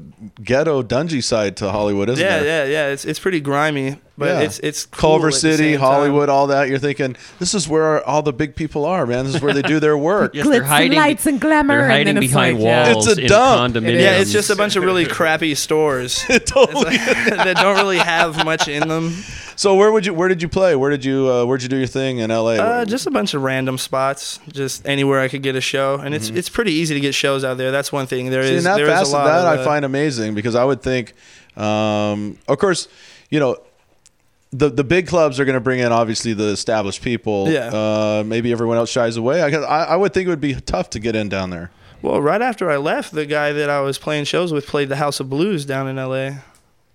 ghetto 0.43 0.81
dungy 0.83 1.23
side 1.23 1.57
to 1.57 1.71
Hollywood, 1.71 2.09
isn't 2.09 2.23
yeah, 2.25 2.39
there? 2.39 2.65
yeah, 2.67 2.87
yeah. 2.87 2.91
It's 2.93 3.05
it's 3.05 3.19
pretty 3.19 3.39
grimy, 3.39 3.97
but 4.17 4.25
Yeah. 4.29 4.39
it's 4.41 4.59
it's 4.59 4.85
cool 4.85 5.11
Culver 5.11 5.27
at 5.27 5.33
the 5.33 5.39
City, 5.39 5.57
same 5.57 5.79
time. 5.79 5.79
Hollywood, 5.91 6.29
all 6.29 6.47
that. 6.47 6.67
You're 6.69 6.79
thinking 6.79 7.15
this 7.39 7.53
is 7.53 7.67
where 7.67 8.03
all 8.07 8.21
the 8.21 8.33
big 8.33 8.55
people 8.55 8.85
are, 8.85 9.05
man. 9.05 9.25
This 9.25 9.35
is 9.35 9.41
where 9.41 9.53
they 9.53 9.61
do 9.61 9.79
their 9.79 9.97
work. 9.97 10.33
Yes, 10.39 10.45
Glitz 10.47 10.51
they're 10.67 10.81
and 10.85 10.93
lights 10.95 11.25
and 11.25 11.39
glamour, 11.41 11.75
They're 11.75 11.83
and 11.83 11.91
hiding 11.91 12.15
then 12.15 12.23
it's 12.23 12.33
behind 12.33 12.57
like, 12.59 12.63
yeah. 12.65 12.93
walls 12.93 13.07
It's 13.07 13.17
a 13.17 13.21
in 13.21 13.27
dump. 13.27 13.75
condominiums. 13.75 13.99
Yeah, 14.01 14.17
it's 14.17 14.31
just 14.31 14.49
a 14.49 14.55
bunch 14.55 14.75
of 14.75 14.83
really 14.83 15.05
crappy 15.17 15.55
stores 15.55 16.23
totally. 16.45 16.97
that 16.97 17.57
don't 17.57 17.77
really 17.77 17.97
have 17.97 18.43
much 18.45 18.67
in 18.67 18.87
them. 18.87 19.13
So 19.59 19.75
where 19.75 19.91
would 19.91 20.05
you? 20.05 20.13
Where 20.13 20.29
did 20.29 20.41
you 20.41 20.47
play? 20.47 20.73
Where 20.73 20.89
did 20.89 21.03
you? 21.03 21.29
Uh, 21.29 21.43
where'd 21.43 21.61
you 21.61 21.67
do 21.67 21.75
your 21.75 21.85
thing 21.85 22.19
in 22.19 22.31
L.A.? 22.31 22.57
Uh, 22.61 22.85
just 22.85 23.07
a 23.07 23.11
bunch 23.11 23.33
of 23.33 23.41
random 23.41 23.77
spots, 23.77 24.39
just 24.47 24.87
anywhere 24.87 25.19
I 25.19 25.27
could 25.27 25.43
get 25.43 25.57
a 25.57 25.59
show, 25.61 25.95
and 25.95 26.15
it's 26.15 26.29
it's 26.29 26.47
pretty 26.47 26.71
easy 26.71 26.93
to 26.93 27.01
get 27.01 27.13
shows 27.13 27.43
out 27.43 27.57
there. 27.57 27.69
That's 27.69 27.91
one 27.91 28.07
thing. 28.07 28.29
There 28.29 28.41
Mm-hmm. 28.41 28.51
See, 28.51 28.55
is 28.55 28.63
there 28.63 28.87
is 28.87 29.09
a 29.09 29.11
lot 29.11 29.25
that 29.25 29.45
of, 29.45 29.59
I 29.59 29.61
uh, 29.61 29.65
find 29.65 29.83
amazing 29.83 30.33
because 30.33 30.55
I 30.55 30.63
would 30.63 30.81
think, 30.81 31.13
um, 31.57 32.37
of 32.47 32.57
course, 32.57 32.87
you 33.29 33.41
know, 33.41 33.57
the 34.51 34.69
the 34.69 34.85
big 34.85 35.07
clubs 35.07 35.41
are 35.41 35.45
going 35.45 35.55
to 35.55 35.59
bring 35.59 35.81
in 35.81 35.91
obviously 35.91 36.31
the 36.31 36.47
established 36.51 37.01
people. 37.01 37.49
Yeah. 37.49 37.67
Uh, 37.67 38.23
maybe 38.25 38.53
everyone 38.53 38.77
else 38.77 38.89
shies 38.89 39.17
away. 39.17 39.41
I, 39.41 39.49
I 39.49 39.83
I 39.83 39.95
would 39.97 40.13
think 40.13 40.27
it 40.27 40.29
would 40.29 40.39
be 40.39 40.55
tough 40.55 40.89
to 40.91 40.99
get 40.99 41.17
in 41.17 41.27
down 41.27 41.49
there. 41.49 41.69
Well, 42.01 42.21
right 42.21 42.41
after 42.41 42.71
I 42.71 42.77
left, 42.77 43.11
the 43.11 43.25
guy 43.25 43.51
that 43.51 43.69
I 43.69 43.81
was 43.81 43.97
playing 43.97 44.23
shows 44.23 44.53
with 44.53 44.65
played 44.67 44.87
the 44.87 44.95
House 44.95 45.19
of 45.19 45.29
Blues 45.29 45.65
down 45.65 45.89
in 45.89 45.97
L.A. 45.99 46.37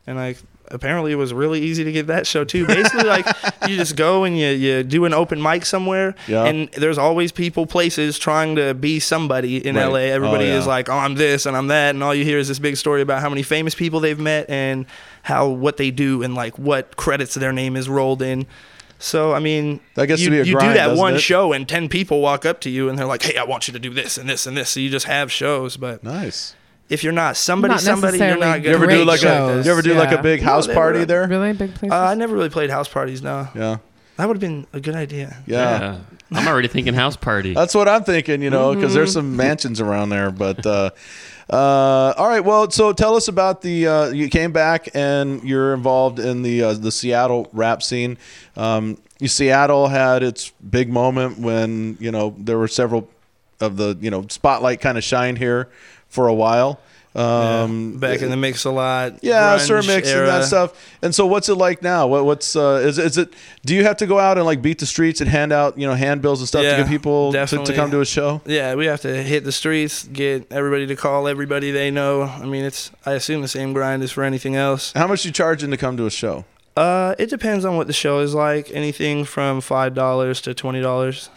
And 0.07 0.17
like 0.17 0.39
apparently 0.69 1.13
it 1.13 1.17
was 1.17 1.33
really 1.33 1.61
easy 1.61 1.85
to 1.85 1.93
get 1.93 2.07
that 2.09 2.27
show 2.27 2.45
too. 2.45 2.67
Basically, 2.67 3.05
like 3.09 3.27
you 3.69 3.77
just 3.77 3.97
go 3.97 4.25
and 4.25 4.39
you 4.39 4.49
you 4.49 4.83
do 4.83 5.05
an 5.05 5.15
open 5.15 5.41
mic 5.43 5.65
somewhere, 5.67 6.15
Yeah. 6.27 6.45
and 6.45 6.69
there's 6.73 6.99
always 6.99 7.33
people, 7.33 7.67
places 7.67 8.19
trying 8.19 8.57
to 8.57 8.75
be 8.75 9.01
somebody 9.01 9.65
in 9.67 9.77
Right. 9.77 9.83
L.A. 9.85 10.11
Oh, 10.11 10.15
Everybody 10.15 10.45
Oh, 10.45 10.49
yeah. 10.49 10.59
is 10.59 10.67
like, 10.67 10.89
oh, 10.89 10.95
I'm 10.97 11.15
this 11.15 11.47
and 11.47 11.57
I'm 11.57 11.69
that, 11.69 11.95
and 11.95 12.03
all 12.03 12.15
you 12.15 12.25
hear 12.25 12.39
is 12.39 12.49
this 12.49 12.59
big 12.59 12.77
story 12.77 13.03
about 13.03 13.21
how 13.21 13.29
many 13.29 13.43
famous 13.43 13.75
people 13.75 14.01
they've 14.01 14.19
met 14.19 14.49
and 14.51 14.87
how 15.23 15.49
what 15.49 15.77
they 15.77 15.91
do 15.91 16.23
and 16.23 16.35
like 16.35 16.59
what 16.59 16.97
credits 16.97 17.35
their 17.35 17.53
name 17.53 17.77
is 17.77 17.89
rolled 17.89 18.23
in. 18.23 18.47
So 18.99 19.35
I 19.35 19.39
mean, 19.41 19.81
That 19.97 20.07
gets 20.07 20.21
to 20.21 20.25
you, 20.27 20.31
be 20.31 20.41
a 20.41 20.45
you 20.45 20.53
grind, 20.55 20.71
do 20.71 20.79
that 20.79 20.97
one 20.97 21.15
it? 21.17 21.19
show 21.21 21.53
and 21.53 21.69
ten 21.69 21.89
people 21.89 22.21
walk 22.21 22.47
up 22.47 22.61
to 22.63 22.71
you 22.71 22.89
and 22.89 22.99
they're 22.99 23.05
like, 23.07 23.23
"Hey, 23.23 23.37
I 23.37 23.45
want 23.45 23.67
you 23.69 23.73
to 23.73 23.79
do 23.81 23.93
this 23.93 24.17
and 24.17 24.29
this 24.31 24.47
and 24.47 24.57
this." 24.57 24.71
So 24.71 24.81
you 24.81 24.89
just 24.89 25.07
have 25.07 25.31
shows, 25.31 25.77
but 25.77 26.03
Nice. 26.05 26.55
If 26.95 27.05
you're 27.05 27.13
not 27.13 27.37
somebody, 27.37 27.75
Not 27.75 27.81
somebody, 27.83 28.17
you're 28.19 28.27
necessarily 28.29 28.47
not 28.63 28.63
You 28.65 28.71
ever 28.71 28.87
gonna 28.87 28.93
do 28.93 29.05
Great 29.05 29.07
like 29.07 29.19
a 29.21 29.23
shows, 29.23 29.67
you 29.67 29.73
ever 29.73 29.83
do 29.83 29.95
like 29.95 30.13
a 30.13 30.23
big 30.23 30.41
No, 30.41 30.47
house 30.47 30.67
they 30.67 30.75
party 30.75 31.01
were- 31.01 31.05
there? 31.07 31.29
Really 31.29 31.53
big 31.53 31.75
places. 31.75 31.93
Uh, 31.93 31.97
I 32.05 32.15
never 32.15 32.35
really 32.35 32.49
played 32.49 32.71
house 32.71 32.89
parties. 32.89 33.23
No. 33.23 33.49
Yeah. 33.55 33.77
That 34.17 34.29
would 34.29 34.37
have 34.37 34.41
been 34.41 34.67
a 34.73 34.81
good 34.81 34.95
idea. 34.95 35.37
Yeah. 35.47 35.99
I'm 36.33 36.49
already 36.49 36.69
thinking 36.69 36.95
house 36.95 37.17
party. 37.17 37.53
That's 37.53 37.75
what 37.75 37.89
I'm 37.89 38.05
thinking, 38.05 38.41
you 38.43 38.51
know, 38.51 38.75
because 38.75 38.95
there's 38.95 39.11
Mm-hmm. 39.11 39.19
some 39.31 39.37
mansions 39.37 39.81
around 39.81 40.09
there. 40.09 40.31
But 40.31 40.65
uh, 40.65 40.91
uh, 41.51 42.15
all 42.17 42.29
right, 42.29 42.41
well, 42.45 42.71
so 42.71 42.93
tell 42.93 43.17
us 43.17 43.29
about 43.29 43.61
the. 43.63 43.87
Uh, 43.87 44.09
you 44.11 44.29
came 44.29 44.53
back 44.53 44.89
and 44.95 45.43
you're 45.45 45.75
involved 45.75 46.19
in 46.19 46.43
the 46.43 46.63
uh, 46.63 46.73
the 46.75 46.91
Seattle 46.91 47.49
rap 47.53 47.83
scene. 47.83 48.17
Um, 48.57 48.99
you- 49.21 49.29
Seattle 49.29 49.89
had 49.89 50.23
its 50.23 50.51
big 50.71 50.89
moment 50.89 51.39
when 51.39 51.97
you 52.01 52.11
know 52.11 52.35
there 52.39 52.59
were 52.59 52.69
several 52.69 53.09
of 53.61 53.77
the 53.77 53.97
you 54.01 54.11
know 54.11 54.27
spotlight 54.29 54.81
kind 54.81 54.97
of 54.99 55.05
shined 55.05 55.39
here 55.39 55.69
for 56.15 56.29
a 56.29 56.35
while. 56.35 56.79
Um, 57.17 57.99
Back 58.01 58.23
in 58.23 58.31
the 58.31 58.37
mix 58.37 58.65
a 58.65 58.73
lot. 58.73 59.23
yeah, 59.23 59.57
Sir 59.59 59.83
Mix 59.83 60.11
and 60.11 60.27
that 60.27 60.45
stuff. 60.45 60.73
And 61.01 61.15
so, 61.15 61.27
what's 61.27 61.49
it 61.49 61.55
like 61.55 61.81
now? 61.81 62.09
What, 62.09 62.25
what's 62.25 62.57
uh, 62.57 62.83
is 62.85 62.99
is 62.99 63.19
it? 63.19 63.33
Do 63.65 63.75
you 63.75 63.85
have 63.85 63.99
to 63.99 64.07
go 64.07 64.19
out 64.19 64.37
and 64.37 64.45
like 64.45 64.61
beat 64.63 64.81
the 64.81 64.87
streets 64.87 65.21
and 65.21 65.31
hand 65.31 65.53
out 65.53 65.79
you 65.79 65.87
know 65.87 65.95
handbills 65.95 66.41
and 66.41 66.49
stuff 66.49 66.63
to 66.63 66.77
get 66.77 66.89
people 66.89 67.33
to, 67.33 67.47
to 67.47 67.73
come 67.73 67.93
to 67.93 68.01
a 68.01 68.05
show? 68.05 68.41
Yeah, 68.47 68.75
we 68.75 68.87
have 68.87 69.01
to 69.03 69.23
hit 69.23 69.45
the 69.45 69.53
streets, 69.53 70.05
get 70.09 70.51
everybody 70.51 70.89
to 70.89 70.97
call 70.97 71.29
everybody 71.29 71.71
they 71.71 71.93
know. 71.93 72.23
I 72.23 72.47
mean, 72.47 72.65
it's 72.65 72.91
I 73.07 73.13
assume 73.13 73.43
the 73.43 73.49
same 73.49 73.73
grind 73.75 74.03
as 74.03 74.11
for 74.11 74.25
anything 74.25 74.57
else. 74.57 74.93
How 74.93 75.07
much 75.07 75.23
do 75.23 75.29
you 75.29 75.33
charging 75.33 75.71
to 75.71 75.77
come 75.77 75.97
to 75.99 76.07
a 76.07 76.11
show? 76.11 76.45
Uh, 76.77 77.15
it 77.21 77.31
depends 77.31 77.65
on 77.65 77.77
what 77.77 77.87
the 77.87 77.93
show 77.93 78.19
is 78.19 78.35
like. 78.35 78.73
Anything 78.73 79.25
from 79.25 79.61
five 79.61 79.95
dollars 79.95 80.41
to 80.41 80.53
twenty 80.55 80.81
dollars. 80.81 81.31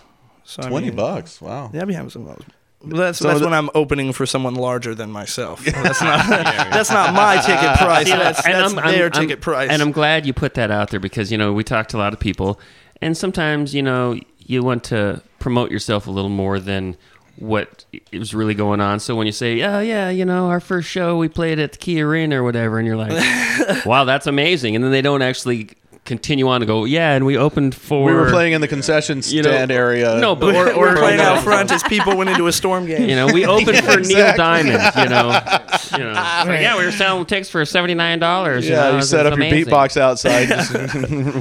So 0.43 0.63
I 0.63 0.69
Twenty 0.69 0.87
mean, 0.87 0.95
bucks. 0.95 1.39
Wow. 1.39 1.69
Yeah, 1.71 1.81
I'll 1.81 1.85
be 1.85 1.93
having 1.93 2.09
some 2.09 2.25
of 2.27 2.29
those. 2.35 2.45
That's 2.83 3.19
So 3.19 3.27
that's 3.27 3.39
the- 3.39 3.45
when 3.45 3.53
I'm 3.53 3.69
opening 3.73 4.13
for 4.13 4.25
someone 4.25 4.55
larger 4.55 4.93
than 4.93 5.11
myself. 5.11 5.63
That's 5.65 6.01
not 6.01 6.27
that's 6.27 6.91
not 6.91 7.13
my 7.13 7.37
ticket 7.37 7.77
price. 7.77 8.05
See, 8.07 8.11
That's, 8.13 8.45
and 8.45 8.53
that's 8.55 8.73
I'm- 8.73 8.79
I'm- 8.85 8.91
their 8.95 9.03
I'm- 9.05 9.11
ticket 9.11 9.41
price. 9.41 9.69
And 9.71 9.81
I'm 9.81 9.91
glad 9.91 10.25
you 10.25 10.33
put 10.33 10.53
that 10.55 10.69
out 10.71 10.89
there 10.91 10.99
because 10.99 11.31
you 11.31 11.37
know 11.37 11.53
we 11.53 11.63
talked 11.63 11.89
to 11.91 11.97
a 11.97 11.99
lot 11.99 12.13
of 12.13 12.19
people, 12.19 12.59
and 13.01 13.17
sometimes 13.17 13.73
you 13.73 13.81
know 13.81 14.19
you 14.39 14.63
want 14.63 14.83
to 14.85 15.21
promote 15.39 15.71
yourself 15.71 16.07
a 16.07 16.11
little 16.11 16.29
more 16.29 16.59
than 16.59 16.95
what 17.37 17.85
is 18.11 18.33
really 18.33 18.53
going 18.55 18.79
on. 18.81 18.99
So 18.99 19.15
when 19.15 19.25
you 19.27 19.33
say, 19.33 19.61
"Oh 19.63 19.79
yeah, 19.79 20.09
you 20.09 20.25
know, 20.25 20.47
our 20.49 20.59
first 20.59 20.87
show 20.89 21.17
we 21.17 21.29
played 21.29 21.59
at 21.59 21.71
the 21.73 21.77
Key 21.77 22.01
Arena 22.01 22.41
or 22.41 22.43
whatever," 22.43 22.77
and 22.79 22.87
you're 22.87 22.95
like, 22.97 23.85
"Wow, 23.85 24.05
that's 24.05 24.27
amazing," 24.27 24.75
and 24.75 24.83
then 24.83 24.91
they 24.91 25.01
don't 25.01 25.21
actually 25.21 25.69
continue 26.07 26.47
on 26.47 26.61
to 26.61 26.65
go, 26.65 26.85
"Yeah, 26.85 27.13
and 27.13 27.23
we 27.25 27.37
opened 27.37 27.75
for." 27.75 28.03
We 28.03 28.13
were 28.13 28.31
playing 28.31 28.53
in 28.53 28.61
the 28.61 28.67
concession 28.67 29.21
you 29.25 29.43
know, 29.43 29.49
stand 29.51 29.71
area. 29.71 30.17
No, 30.19 30.35
but 30.35 30.55
or, 30.55 30.71
or 30.73 30.79
We're 30.79 30.95
playing 30.97 31.19
you 31.19 31.25
out 31.25 31.43
front 31.43 31.71
as 31.75 31.83
people 31.83 32.17
went 32.17 32.31
into 32.31 32.47
a 32.47 32.51
storm 32.51 32.87
game. 32.87 33.07
You 33.07 33.15
know, 33.15 33.27
we 33.27 33.45
opened 33.45 33.77
for 33.83 33.99
Neil. 33.99 34.35
Diamond. 34.35 34.79
You 34.97 35.09
know, 35.09 35.27
you 35.97 36.03
know. 36.03 36.11
It's 36.15 36.47
like, 36.47 36.61
yeah, 36.61 36.75
we 36.79 36.85
were 36.85 36.91
selling 36.91 37.25
tickets 37.27 37.49
for 37.51 37.63
seventy 37.65 37.93
nine 37.93 38.17
dollars. 38.17 38.67
yeah, 38.67 38.75
know, 38.77 38.81
you 38.83 38.87
it's- 38.95 39.09
set 39.09 39.25
it's 39.27 39.33
up 39.33 39.37
your 39.37 39.47
amazing. 39.47 39.71
beatbox 39.71 39.97
outside, 39.97 40.47
just 40.47 40.73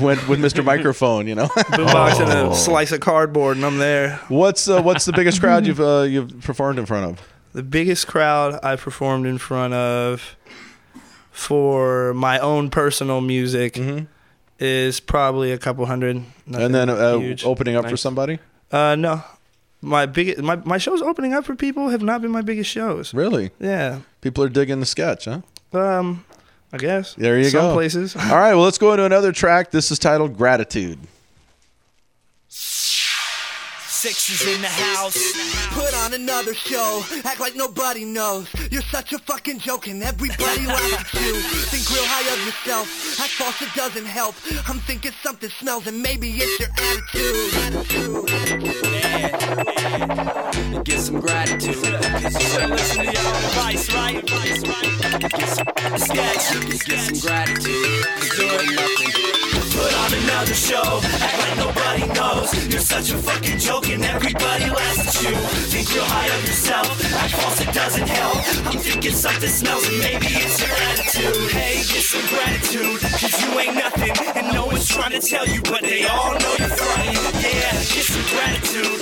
went 0.03 0.29
with 0.29 0.41
Mr. 0.41 0.63
Microphone. 0.63 1.27
You 1.27 1.37
know, 1.37 1.47
boombox 1.47 2.21
and 2.21 2.31
Oh. 2.31 2.51
a 2.51 2.55
slice 2.55 2.93
of 2.93 3.01
cardboard, 3.01 3.57
and 3.57 3.65
I'm 3.65 3.79
there. 3.79 4.21
what's 4.29 4.69
uh, 4.69 4.83
what's 4.83 5.07
the 5.07 5.13
biggest 5.13 5.41
crowd 5.41 5.67
you've 5.67 5.81
uh, 5.81 6.03
you've 6.03 6.41
performed 6.43 6.79
in 6.79 6.85
front 6.87 7.11
of? 7.13 7.27
The 7.53 7.63
biggest 7.63 8.07
crowd 8.07 8.61
I 8.63 8.77
performed 8.77 9.27
in 9.27 9.39
front 9.39 9.73
of 9.73 10.37
for 11.31 12.13
my 12.15 12.39
own 12.39 12.71
personal 12.71 13.21
music 13.21 13.79
is 14.59 15.01
probably 15.01 15.53
a 15.53 15.59
couple 15.59 15.85
hundred. 15.87 16.23
And 16.53 16.75
then 16.75 16.89
uh, 16.91 17.37
opening 17.45 17.77
up 17.77 17.89
for 17.89 17.97
somebody. 17.97 18.39
Uh, 18.73 18.97
no, 18.97 19.23
my 19.81 20.07
biggest 20.07 20.39
my 20.43 20.57
my 20.57 20.79
shows 20.79 21.01
opening 21.03 21.33
up 21.35 21.45
for 21.45 21.55
people 21.55 21.89
have 21.89 22.03
not 22.03 22.23
been 22.23 22.31
my 22.31 22.43
biggest 22.43 22.71
shows. 22.71 23.15
Really, 23.15 23.51
Yeah, 23.61 24.01
people 24.21 24.43
are 24.45 24.49
digging 24.49 24.81
the 24.81 24.87
sketch, 24.87 25.27
huh? 25.27 25.41
um, 25.73 26.25
I 26.73 26.79
guess. 26.79 27.15
There 27.15 27.39
you 27.39 27.45
Some 27.45 27.61
go. 27.61 27.69
Some 27.69 27.75
places. 27.77 28.17
All 28.17 28.23
right, 28.37 28.55
well, 28.55 28.65
let's 28.65 28.79
go 28.79 28.93
into 28.93 29.05
another 29.05 29.33
track. 29.33 29.71
This 29.71 29.91
is 29.91 29.99
titled 29.99 30.37
"Gratitude." 30.37 30.99
Six 34.07 34.31
is 34.31 34.55
in 34.55 34.63
the 34.63 34.69
house. 34.69 35.19
Put 35.75 35.93
on 36.05 36.15
another 36.15 36.55
show. 36.55 37.03
Act 37.25 37.41
like 37.41 37.57
nobody 37.57 38.05
knows. 38.05 38.47
You're 38.71 38.83
such 38.83 39.13
a 39.13 39.19
fucking 39.19 39.59
joke 39.59 39.89
and 39.89 40.01
everybody 40.01 40.65
laughs 40.65 41.13
at 41.13 41.13
you. 41.21 41.35
Think 41.35 41.91
real 41.91 42.05
high 42.07 42.23
of 42.33 42.39
yourself. 42.47 42.87
Act 43.19 43.33
false, 43.33 43.61
it 43.63 43.75
doesn't 43.75 44.07
help. 44.07 44.37
I'm 44.69 44.79
thinking 44.79 45.11
something 45.25 45.51
smells 45.51 45.89
and 45.89 46.01
maybe 46.01 46.31
it's 46.37 46.61
your 46.61 46.69
attitude. 46.87 47.35
Get 50.85 51.01
some 51.01 51.19
gratitude. 51.19 51.75
So 51.75 52.67
listen 52.69 53.07
to 53.07 53.11
your 53.11 53.35
advice, 53.43 53.93
right? 53.93 54.19
Advice, 54.19 54.63
right? 54.69 55.21
Get 55.33 55.49
some 55.49 55.67
sketch. 55.99 56.87
Get 56.87 57.01
some 57.01 57.19
gratitude. 57.29 58.07
Cause 58.21 58.39
you 58.39 58.45
ain't 58.53 58.73
nothing. 58.77 59.46
Put 59.77 59.93
on 59.93 60.11
another 60.25 60.55
show. 60.55 61.01
Act 61.21 61.39
like 61.45 61.57
nobody 61.61 62.07
knows. 62.17 62.49
You're 62.73 62.81
such 62.81 63.13
a 63.13 63.19
fucking 63.19 63.59
joke 63.59 63.89
and 63.91 64.03
everybody 64.05 64.65
laughs 64.71 65.05
at 65.05 65.23
you. 65.23 65.37
Think 65.69 65.93
real 65.95 66.05
high 66.05 66.33
of 66.33 66.43
yourself. 66.49 66.89
Act 67.13 67.35
false, 67.37 67.61
it 67.61 67.73
doesn't 67.75 68.09
help. 68.09 68.37
I'm 68.73 68.79
thinking 68.79 69.13
something 69.13 69.51
smells 69.51 69.87
and 69.89 69.99
maybe 69.99 70.29
it's 70.33 70.57
your 70.65 70.77
attitude. 70.91 71.51
Hey, 71.53 71.77
get 71.85 72.05
some 72.09 72.27
gratitude. 72.33 73.01
Cause 73.21 73.37
you 73.43 73.51
ain't 73.61 73.75
nothing. 73.77 74.15
And 74.37 74.55
no 74.55 74.65
one's 74.65 74.89
trying 74.89 75.13
to 75.13 75.21
tell 75.21 75.47
you, 75.47 75.61
but 75.63 75.83
they 75.83 76.07
all 76.07 76.33
know 76.33 76.55
you're 76.59 76.73
fronting. 76.73 77.13
Yeah, 77.45 77.73
get 77.93 78.07
some 78.09 78.27
gratitude. 78.33 78.96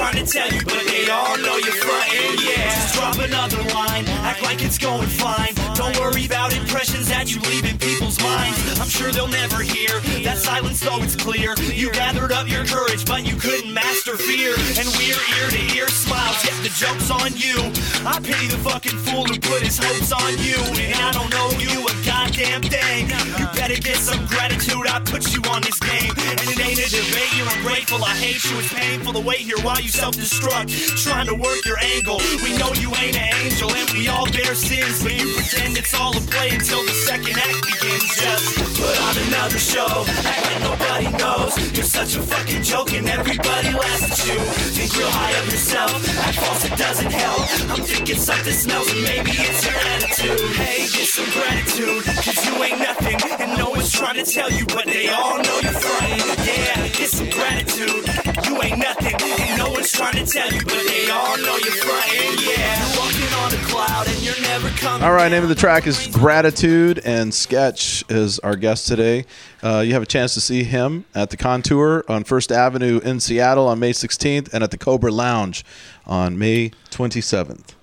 Trying 0.00 0.24
to 0.24 0.32
tell 0.32 0.50
you, 0.50 0.64
but 0.64 0.82
they 0.88 1.10
all 1.10 1.36
know 1.36 1.58
you're 1.58 1.76
fronting. 1.76 2.40
Yeah, 2.40 2.72
just 2.72 2.94
drop 2.94 3.18
another 3.18 3.62
line. 3.74 4.08
Act 4.24 4.42
like 4.42 4.64
it's 4.64 4.78
going 4.78 5.06
fine. 5.06 5.52
Don't 5.74 5.92
worry 6.00 6.24
about 6.24 6.56
impressions 6.56 7.08
that 7.08 7.28
you 7.28 7.38
leave 7.52 7.68
in 7.68 7.76
people's 7.76 8.18
minds. 8.20 8.80
I'm 8.80 8.88
sure 8.88 9.12
they'll 9.12 9.28
never 9.28 9.60
hear 9.60 10.00
that 10.24 10.38
silence, 10.38 10.80
though 10.80 11.02
it's 11.02 11.16
clear. 11.16 11.52
You 11.60 11.92
gathered 11.92 12.32
up 12.32 12.48
your 12.48 12.64
courage, 12.64 13.04
but 13.04 13.28
you 13.28 13.36
couldn't 13.36 13.74
master 13.74 14.16
fear. 14.16 14.56
And 14.80 14.88
we're 14.96 15.20
ear 15.36 15.48
to 15.52 15.62
ear 15.76 15.88
smiles, 15.88 16.40
yet 16.48 16.56
the 16.64 16.72
joke's 16.72 17.10
on 17.12 17.36
you. 17.36 17.60
I 18.08 18.16
pity 18.24 18.48
the 18.48 18.60
fucking 18.64 18.96
fool 19.04 19.28
who 19.28 19.36
put 19.36 19.60
his 19.60 19.76
hopes 19.76 20.12
on 20.16 20.32
you. 20.40 20.56
And 20.80 20.96
I 20.96 21.12
don't 21.12 21.28
know 21.28 21.52
you 21.60 21.84
a 21.84 21.94
goddamn 22.08 22.64
thing. 22.64 23.12
You 23.36 23.44
better 23.52 23.76
get 23.76 24.00
some 24.00 24.24
gratitude. 24.32 24.88
I 24.88 25.00
put 25.04 25.28
you 25.36 25.44
on 25.52 25.60
this 25.60 25.76
game. 25.78 26.08
And 26.24 26.40
it 26.40 26.56
ain't 26.56 26.80
a 26.80 26.88
debate, 26.88 27.36
you're 27.36 27.52
ungrateful. 27.52 28.00
I 28.00 28.16
hate 28.16 28.40
you, 28.48 28.56
it's 28.64 28.72
painful 28.72 29.12
to 29.12 29.20
wait 29.20 29.44
here 29.44 29.60
while 29.60 29.80
you 29.80 29.89
self 29.90 30.14
destruct. 30.14 30.70
Trying 31.02 31.26
to 31.26 31.34
work 31.34 31.64
your 31.66 31.78
angle. 31.78 32.18
We 32.42 32.56
know 32.56 32.70
you 32.78 32.94
ain't 33.02 33.18
an 33.18 33.34
angel, 33.42 33.70
and 33.74 33.90
we 33.90 34.08
all 34.08 34.26
bear 34.30 34.54
sins. 34.54 35.02
But 35.02 35.14
you 35.18 35.26
pretend 35.34 35.76
it's 35.76 35.92
all 35.94 36.16
a 36.16 36.20
play 36.20 36.50
until 36.50 36.82
the 36.86 36.94
second 37.06 37.36
act 37.36 37.58
begins. 37.66 38.06
Just 38.14 38.56
put 38.78 38.96
on 39.02 39.14
another 39.26 39.58
show. 39.58 39.90
Like 40.24 40.60
nobody 40.62 41.08
knows. 41.18 41.52
You're 41.74 41.84
such 41.84 42.16
a 42.16 42.22
fucking 42.22 42.62
joke, 42.62 42.94
and 42.94 43.08
everybody 43.08 43.70
laughs 43.74 44.06
at 44.06 44.18
you. 44.30 44.38
Think 44.78 44.94
real 44.96 45.10
high 45.10 45.34
of 45.42 45.46
yourself. 45.50 45.90
Act 46.22 46.38
false, 46.38 46.64
it 46.64 46.76
doesn't 46.78 47.12
help. 47.12 47.42
I'm 47.70 47.82
thinking 47.82 48.16
something 48.16 48.54
smells, 48.54 48.90
and 48.92 49.02
maybe 49.02 49.32
it's 49.34 49.66
your 49.66 49.80
attitude. 49.98 50.40
Hey, 50.54 50.86
get 50.86 51.08
some 51.10 51.30
gratitude, 51.34 52.04
cause 52.22 52.38
you 52.46 52.54
ain't 52.62 52.78
nothing. 52.78 53.18
And 53.40 53.58
no 53.58 53.70
one's 53.70 53.90
trying 53.90 54.22
to 54.22 54.24
tell 54.24 54.50
you, 54.50 54.64
but 54.66 54.86
they 54.86 55.08
all 55.08 55.38
know 55.42 55.58
you're 55.62 55.72
fronting. 55.72 56.22
Yeah, 56.46 56.88
get 56.88 57.10
some 57.10 57.30
gratitude. 57.30 58.29
You 58.50 58.60
ain't 58.62 58.78
nothing. 58.78 59.14
And 59.22 59.58
no 59.58 59.70
one's 59.70 59.92
trying 59.92 60.14
to 60.14 60.26
tell 60.26 60.52
you, 60.52 60.60
but 60.64 60.84
they 60.88 61.08
all 61.08 61.36
know 61.38 61.56
you're 61.58 61.70
fronting. 61.70 62.48
Yeah, 62.48 62.84
you're 62.84 62.98
walking 62.98 63.34
on 63.34 63.54
a 63.54 63.64
cloud, 63.68 64.08
and 64.08 64.18
you're 64.24 64.40
never 64.40 64.68
coming. 64.70 65.04
All 65.06 65.12
right, 65.12 65.30
name 65.30 65.44
of 65.44 65.48
the 65.48 65.54
track 65.54 65.86
is 65.86 66.08
Gratitude, 66.08 67.00
and 67.04 67.32
Sketch 67.32 68.02
is 68.08 68.40
our 68.40 68.56
guest 68.56 68.88
today. 68.88 69.24
Uh, 69.62 69.84
you 69.86 69.92
have 69.92 70.02
a 70.02 70.06
chance 70.06 70.34
to 70.34 70.40
see 70.40 70.64
him 70.64 71.04
at 71.14 71.30
the 71.30 71.36
Contour 71.36 72.04
on 72.08 72.24
First 72.24 72.50
Avenue 72.50 72.98
in 73.04 73.20
Seattle 73.20 73.68
on 73.68 73.78
May 73.78 73.92
16th, 73.92 74.52
and 74.52 74.64
at 74.64 74.72
the 74.72 74.78
Cobra 74.78 75.12
Lounge 75.12 75.64
on 76.04 76.36
May 76.36 76.70
27th. 76.90 77.74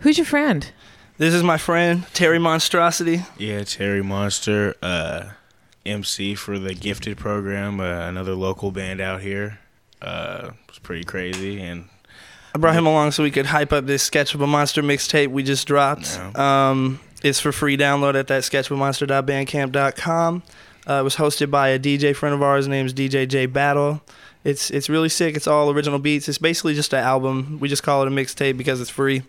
Who's 0.00 0.18
your 0.18 0.24
friend? 0.24 0.72
This 1.18 1.32
is 1.32 1.44
my 1.44 1.58
friend 1.58 2.06
Terry 2.12 2.40
Monstrosity. 2.40 3.22
Yeah, 3.38 3.62
Terry 3.62 4.02
Monster, 4.02 4.74
uh, 4.82 5.26
MC 5.86 6.34
for 6.34 6.58
the 6.58 6.74
Gifted 6.74 7.18
program, 7.18 7.78
uh, 7.78 8.08
another 8.08 8.34
local 8.34 8.72
band 8.72 9.00
out 9.00 9.20
here. 9.20 9.60
Uh, 10.02 10.50
it's 10.68 10.80
pretty 10.80 11.04
crazy, 11.04 11.60
and 11.60 11.88
I 12.54 12.58
brought 12.58 12.74
him 12.74 12.86
along 12.86 13.12
so 13.12 13.22
we 13.22 13.30
could 13.30 13.46
hype 13.46 13.72
up 13.72 13.86
this 13.86 14.02
Sketch 14.02 14.34
of 14.34 14.42
a 14.42 14.46
Monster 14.46 14.82
mixtape 14.82 15.28
we 15.28 15.42
just 15.42 15.66
dropped. 15.66 16.18
Um, 16.36 17.00
it's 17.22 17.40
for 17.40 17.52
free 17.52 17.76
download 17.76 18.14
at 18.16 18.26
that 18.26 18.42
sketchofamonster.bandcamp.com. 18.42 20.42
Uh, 20.88 20.94
it 20.94 21.02
was 21.02 21.16
hosted 21.16 21.50
by 21.50 21.68
a 21.68 21.78
DJ 21.78 22.16
friend 22.16 22.34
of 22.34 22.42
ours 22.42 22.66
named 22.66 22.94
DJ 22.94 23.28
J 23.28 23.44
Battle. 23.46 24.02
It's 24.44 24.70
it's 24.70 24.88
really 24.88 25.08
sick. 25.08 25.36
It's 25.36 25.46
all 25.46 25.70
original 25.70 26.00
beats. 26.00 26.28
It's 26.28 26.38
basically 26.38 26.74
just 26.74 26.92
an 26.92 26.98
album. 26.98 27.58
We 27.60 27.68
just 27.68 27.84
call 27.84 28.02
it 28.02 28.08
a 28.08 28.10
mixtape 28.10 28.58
because 28.58 28.80
it's 28.80 28.90
free. 28.90 29.22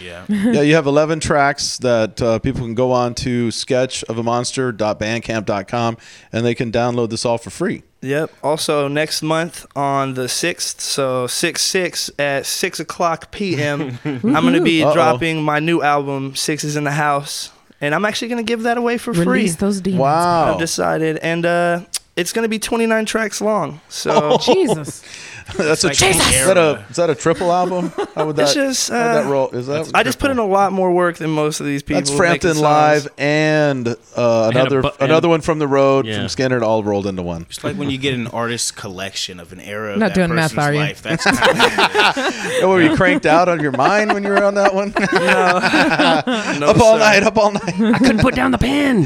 yeah. 0.00 0.24
yeah, 0.28 0.60
you 0.60 0.76
have 0.76 0.86
11 0.86 1.18
tracks 1.18 1.78
that 1.78 2.22
uh, 2.22 2.38
people 2.38 2.60
can 2.60 2.76
go 2.76 2.92
on 2.92 3.16
to 3.16 3.48
sketchofamonster.bandcamp.com 3.48 5.96
and 6.32 6.46
they 6.46 6.54
can 6.54 6.70
download 6.70 7.10
this 7.10 7.24
all 7.24 7.38
for 7.38 7.50
free. 7.50 7.82
Yep. 8.02 8.30
Also, 8.42 8.88
next 8.88 9.22
month 9.22 9.66
on 9.76 10.14
the 10.14 10.22
6th, 10.26 10.80
so 10.80 11.26
6 11.26 11.60
6 11.60 12.10
at 12.18 12.46
6 12.46 12.80
o'clock 12.80 13.30
p.m., 13.30 13.98
I'm 14.04 14.20
going 14.22 14.54
to 14.54 14.62
be 14.62 14.82
Uh-oh. 14.82 14.94
dropping 14.94 15.42
my 15.42 15.58
new 15.60 15.82
album, 15.82 16.34
Six 16.34 16.64
is 16.64 16.76
in 16.76 16.84
the 16.84 16.92
House. 16.92 17.50
And 17.82 17.94
I'm 17.94 18.04
actually 18.04 18.28
going 18.28 18.44
to 18.44 18.48
give 18.50 18.62
that 18.62 18.76
away 18.78 18.96
for 18.98 19.12
free. 19.14 19.24
Release 19.26 19.56
those 19.56 19.80
demons. 19.80 20.00
Wow. 20.00 20.52
I've 20.52 20.58
decided. 20.58 21.18
And 21.18 21.44
uh, 21.46 21.80
It's 22.16 22.32
gonna 22.34 22.48
be 22.48 22.58
29 22.58 23.06
tracks 23.06 23.40
long. 23.40 23.80
So 23.88 24.36
Jesus. 24.42 25.02
That's 25.56 25.84
a 25.84 25.88
like 25.88 25.96
tri- 25.96 26.08
an 26.08 26.14
is 26.14 26.46
that 26.46 26.56
a 26.58 26.84
is 26.90 26.96
that 26.96 27.10
a 27.10 27.14
triple 27.14 27.52
album? 27.52 27.92
How 28.14 28.26
would 28.26 28.36
that? 28.36 28.42
It's 28.44 28.54
just, 28.54 28.88
how 28.90 28.96
would 28.96 29.14
that 29.14 29.26
uh, 29.26 29.30
roll? 29.30 29.48
Is 29.50 29.66
that? 29.66 29.90
I 29.94 30.02
just 30.02 30.18
put 30.18 30.30
in 30.30 30.38
a 30.38 30.46
lot 30.46 30.72
more 30.72 30.92
work 30.92 31.16
than 31.18 31.30
most 31.30 31.60
of 31.60 31.66
these 31.66 31.82
people. 31.82 32.00
That's 32.02 32.10
Frampton. 32.16 32.58
Live 32.58 33.08
and 33.18 33.88
uh, 34.16 34.50
another 34.54 34.82
bu- 34.82 34.88
and- 34.88 35.10
another 35.10 35.28
one 35.28 35.40
from 35.40 35.58
the 35.58 35.66
road 35.68 36.06
Yeah. 36.06 36.16
from 36.18 36.26
Skynyrd 36.26 36.62
all 36.62 36.82
rolled 36.84 37.06
into 37.06 37.22
one. 37.22 37.42
It's 37.48 37.62
like 37.64 37.76
when 37.76 37.90
you 37.90 37.98
get 37.98 38.14
an 38.14 38.26
artist 38.28 38.76
collection 38.76 39.40
of 39.40 39.52
an 39.52 39.60
era 39.60 39.92
of 39.94 39.98
Not 39.98 40.08
that 40.08 40.14
doing 40.14 40.34
meth, 40.34 40.54
person's 40.54 40.66
are 40.66 40.72
you? 40.74 40.78
life. 40.80 41.02
That's 41.02 41.24
kind 41.24 41.38
of 41.38 41.56
what 41.58 42.18
it 42.18 42.34
is. 42.60 42.64
Were 42.64 42.82
you 42.82 42.96
cranked 42.96 43.26
out 43.26 43.48
on 43.48 43.60
your 43.60 43.72
mind 43.72 44.12
when 44.12 44.22
you 44.22 44.30
were 44.30 44.44
on 44.44 44.54
that 44.54 44.74
one? 44.74 44.92
No, 44.96 46.58
no 46.58 46.66
up 46.70 46.80
all 46.80 46.94
sir. 46.94 46.98
night, 46.98 47.22
up 47.22 47.36
all 47.36 47.52
night. 47.52 47.62
I 47.80 47.98
couldn't 47.98 48.20
put 48.20 48.34
down 48.34 48.50
the 48.50 48.58
pen. 48.58 49.02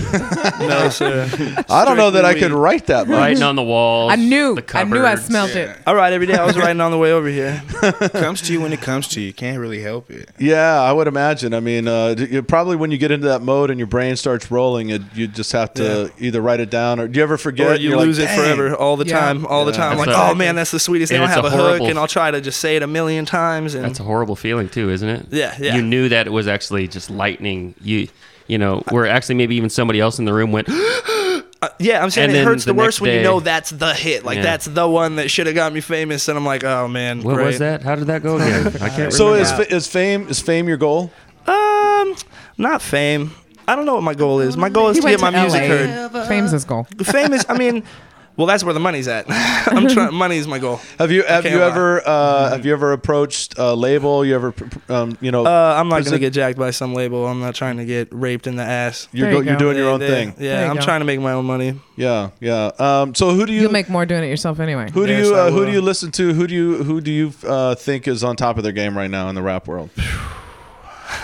No, 0.68 0.89
sir. 0.91 1.28
I 1.68 1.85
don't 1.85 1.97
know 1.97 2.11
that 2.12 2.24
I 2.24 2.39
could 2.39 2.53
write 2.53 2.87
that 2.87 3.09
much. 3.09 3.16
Writing 3.18 3.43
on 3.43 3.57
the 3.57 3.62
walls. 3.62 4.12
I 4.12 4.16
knew. 4.16 4.55
The 4.57 4.78
I 4.78 4.85
knew 4.85 4.99
I 5.01 5.11
cupboards. 5.11 5.26
smelt 5.26 5.51
it. 5.57 5.76
All 5.87 5.95
right, 5.95 6.12
every 6.25 6.35
day 6.35 6.41
I 6.41 6.47
was 6.47 6.57
writing 6.57 6.81
on 6.81 6.91
the 6.91 6.99
way 6.99 7.12
over 7.12 7.29
here. 7.29 7.62
Comes 8.12 8.41
to 8.43 8.53
you 8.53 8.61
when 8.61 8.72
it 8.72 8.81
comes 8.81 9.09
to 9.09 9.20
you. 9.20 9.27
You 9.27 9.33
can't 9.33 9.59
really 9.59 9.81
help 9.81 10.11
it. 10.11 10.31
Yeah, 10.39 10.81
I 10.81 10.93
would 10.93 11.07
imagine. 11.07 11.53
I 11.55 11.61
mean, 11.61 11.87
uh, 11.87 12.14
you, 12.18 12.43
probably 12.43 12.77
when 12.77 12.91
you 12.91 12.99
get 12.99 13.11
into 13.11 13.29
that 13.29 13.43
mode 13.43 13.70
and 13.70 13.79
your 13.79 13.87
brain 13.87 14.16
starts 14.16 14.51
rolling, 14.51 14.91
it, 14.91 15.03
you 15.14 15.27
just 15.27 15.53
have 15.53 15.75
to 15.75 16.11
either 16.18 16.41
write 16.41 16.61
it 16.61 16.70
down 16.70 16.99
or 17.01 17.09
do 17.09 17.18
you 17.18 17.22
ever 17.22 17.37
forget? 17.37 17.72
Or 17.72 17.75
you 17.77 17.91
You're 17.91 17.99
like, 17.99 18.07
lose 18.07 18.18
it 18.18 18.31
forever, 18.31 18.75
all 18.75 18.97
the 18.97 19.07
Yeah. 19.07 19.20
time, 19.20 19.47
all 19.47 19.64
the 19.64 19.72
time. 19.72 19.97
That's 19.99 20.09
Like, 20.09 20.16
a- 20.16 20.31
oh 20.31 20.35
man, 20.35 20.55
that's 20.57 20.70
the 20.70 20.81
sweetest. 20.81 21.11
They 21.11 21.16
and 21.16 21.22
don't 21.25 21.31
have 21.31 21.45
a 21.45 21.49
a, 21.49 21.51
hook, 21.51 21.61
horrible- 21.61 21.87
and 21.89 21.99
I'll 21.99 22.07
try 22.09 22.31
to 22.31 22.41
just 22.41 22.61
say 22.61 22.77
it 22.77 22.83
a 22.83 22.87
million 22.87 23.25
times. 23.27 23.75
And 23.75 23.85
That's 23.85 24.01
a 24.01 24.05
horrible 24.05 24.37
feeling 24.37 24.68
too, 24.68 24.91
isn't 24.91 25.09
it? 25.09 25.27
Yeah, 25.31 25.55
yeah. 25.61 25.77
You 25.77 25.83
knew 25.83 26.09
that 26.09 26.27
it 26.27 26.31
was 26.31 26.49
actually 26.49 26.89
just 26.89 27.11
lightning. 27.11 27.75
You, 27.83 28.09
you 28.47 28.59
know, 28.59 28.83
where 28.91 29.07
actually 29.07 29.37
maybe 29.37 29.57
even 29.57 29.70
somebody 29.70 30.01
else 30.01 30.18
in 30.18 30.25
the 30.25 30.33
room 30.35 30.53
went. 30.53 30.68
Uh, 31.65 31.69
yeah, 31.79 32.03
I'm 32.03 32.11
saying 32.11 32.31
And 32.31 32.37
it 32.39 32.45
hurts 32.45 32.65
the, 32.65 32.73
the 32.73 32.79
worst 32.79 32.97
next 32.97 33.01
when 33.03 33.17
you 33.17 33.23
know 33.23 33.41
that's 33.41 33.71
the 33.71 33.95
hit. 33.95 34.25
Like 34.25 34.37
Yeah. 34.37 34.43
that's 34.43 34.67
the 34.67 34.89
one 34.89 35.17
that 35.17 35.31
should 35.31 35.47
have 35.47 35.55
got 35.55 35.73
me 35.73 35.81
famous. 35.81 36.29
And 36.29 36.37
I'm 36.39 36.45
like, 36.45 36.65
oh 36.65 36.89
man, 36.89 37.23
What 37.23 37.35
great. 37.37 37.47
was 37.47 37.59
that? 37.61 37.83
How 37.83 37.95
did 37.95 38.07
that 38.09 38.23
go 38.23 38.37
again? 38.37 38.67
I 38.83 38.89
can't 38.89 39.12
So 39.12 39.33
remember. 39.33 39.43
is, 39.62 39.69
fa- 39.69 39.75
is 39.75 39.87
fame 39.87 40.29
is 40.29 40.41
fame 40.41 40.69
your 40.69 40.77
goal? 40.77 41.11
Um, 41.47 42.15
not 42.59 42.83
fame. 42.83 43.33
I 43.67 43.77
don't 43.77 43.87
know 43.87 43.95
what 43.95 44.03
my 44.03 44.15
goal 44.15 44.41
is. 44.41 44.57
My 44.57 44.69
goal 44.69 44.89
is 44.89 44.97
He 44.99 45.01
to 45.03 45.09
get 45.09 45.21
my 45.21 45.31
to 45.31 45.41
music 45.41 45.61
LA. 45.62 45.67
heard. 45.69 46.29
Fame's 46.29 46.51
his 46.51 46.65
goal. 46.65 46.87
Fame 47.03 47.33
is, 47.33 47.47
I 47.49 47.57
mean, 47.57 47.83
well, 48.37 48.47
that's 48.47 48.64
where 48.64 48.74
the 48.74 48.80
money's 48.80 49.07
at. 49.09 49.26
I'm 49.30 49.89
trying. 49.89 50.12
Money 50.24 50.37
is 50.39 50.47
my 50.49 50.59
goal. 50.59 50.80
Have 50.99 51.11
you 51.12 51.22
have 51.24 51.45
you 51.45 51.59
lie. 51.59 51.66
ever 51.66 52.03
uh, 52.07 52.51
have 52.51 52.66
you 52.66 52.72
ever 52.72 52.93
approached 52.93 53.59
a 53.59 53.74
label? 53.74 54.24
You 54.24 54.35
ever 54.35 54.55
um, 54.89 55.16
you 55.20 55.30
know 55.30 55.45
Uh, 55.47 55.76
I'm 55.78 55.89
not 55.89 55.97
present- 55.97 56.12
gonna 56.12 56.18
get 56.20 56.32
jacked 56.32 56.59
by 56.59 56.70
some 56.70 56.95
label. 56.95 57.26
I'm 57.26 57.41
not 57.41 57.55
trying 57.55 57.76
to 57.76 57.85
get 57.85 58.09
raped 58.12 58.47
in 58.47 58.57
the 58.57 58.62
ass. 58.62 59.09
you're 59.12 59.26
There 59.28 59.32
you 59.39 59.45
go, 59.45 59.51
you're 59.51 59.55
go. 59.55 59.64
doing 59.64 59.76
your 59.76 59.89
own 59.89 60.01
they- 60.01 60.07
thing. 60.09 60.35
There 60.37 60.62
Yeah, 60.64 60.70
I'm 60.70 60.76
go. 60.76 60.82
trying 60.82 61.01
to 61.01 61.05
make 61.07 61.20
my 61.20 61.32
own 61.32 61.45
money. 61.45 61.80
Yeah, 61.97 62.30
yeah. 62.41 62.70
Um, 62.78 63.14
so 63.14 63.30
who 63.35 63.47
do 63.47 63.53
you 63.53 63.62
You'll 63.62 63.72
make 63.72 63.89
more 63.89 64.05
doing 64.07 64.24
it 64.24 64.28
yourself 64.28 64.59
anyway. 64.61 64.91
who 64.93 65.07
do 65.07 65.12
Yes, 65.12 65.26
you 65.26 65.35
uh, 65.35 65.51
who 65.51 65.64
do 65.66 65.72
you 65.72 65.80
listen 65.80 66.11
to? 66.12 66.32
Who 66.35 66.47
do 66.47 66.55
you 66.55 66.82
who 66.82 67.01
do 67.01 67.11
you 67.12 67.32
uh, 67.47 67.74
think 67.76 68.09
is 68.09 68.24
on 68.24 68.37
top 68.37 68.57
of 68.57 68.62
their 68.64 68.72
game 68.72 68.97
right 68.97 69.11
now 69.11 69.28
in 69.28 69.35
the 69.35 69.43
rap 69.43 69.66
world? 69.68 69.91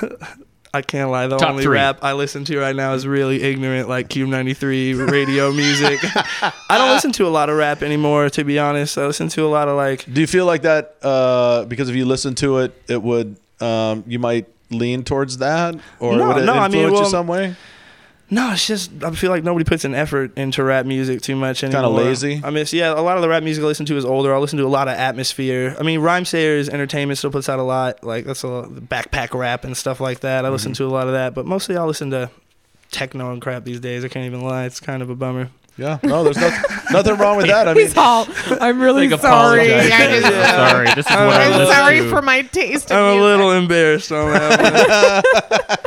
I 0.72 0.82
can't 0.82 1.10
lie. 1.10 1.26
The 1.26 1.36
Top 1.36 1.50
only 1.50 1.64
three. 1.64 1.74
rap 1.74 1.98
I 2.02 2.12
listen 2.12 2.44
to 2.44 2.58
right 2.58 2.76
now 2.76 2.94
is 2.94 3.06
really 3.06 3.42
ignorant, 3.42 3.88
like 3.88 4.08
KUBE 4.08 4.28
93 4.28 4.94
radio 4.94 5.50
music. 5.52 5.98
I 6.04 6.78
don't 6.78 6.90
listen 6.90 7.10
to 7.12 7.26
a 7.26 7.28
lot 7.28 7.50
of 7.50 7.56
rap 7.56 7.82
anymore, 7.82 8.30
to 8.30 8.44
be 8.44 8.58
honest. 8.58 8.96
I 8.96 9.06
listen 9.06 9.28
to 9.30 9.44
a 9.44 9.48
lot 9.48 9.68
of 9.68 9.76
like 9.76 10.04
Do 10.12 10.20
you 10.20 10.28
feel 10.28 10.46
like 10.46 10.62
that 10.62 10.96
uh, 11.02 11.64
because 11.64 11.88
if 11.88 11.96
you 11.96 12.04
listen 12.04 12.34
to 12.36 12.58
it, 12.58 12.82
it 12.88 13.02
would 13.02 13.36
um, 13.60 14.04
you 14.06 14.18
might 14.20 14.46
lean 14.70 15.02
towards 15.02 15.38
that, 15.38 15.74
or 15.98 16.16
No, 16.16 16.28
would 16.28 16.36
it 16.38 16.44
no, 16.44 16.54
I 16.54 16.66
influence 16.66 16.92
mean, 16.92 17.02
you 17.04 17.10
some 17.10 17.26
way? 17.26 17.56
No, 18.32 18.52
it's 18.52 18.66
just 18.66 18.90
I 19.02 19.10
feel 19.10 19.30
like 19.30 19.42
nobody 19.42 19.64
puts 19.64 19.84
an 19.84 19.94
effort 19.94 20.36
into 20.38 20.62
rap 20.62 20.86
music 20.86 21.20
too 21.20 21.34
much 21.34 21.64
anymore. 21.64 21.82
Kinda 21.82 21.96
lazy? 22.04 22.40
I 22.44 22.50
mean, 22.50 22.58
it's- 22.58 22.72
yeah, 22.72 22.92
a 22.92 23.02
lot 23.02 23.16
of 23.16 23.22
the 23.22 23.28
rap 23.28 23.42
music 23.42 23.64
I 23.64 23.66
listen 23.66 23.86
to 23.86 23.96
is 23.96 24.04
older. 24.04 24.32
I 24.34 24.38
listen 24.38 24.58
to 24.58 24.64
a 24.64 24.68
lot 24.68 24.86
of 24.86 24.94
atmosphere. 24.94 25.74
I 25.78 25.82
mean, 25.82 26.00
Rhymesayers 26.00 26.68
Entertainment 26.68 27.18
still 27.18 27.30
puts 27.32 27.48
out 27.48 27.58
a 27.58 27.64
lot. 27.64 28.04
Like 28.04 28.26
that's 28.26 28.44
a 28.44 28.68
backpack 28.70 29.36
rap 29.36 29.64
and 29.64 29.76
stuff 29.76 29.98
like 30.00 30.20
that. 30.20 30.44
I 30.44 30.48
Mm-hmm. 30.48 30.52
listen 30.52 30.72
to 30.74 30.84
a 30.86 30.88
lot 30.88 31.06
of 31.08 31.12
that, 31.14 31.34
but 31.34 31.44
mostly 31.44 31.76
I 31.76 31.82
listen 31.84 32.10
to 32.12 32.30
techno 32.92 33.32
and 33.32 33.42
crap 33.42 33.64
these 33.64 33.80
days. 33.80 34.04
I 34.04 34.08
can't 34.08 34.26
even 34.26 34.42
lie. 34.42 34.64
It's 34.64 34.78
kind 34.80 35.02
of 35.02 35.10
a 35.10 35.14
bummer. 35.16 35.48
Yeah, 35.80 35.98
no, 36.02 36.22
there's 36.24 36.36
no, 36.36 36.50
nothing 36.92 37.16
wrong 37.16 37.38
with 37.38 37.46
that. 37.46 37.66
I 37.66 37.72
mean, 37.72 37.86
He's 37.86 37.96
all. 37.96 38.26
I'm 38.60 38.80
really 38.82 39.08
Like, 39.08 39.20
sorry. 39.20 39.70
apologize. 39.72 39.92
I 39.92 40.20
just, 40.20 40.50
Sorry, 40.50 40.86
this 40.94 41.06
is 41.06 41.10
what 41.10 41.18
I 41.18 41.44
I'm 41.44 41.50
listen 41.52 41.74
sorry 41.74 41.98
to. 42.00 42.10
for 42.10 42.20
my 42.22 42.42
taste. 42.42 42.90
Of 42.92 42.96
I'm 42.98 43.02
a 43.04 43.06
music. 43.14 43.22
little 43.24 43.52
embarrassed 43.52 44.12
on 44.12 44.30
that. 44.32 45.24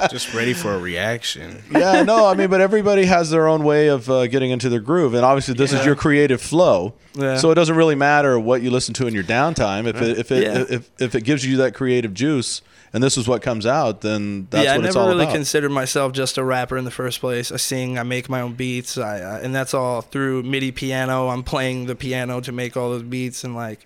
one. 0.01 0.09
Just 0.09 0.33
ready 0.33 0.53
for 0.53 0.73
a 0.73 0.79
reaction. 0.79 1.63
yeah, 1.71 2.03
no, 2.03 2.25
I 2.27 2.33
mean, 2.33 2.49
but 2.49 2.59
everybody 2.59 3.05
has 3.05 3.29
their 3.29 3.47
own 3.47 3.63
way 3.63 3.87
of 3.87 4.09
uh, 4.09 4.27
getting 4.27 4.51
into 4.51 4.67
their 4.67 4.79
groove, 4.81 5.13
and 5.13 5.23
obviously 5.23 5.53
this 5.53 5.71
is 5.71 5.85
your 5.85 5.95
creative 5.95 6.41
flow. 6.41 6.93
Yeah. 7.15 7.37
So 7.37 7.51
it 7.51 7.55
doesn't 7.55 7.75
really 7.75 7.95
matter 7.95 8.37
what 8.39 8.61
you 8.63 8.69
listen 8.71 8.93
to 8.95 9.07
in 9.07 9.13
your 9.13 9.23
downtime. 9.23 9.85
If 9.87 10.01
it 10.01 10.17
if 10.17 10.31
it 10.31 10.43
Yeah. 10.43 10.65
if, 10.77 10.89
if 10.99 11.15
it 11.15 11.21
gives 11.23 11.45
you 11.45 11.57
that 11.57 11.73
creative 11.75 12.13
juice, 12.13 12.61
and 12.93 13.03
this 13.03 13.17
is 13.17 13.27
what 13.27 13.41
comes 13.41 13.65
out, 13.65 14.01
then 14.01 14.47
that's 14.51 14.65
yeah, 14.65 14.73
I 14.73 14.77
what 14.77 14.85
it's 14.85 14.95
never 14.95 15.05
all 15.05 15.11
really 15.11 15.25
about. 15.25 15.35
considered 15.35 15.71
myself 15.71 16.13
just 16.13 16.37
a 16.37 16.43
rapper 16.43 16.77
in 16.77 16.85
the 16.85 16.91
first 16.91 17.19
place. 17.19 17.51
I 17.51 17.57
sing, 17.57 17.97
I 17.97 18.03
make 18.03 18.29
my 18.29 18.41
own 18.41 18.53
beats, 18.53 18.97
I, 18.97 19.17
I 19.17 19.39
and 19.39 19.53
that's 19.53 19.73
all 19.73 20.01
through 20.01 20.43
MIDI 20.43 20.71
piano. 20.71 21.29
I'm 21.29 21.43
playing 21.43 21.87
the 21.87 21.95
piano 21.95 22.39
to 22.41 22.51
make 22.51 22.77
all 22.77 22.91
those 22.91 23.03
beats, 23.03 23.43
and 23.43 23.55
like, 23.55 23.83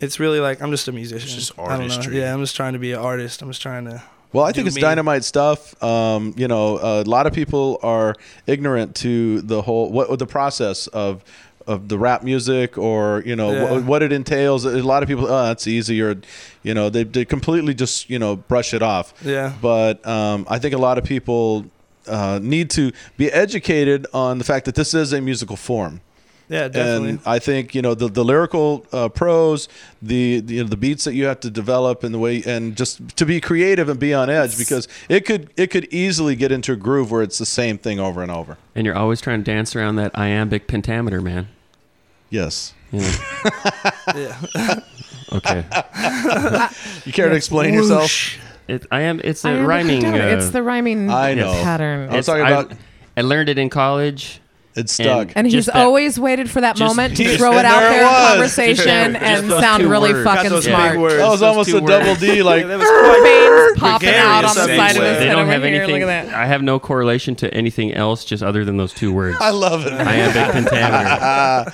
it's 0.00 0.20
really 0.20 0.38
like 0.38 0.60
I'm 0.60 0.70
just 0.70 0.86
a 0.86 0.92
musician. 0.92 1.30
just 1.30 1.58
I 1.58 1.62
artistry. 1.62 2.18
Yeah, 2.18 2.34
I'm 2.34 2.40
just 2.40 2.54
trying 2.54 2.74
to 2.74 2.78
be 2.78 2.92
an 2.92 2.98
artist. 2.98 3.40
I'm 3.40 3.48
just 3.48 3.62
trying 3.62 3.86
to. 3.86 4.02
Well, 4.32 4.44
I 4.44 4.52
think 4.52 4.66
it's 4.66 4.76
me. 4.76 4.82
dynamite 4.82 5.24
stuff. 5.24 5.82
Um, 5.82 6.34
you 6.36 6.46
know, 6.46 6.78
a 6.78 7.04
lot 7.04 7.26
of 7.26 7.32
people 7.32 7.78
are 7.82 8.14
ignorant 8.46 8.94
to 8.96 9.40
the 9.40 9.62
whole 9.62 9.90
what 9.90 10.18
the 10.18 10.26
process 10.26 10.88
of 10.88 11.24
of 11.66 11.88
the 11.88 11.98
rap 11.98 12.22
music 12.22 12.78
or 12.78 13.22
you 13.26 13.34
know 13.36 13.52
Yeah. 13.52 13.70
what, 13.72 13.84
what 13.84 14.02
it 14.02 14.12
entails. 14.12 14.64
A 14.64 14.82
lot 14.82 15.02
of 15.02 15.08
people, 15.08 15.26
oh, 15.26 15.46
that's 15.46 15.66
easy, 15.66 16.00
or 16.02 16.16
you 16.62 16.74
know, 16.74 16.88
they 16.90 17.04
they 17.04 17.24
completely 17.24 17.74
just 17.74 18.08
you 18.10 18.18
know 18.18 18.36
brush 18.36 18.72
it 18.74 18.82
off. 18.82 19.12
Yeah. 19.24 19.52
But 19.60 20.06
um, 20.06 20.46
I 20.48 20.58
think 20.58 20.74
a 20.74 20.78
lot 20.78 20.98
of 20.98 21.04
people 21.04 21.66
uh, 22.06 22.38
need 22.42 22.70
to 22.70 22.92
be 23.16 23.30
educated 23.32 24.06
on 24.14 24.38
the 24.38 24.44
fact 24.44 24.64
that 24.66 24.74
this 24.74 24.94
is 24.94 25.12
a 25.12 25.20
musical 25.20 25.56
form. 25.56 26.00
Yeah, 26.48 26.68
definitely. 26.68 27.08
And 27.10 27.20
I 27.26 27.40
think 27.40 27.74
you 27.74 27.82
know 27.82 27.94
the 27.94 28.06
the 28.06 28.24
lyrical 28.24 28.86
uh, 28.92 29.08
prose, 29.08 29.68
the, 30.00 30.38
the 30.38 30.54
you 30.54 30.62
know 30.62 30.68
the 30.68 30.76
beats 30.76 31.02
that 31.02 31.14
you 31.14 31.24
have 31.24 31.40
to 31.40 31.50
develop, 31.50 32.04
and 32.04 32.14
the 32.14 32.20
way 32.20 32.40
and 32.46 32.76
just 32.76 33.16
to 33.16 33.26
be 33.26 33.40
creative 33.40 33.88
and 33.88 33.98
be 33.98 34.14
on 34.14 34.30
edge 34.30 34.56
because 34.56 34.86
it 35.08 35.24
could 35.26 35.50
it 35.56 35.72
could 35.72 35.88
easily 35.92 36.36
get 36.36 36.52
into 36.52 36.70
a 36.70 36.76
groove 36.76 37.10
where 37.10 37.22
it's 37.22 37.38
the 37.38 37.46
same 37.46 37.78
thing 37.78 37.98
over 37.98 38.22
and 38.22 38.30
over. 38.30 38.58
and 38.76 38.86
you're 38.86 38.94
always 38.94 39.20
trying 39.20 39.42
to 39.42 39.44
dance 39.52 39.74
around 39.74 39.96
that 39.96 40.16
iambic 40.16 40.68
pentameter, 40.68 41.20
man. 41.20 41.48
Yes. 42.30 42.74
You 42.92 43.00
know? 43.00 43.12
yeah. 44.14 44.80
Okay. 45.32 45.64
You 47.04 47.12
care 47.12 47.28
to 47.28 47.34
explain 47.34 47.74
yourself? 47.74 48.10
It, 48.68 48.86
I 48.92 49.00
am. 49.02 49.20
It's 49.24 49.44
a 49.44 49.48
I 49.50 49.52
the 49.54 49.64
rhyming. 49.66 50.04
Uh, 50.04 50.14
it's 50.14 50.50
the 50.50 50.62
rhyming 50.62 51.10
I 51.10 51.34
know. 51.34 51.52
pattern. 51.64 52.02
I 52.02 52.06
was 52.06 52.10
it's- 52.12 52.26
talking 52.26 52.44
I- 52.44 52.50
about 52.50 52.72
I 53.16 53.22
learned 53.22 53.48
it 53.48 53.58
in 53.58 53.68
college. 53.68 54.40
It's 54.76 54.92
stuck. 54.92 55.30
and 55.34 55.46
he's 55.46 55.66
that- 55.66 55.76
always 55.76 56.18
waited 56.20 56.50
for 56.50 56.60
that 56.60 56.76
just- 56.76 56.88
moment 56.88 57.16
to 57.16 57.24
just- 57.24 57.38
throw 57.38 57.52
it 57.58 57.64
out 57.64 57.80
there 57.80 57.90
there 57.90 58.02
in 58.02 58.08
conversation 58.08 59.12
Just 59.14 59.24
and 59.24 59.50
sound 59.50 59.84
really 59.84 60.12
words. 60.12 60.24
fucking 60.24 60.42
Got 60.44 60.48
those 60.50 60.64
smart. 60.64 60.92
big 60.92 61.00
words. 61.00 61.14
that 61.16 61.28
was 61.28 61.40
those 61.40 61.48
almost 61.48 61.70
two 61.70 61.76
a 61.78 61.80
double. 61.80 62.14
D. 62.16 62.42
Like 62.46 62.66
that 62.66 62.78
was 62.78 62.86
quite 62.88 63.22
Veins 63.22 63.78
popping 63.80 64.08
out 64.10 64.44
on 64.44 64.54
the 64.54 64.60
Gregarious 64.66 64.76
side 64.76 64.96
of 64.96 65.02
his 65.02 65.16
segue. 65.16 65.18
They 65.20 65.26
head 65.26 65.34
don't 65.34 65.46
have 65.46 65.62
here. 65.62 65.74
anything. 65.82 66.00
Look 66.02 66.10
at 66.10 66.26
that. 66.26 66.34
I 66.34 66.46
have 66.46 66.62
no 66.62 66.78
correlation 66.78 67.34
to 67.36 67.52
anything 67.54 67.92
else, 67.94 68.24
just 68.24 68.42
other 68.42 68.64
than 68.64 68.76
those 68.76 68.92
two 68.92 69.12
words. 69.12 69.36
I 69.40 69.50
love 69.50 69.86
it. 69.86 69.92
iambic 69.92 70.52
pentameter. 70.52 71.72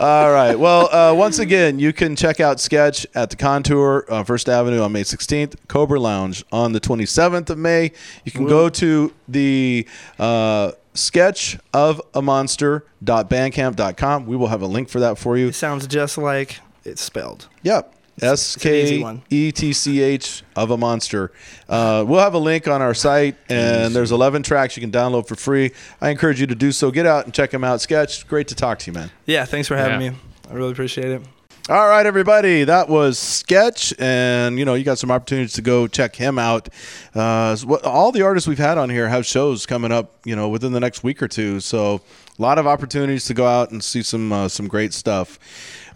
All 0.00 0.32
right. 0.32 0.54
Well, 0.58 0.88
uh, 0.94 1.14
once 1.14 1.38
again, 1.38 1.78
you 1.78 1.92
can 1.92 2.16
check 2.16 2.40
out 2.40 2.60
Sketch 2.60 3.06
at 3.14 3.30
the 3.30 3.36
Contour, 3.36 4.04
uh, 4.08 4.22
First 4.24 4.48
Avenue 4.48 4.80
on 4.80 4.92
May 4.92 5.02
16th, 5.02 5.54
Cobra 5.68 5.98
Lounge 6.00 6.44
on 6.52 6.72
the 6.72 6.80
27th 6.80 7.50
of 7.50 7.58
May. 7.58 7.92
You 8.24 8.32
can 8.32 8.46
go 8.46 8.68
to 8.68 9.12
the 9.28 9.86
uh, 10.18 10.72
sketch 10.96 11.58
of 11.72 12.00
a 12.14 12.22
monster.bandcamp.com. 12.22 14.26
We 14.26 14.36
will 14.36 14.48
have 14.48 14.62
a 14.62 14.66
link 14.66 14.88
for 14.88 15.00
that 15.00 15.18
for 15.18 15.36
you. 15.36 15.48
It 15.48 15.54
sounds 15.54 15.86
just 15.86 16.18
like 16.18 16.60
it's 16.84 17.02
spelled. 17.02 17.48
Yep. 17.62 17.92
S 18.22 18.54
an 18.54 18.60
K 18.62 18.82
easy 18.82 19.02
one. 19.02 19.22
E 19.28 19.52
T 19.52 19.74
C 19.74 20.00
H 20.00 20.42
of 20.56 20.70
a 20.70 20.78
monster. 20.78 21.32
Uh, 21.68 22.02
we'll 22.08 22.20
have 22.20 22.32
a 22.32 22.38
link 22.38 22.66
on 22.66 22.80
our 22.80 22.94
site, 22.94 23.36
and 23.50 23.94
there's 23.94 24.10
11 24.10 24.42
tracks 24.42 24.74
you 24.74 24.80
can 24.80 24.90
download 24.90 25.28
for 25.28 25.34
free. 25.34 25.72
I 26.00 26.08
encourage 26.08 26.40
you 26.40 26.46
to 26.46 26.54
do 26.54 26.72
so. 26.72 26.90
Get 26.90 27.04
out 27.04 27.26
and 27.26 27.34
check 27.34 27.50
them 27.50 27.62
out. 27.62 27.82
Sketch, 27.82 28.26
great 28.26 28.48
to 28.48 28.54
talk 28.54 28.78
to 28.80 28.90
you, 28.90 28.94
man. 28.94 29.10
Yeah, 29.26 29.44
thanks 29.44 29.68
for 29.68 29.76
having 29.76 30.00
Yeah. 30.00 30.10
me. 30.10 30.16
I 30.50 30.54
really 30.54 30.72
appreciate 30.72 31.08
it. 31.10 31.22
All 31.68 31.88
right, 31.88 32.06
everybody. 32.06 32.62
That 32.62 32.88
was 32.88 33.18
Sketch, 33.18 33.92
and 33.98 34.56
you 34.56 34.64
know 34.64 34.74
you 34.74 34.84
got 34.84 35.00
some 35.00 35.10
opportunities 35.10 35.54
to 35.54 35.62
go 35.62 35.88
check 35.88 36.14
him 36.14 36.38
out. 36.38 36.68
Uh, 37.12 37.56
all 37.82 38.12
the 38.12 38.22
artists 38.22 38.46
we've 38.46 38.56
had 38.56 38.78
on 38.78 38.88
here 38.88 39.08
have 39.08 39.26
shows 39.26 39.66
coming 39.66 39.90
up, 39.90 40.14
you 40.24 40.36
know, 40.36 40.48
within 40.48 40.70
the 40.70 40.78
next 40.78 41.02
week 41.02 41.20
or 41.20 41.26
two. 41.26 41.58
So 41.58 42.02
a 42.38 42.40
lot 42.40 42.58
of 42.58 42.68
opportunities 42.68 43.24
to 43.24 43.34
go 43.34 43.48
out 43.48 43.72
and 43.72 43.82
see 43.82 44.04
some 44.04 44.32
uh, 44.32 44.46
some 44.46 44.68
great 44.68 44.92
stuff. 44.94 45.40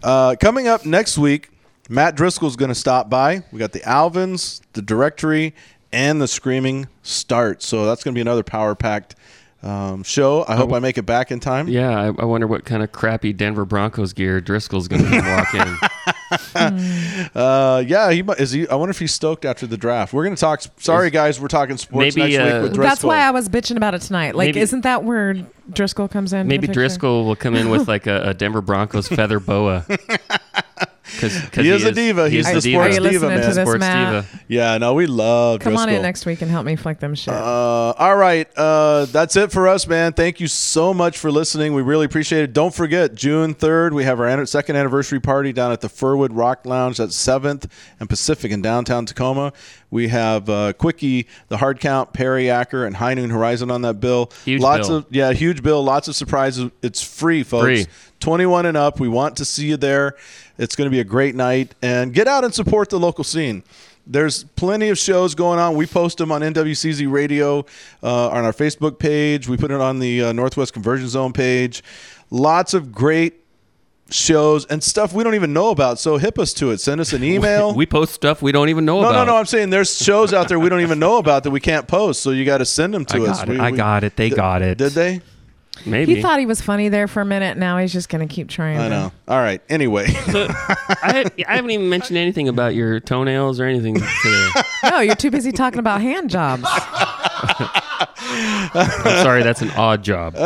Uh, 0.03 0.35
coming 0.37 0.67
up 0.67 0.85
next 0.85 1.17
week, 1.17 1.51
Matt 1.87 2.15
Driscoll's 2.15 2.57
going 2.57 2.67
to 2.67 2.75
stop 2.75 3.09
by. 3.09 3.41
We 3.53 3.57
got 3.57 3.71
the 3.71 3.79
Alvins, 3.79 4.59
the 4.73 4.81
Directory, 4.81 5.55
and 5.93 6.21
the 6.21 6.27
Screaming 6.27 6.89
Start. 7.01 7.63
So 7.63 7.85
that's 7.85 8.03
going 8.03 8.13
to 8.13 8.17
be 8.17 8.21
another 8.21 8.43
power 8.43 8.75
packed 8.75 9.15
um, 9.63 10.03
show. 10.03 10.43
I 10.47 10.55
hope 10.55 10.73
I 10.73 10.79
make 10.79 10.97
it 10.97 11.03
back 11.05 11.31
in 11.31 11.39
time. 11.39 11.67
Yeah, 11.67 11.89
I, 11.99 12.05
I 12.07 12.25
wonder 12.25 12.47
what 12.47 12.65
kind 12.65 12.81
of 12.83 12.91
crappy 12.91 13.33
Denver 13.33 13.65
Broncos 13.65 14.13
gear 14.13 14.41
Driscoll's 14.41 14.87
going 14.87 15.03
to 15.03 15.21
walk 15.21 15.53
in. 15.53 15.77
Uh, 17.35 17.83
yeah, 17.85 18.09
he 18.11 18.23
mu- 18.23 18.33
is. 18.33 18.51
He, 18.51 18.67
I 18.67 18.75
wonder 18.75 18.91
if 18.91 18.99
he's 18.99 19.13
stoked 19.13 19.43
after 19.43 19.67
the 19.67 19.75
draft. 19.77 20.13
We're 20.13 20.23
gonna 20.23 20.37
talk. 20.37 20.63
Sorry, 20.77 21.09
guys, 21.09 21.39
we're 21.41 21.49
talking 21.49 21.75
sports 21.77 22.15
Maybe, 22.15 22.37
next 22.37 22.41
uh, 22.41 22.53
week 22.55 22.63
with 22.63 22.73
Driscoll. 22.73 22.83
That's 22.83 23.03
why 23.03 23.17
I 23.19 23.31
was 23.31 23.49
bitching 23.49 23.75
about 23.75 23.93
it 23.95 24.01
tonight. 24.01 24.35
Like, 24.35 24.47
Maybe- 24.47 24.61
isn't 24.61 24.81
that 24.81 25.03
where 25.03 25.35
Driscoll 25.71 26.07
comes 26.07 26.31
in? 26.31 26.47
Maybe 26.47 26.67
the? 26.67 26.73
Driscoll 26.73 27.25
will 27.25 27.35
come 27.35 27.55
in 27.55 27.69
with 27.69 27.87
like 27.89 28.07
a, 28.07 28.29
a 28.29 28.33
Denver 28.33 28.61
Broncos 28.61 29.09
feather 29.09 29.39
boa. 29.41 29.85
Cause, 31.21 31.39
'cause 31.51 31.63
He 31.63 31.69
is 31.69 31.83
a 31.85 31.91
diva. 31.91 32.29
He's 32.29 32.45
the 32.45 32.59
diva. 32.59 32.83
sports 32.83 32.95
diva, 32.97 33.01
listening 33.03 33.21
to 33.21 33.27
man. 33.27 33.41
this, 33.41 33.55
Sports 33.55 33.79
Matt? 33.79 34.25
diva. 34.25 34.39
Yeah, 34.47 34.77
no, 34.77 34.93
we 34.93 35.05
love. 35.05 35.59
Come 35.61 35.77
on 35.77 35.89
in 35.89 36.01
next 36.01 36.25
week 36.25 36.41
and 36.41 36.49
help 36.51 36.65
me 36.65 36.75
flick 36.75 36.99
them 36.99 37.15
shit. 37.15 37.33
Uh, 37.33 37.93
all 37.97 38.15
right. 38.17 38.47
Uh, 38.57 39.05
that's 39.05 39.35
it 39.35 39.51
for 39.51 39.67
us, 39.67 39.87
man. 39.87 40.13
Thank 40.13 40.39
you 40.39 40.47
so 40.47 40.93
much 40.93 41.17
for 41.17 41.31
listening. 41.31 41.73
We 41.73 41.81
really 41.81 42.05
appreciate 42.05 42.43
it. 42.43 42.53
Don't 42.53 42.73
forget, 42.73 43.15
June 43.15 43.53
3rd, 43.53 43.93
we 43.93 44.03
have 44.03 44.19
our 44.19 44.45
second 44.45 44.75
anniversary 44.75 45.19
party 45.19 45.53
down 45.53 45.71
at 45.71 45.81
the 45.81 45.89
Furwood 45.89 46.29
Rock 46.31 46.65
Lounge. 46.65 46.99
at 46.99 47.09
7th 47.09 47.67
and 47.99 48.09
Pacific 48.09 48.51
in 48.51 48.61
downtown 48.61 49.05
Tacoma. 49.05 49.53
We 49.91 50.07
have 50.07 50.49
uh, 50.49 50.73
Quickie, 50.73 51.27
the 51.49 51.57
Hard 51.57 51.79
Count, 51.79 52.13
Perry 52.13 52.49
Acker, 52.49 52.85
and 52.85 52.95
High 52.95 53.13
Noon 53.13 53.29
Horizon 53.29 53.69
on 53.69 53.81
that 53.83 53.99
bill. 53.99 54.31
Huge 54.45 54.61
Lots 54.61 54.87
bill. 54.87 54.97
of 54.97 55.05
yeah, 55.11 55.33
huge 55.33 55.61
bill. 55.61 55.83
Lots 55.83 56.07
of 56.07 56.15
surprises. 56.15 56.71
It's 56.81 57.01
free, 57.03 57.43
folks. 57.43 57.63
Free. 57.65 57.85
21 58.21 58.65
and 58.67 58.77
up. 58.77 58.99
We 58.99 59.07
want 59.07 59.35
to 59.37 59.45
see 59.45 59.67
you 59.67 59.77
there. 59.77 60.15
It's 60.57 60.75
going 60.75 60.85
to 60.85 60.91
be 60.91 60.99
a 60.99 61.03
great 61.03 61.35
night. 61.35 61.75
And 61.81 62.13
get 62.13 62.27
out 62.27 62.43
and 62.43 62.53
support 62.53 62.89
the 62.89 62.99
local 62.99 63.23
scene. 63.23 63.63
There's 64.07 64.43
plenty 64.43 64.89
of 64.89 64.97
shows 64.97 65.35
going 65.35 65.59
on. 65.59 65.75
We 65.75 65.85
post 65.85 66.17
them 66.17 66.31
on 66.31 66.41
NWCZ 66.41 67.11
Radio 67.11 67.65
uh, 68.01 68.29
on 68.29 68.45
our 68.45 68.53
Facebook 68.53 68.97
page. 68.97 69.47
We 69.47 69.57
put 69.57 69.71
it 69.71 69.79
on 69.81 69.99
the 69.99 70.23
uh, 70.23 70.33
Northwest 70.33 70.73
Convergence 70.73 71.11
Zone 71.11 71.33
page. 71.33 71.83
Lots 72.29 72.73
of 72.73 72.91
great 72.91 73.40
shows 74.11 74.65
and 74.65 74.83
stuff 74.83 75.13
we 75.13 75.23
don't 75.23 75.35
even 75.35 75.53
know 75.53 75.69
about. 75.69 75.97
So 75.99 76.17
hip 76.17 76.37
us 76.37 76.53
to 76.53 76.71
it. 76.71 76.79
Send 76.79 77.01
us 77.01 77.13
an 77.13 77.23
email. 77.33 77.73
We 77.73 77.85
post 77.85 78.13
stuff 78.13 78.41
we 78.41 78.51
don't 78.51 78.69
even 78.69 78.85
know 78.85 79.01
no, 79.01 79.09
about. 79.09 79.13
no, 79.13 79.25
no. 79.25 79.31
No, 79.31 79.37
I'm 79.37 79.45
saying 79.45 79.69
there's 79.69 79.97
shows 79.97 80.33
out 80.33 80.47
there 80.49 80.59
we 80.59 80.69
don't 80.69 80.81
even 80.81 80.99
know 80.99 81.17
about 81.17 81.43
that 81.43 81.51
we 81.51 81.59
can't 81.59 81.87
post. 81.87 82.21
So 82.21 82.31
you 82.31 82.45
got 82.45 82.57
to 82.59 82.65
send 82.65 82.93
them 82.93 83.05
to 83.05 83.23
I 83.25 83.29
us. 83.29 83.39
got 83.39 83.49
it. 83.49 83.51
We- 83.53 83.59
I 83.59 83.71
we- 83.71 83.77
got 83.77 84.03
it. 84.03 84.15
They 84.15 84.29
Did- 84.29 84.35
got 84.35 84.61
it. 84.61 84.77
Did 84.77 84.91
they? 84.91 85.21
Maybe. 85.85 86.15
he 86.15 86.21
thought 86.21 86.37
he 86.39 86.45
was 86.45 86.61
funny 86.61 86.89
there 86.89 87.07
for 87.07 87.21
a 87.21 87.25
minute. 87.25 87.57
Now 87.57 87.77
he's 87.79 87.91
just 87.93 88.07
going 88.09 88.27
to 88.27 88.31
keep 88.31 88.49
trying. 88.49 88.77
I 88.77 88.83
to- 88.83 88.89
know. 88.89 89.11
All 89.27 89.39
right. 89.39 89.61
Anyway. 89.69 90.05
I, 90.09 91.25
I 91.47 91.55
haven't 91.55 91.71
even 91.71 91.89
mentioned 91.89 92.17
anything 92.17 92.49
about 92.49 92.75
your 92.75 92.99
toenails 92.99 93.59
or 93.59 93.65
anything 93.65 93.95
today. 93.95 94.49
No, 94.83 94.99
you're 94.99 95.15
too 95.15 95.29
busy 95.31 95.51
talking 95.51 95.79
about 95.79 96.01
hand 96.01 96.29
jobs. 96.31 96.63
I'm 98.73 99.23
sorry, 99.23 99.43
that's 99.43 99.61
an 99.61 99.71
odd 99.71 100.03
job. 100.03 100.35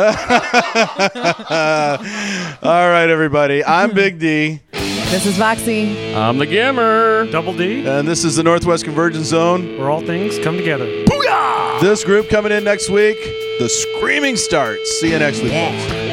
All 2.62 2.88
right, 2.88 3.08
everybody. 3.08 3.64
I'm 3.64 3.92
Big 3.94 4.18
D. 4.18 4.60
This 4.72 5.24
is 5.26 5.38
Foxy. 5.38 6.14
I'm 6.14 6.38
the 6.38 6.46
Gimmer. 6.46 7.30
Double 7.30 7.56
D, 7.56 7.86
And 7.86 8.08
this 8.08 8.24
is 8.24 8.36
the 8.36 8.42
Northwest 8.42 8.84
Convergence 8.84 9.26
Zone. 9.26 9.78
where 9.78 9.88
all 9.88 10.00
things 10.00 10.38
come 10.40 10.56
together. 10.56 10.84
Booyah! 11.04 11.80
This 11.80 12.02
group 12.04 12.28
coming 12.28 12.50
in 12.52 12.64
next 12.64 12.90
week, 12.90 13.16
the 13.60 13.68
Screaming 13.68 14.36
Starts. 14.36 14.90
See 15.00 15.12
you 15.12 15.18
next 15.18 15.40
week, 15.42 15.52
folks. 15.52 16.05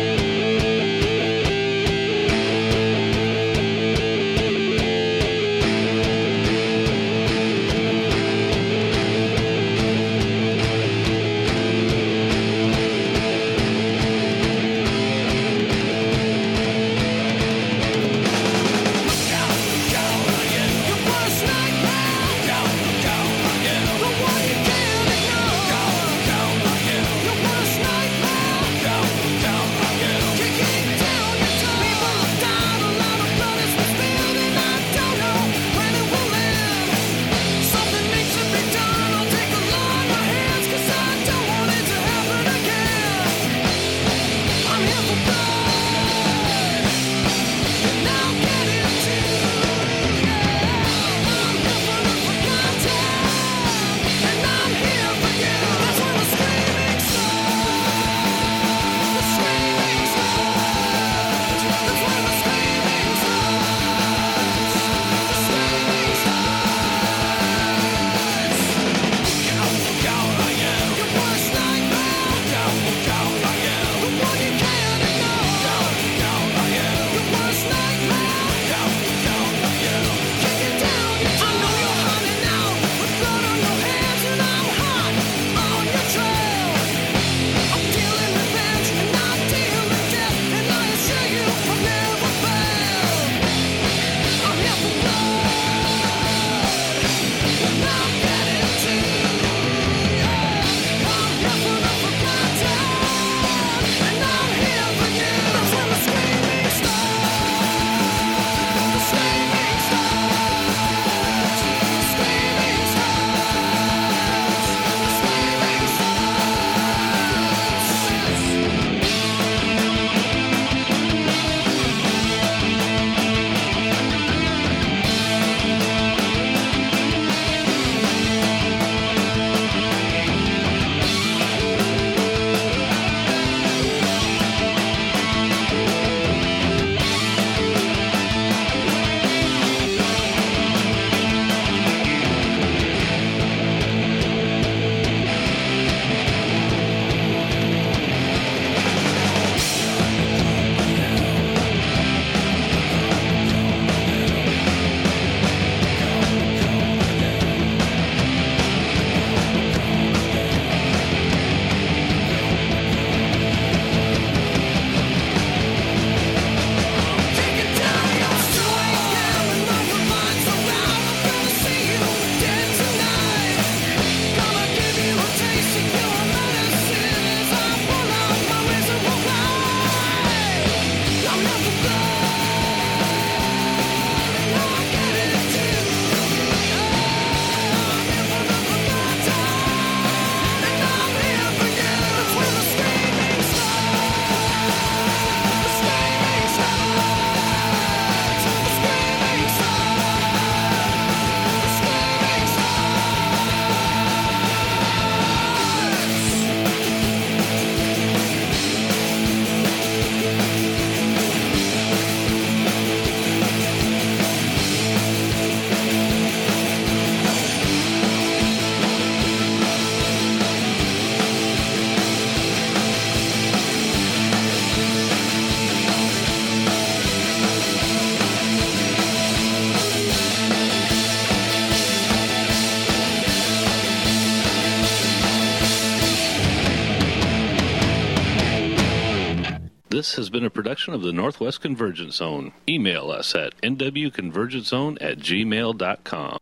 This 240.04 240.16
has 240.16 240.30
been 240.30 240.44
a 240.44 240.50
production 240.50 240.94
of 240.94 241.02
the 241.02 241.14
Northwest 241.14 241.62
Convergence 241.62 242.18
Zone. 242.18 242.52
Email 242.68 243.10
us 243.10 243.34
at 243.36 243.56
nwconvergencezone 243.62 244.98
at 245.00 245.18
gmail.com. 245.20 246.40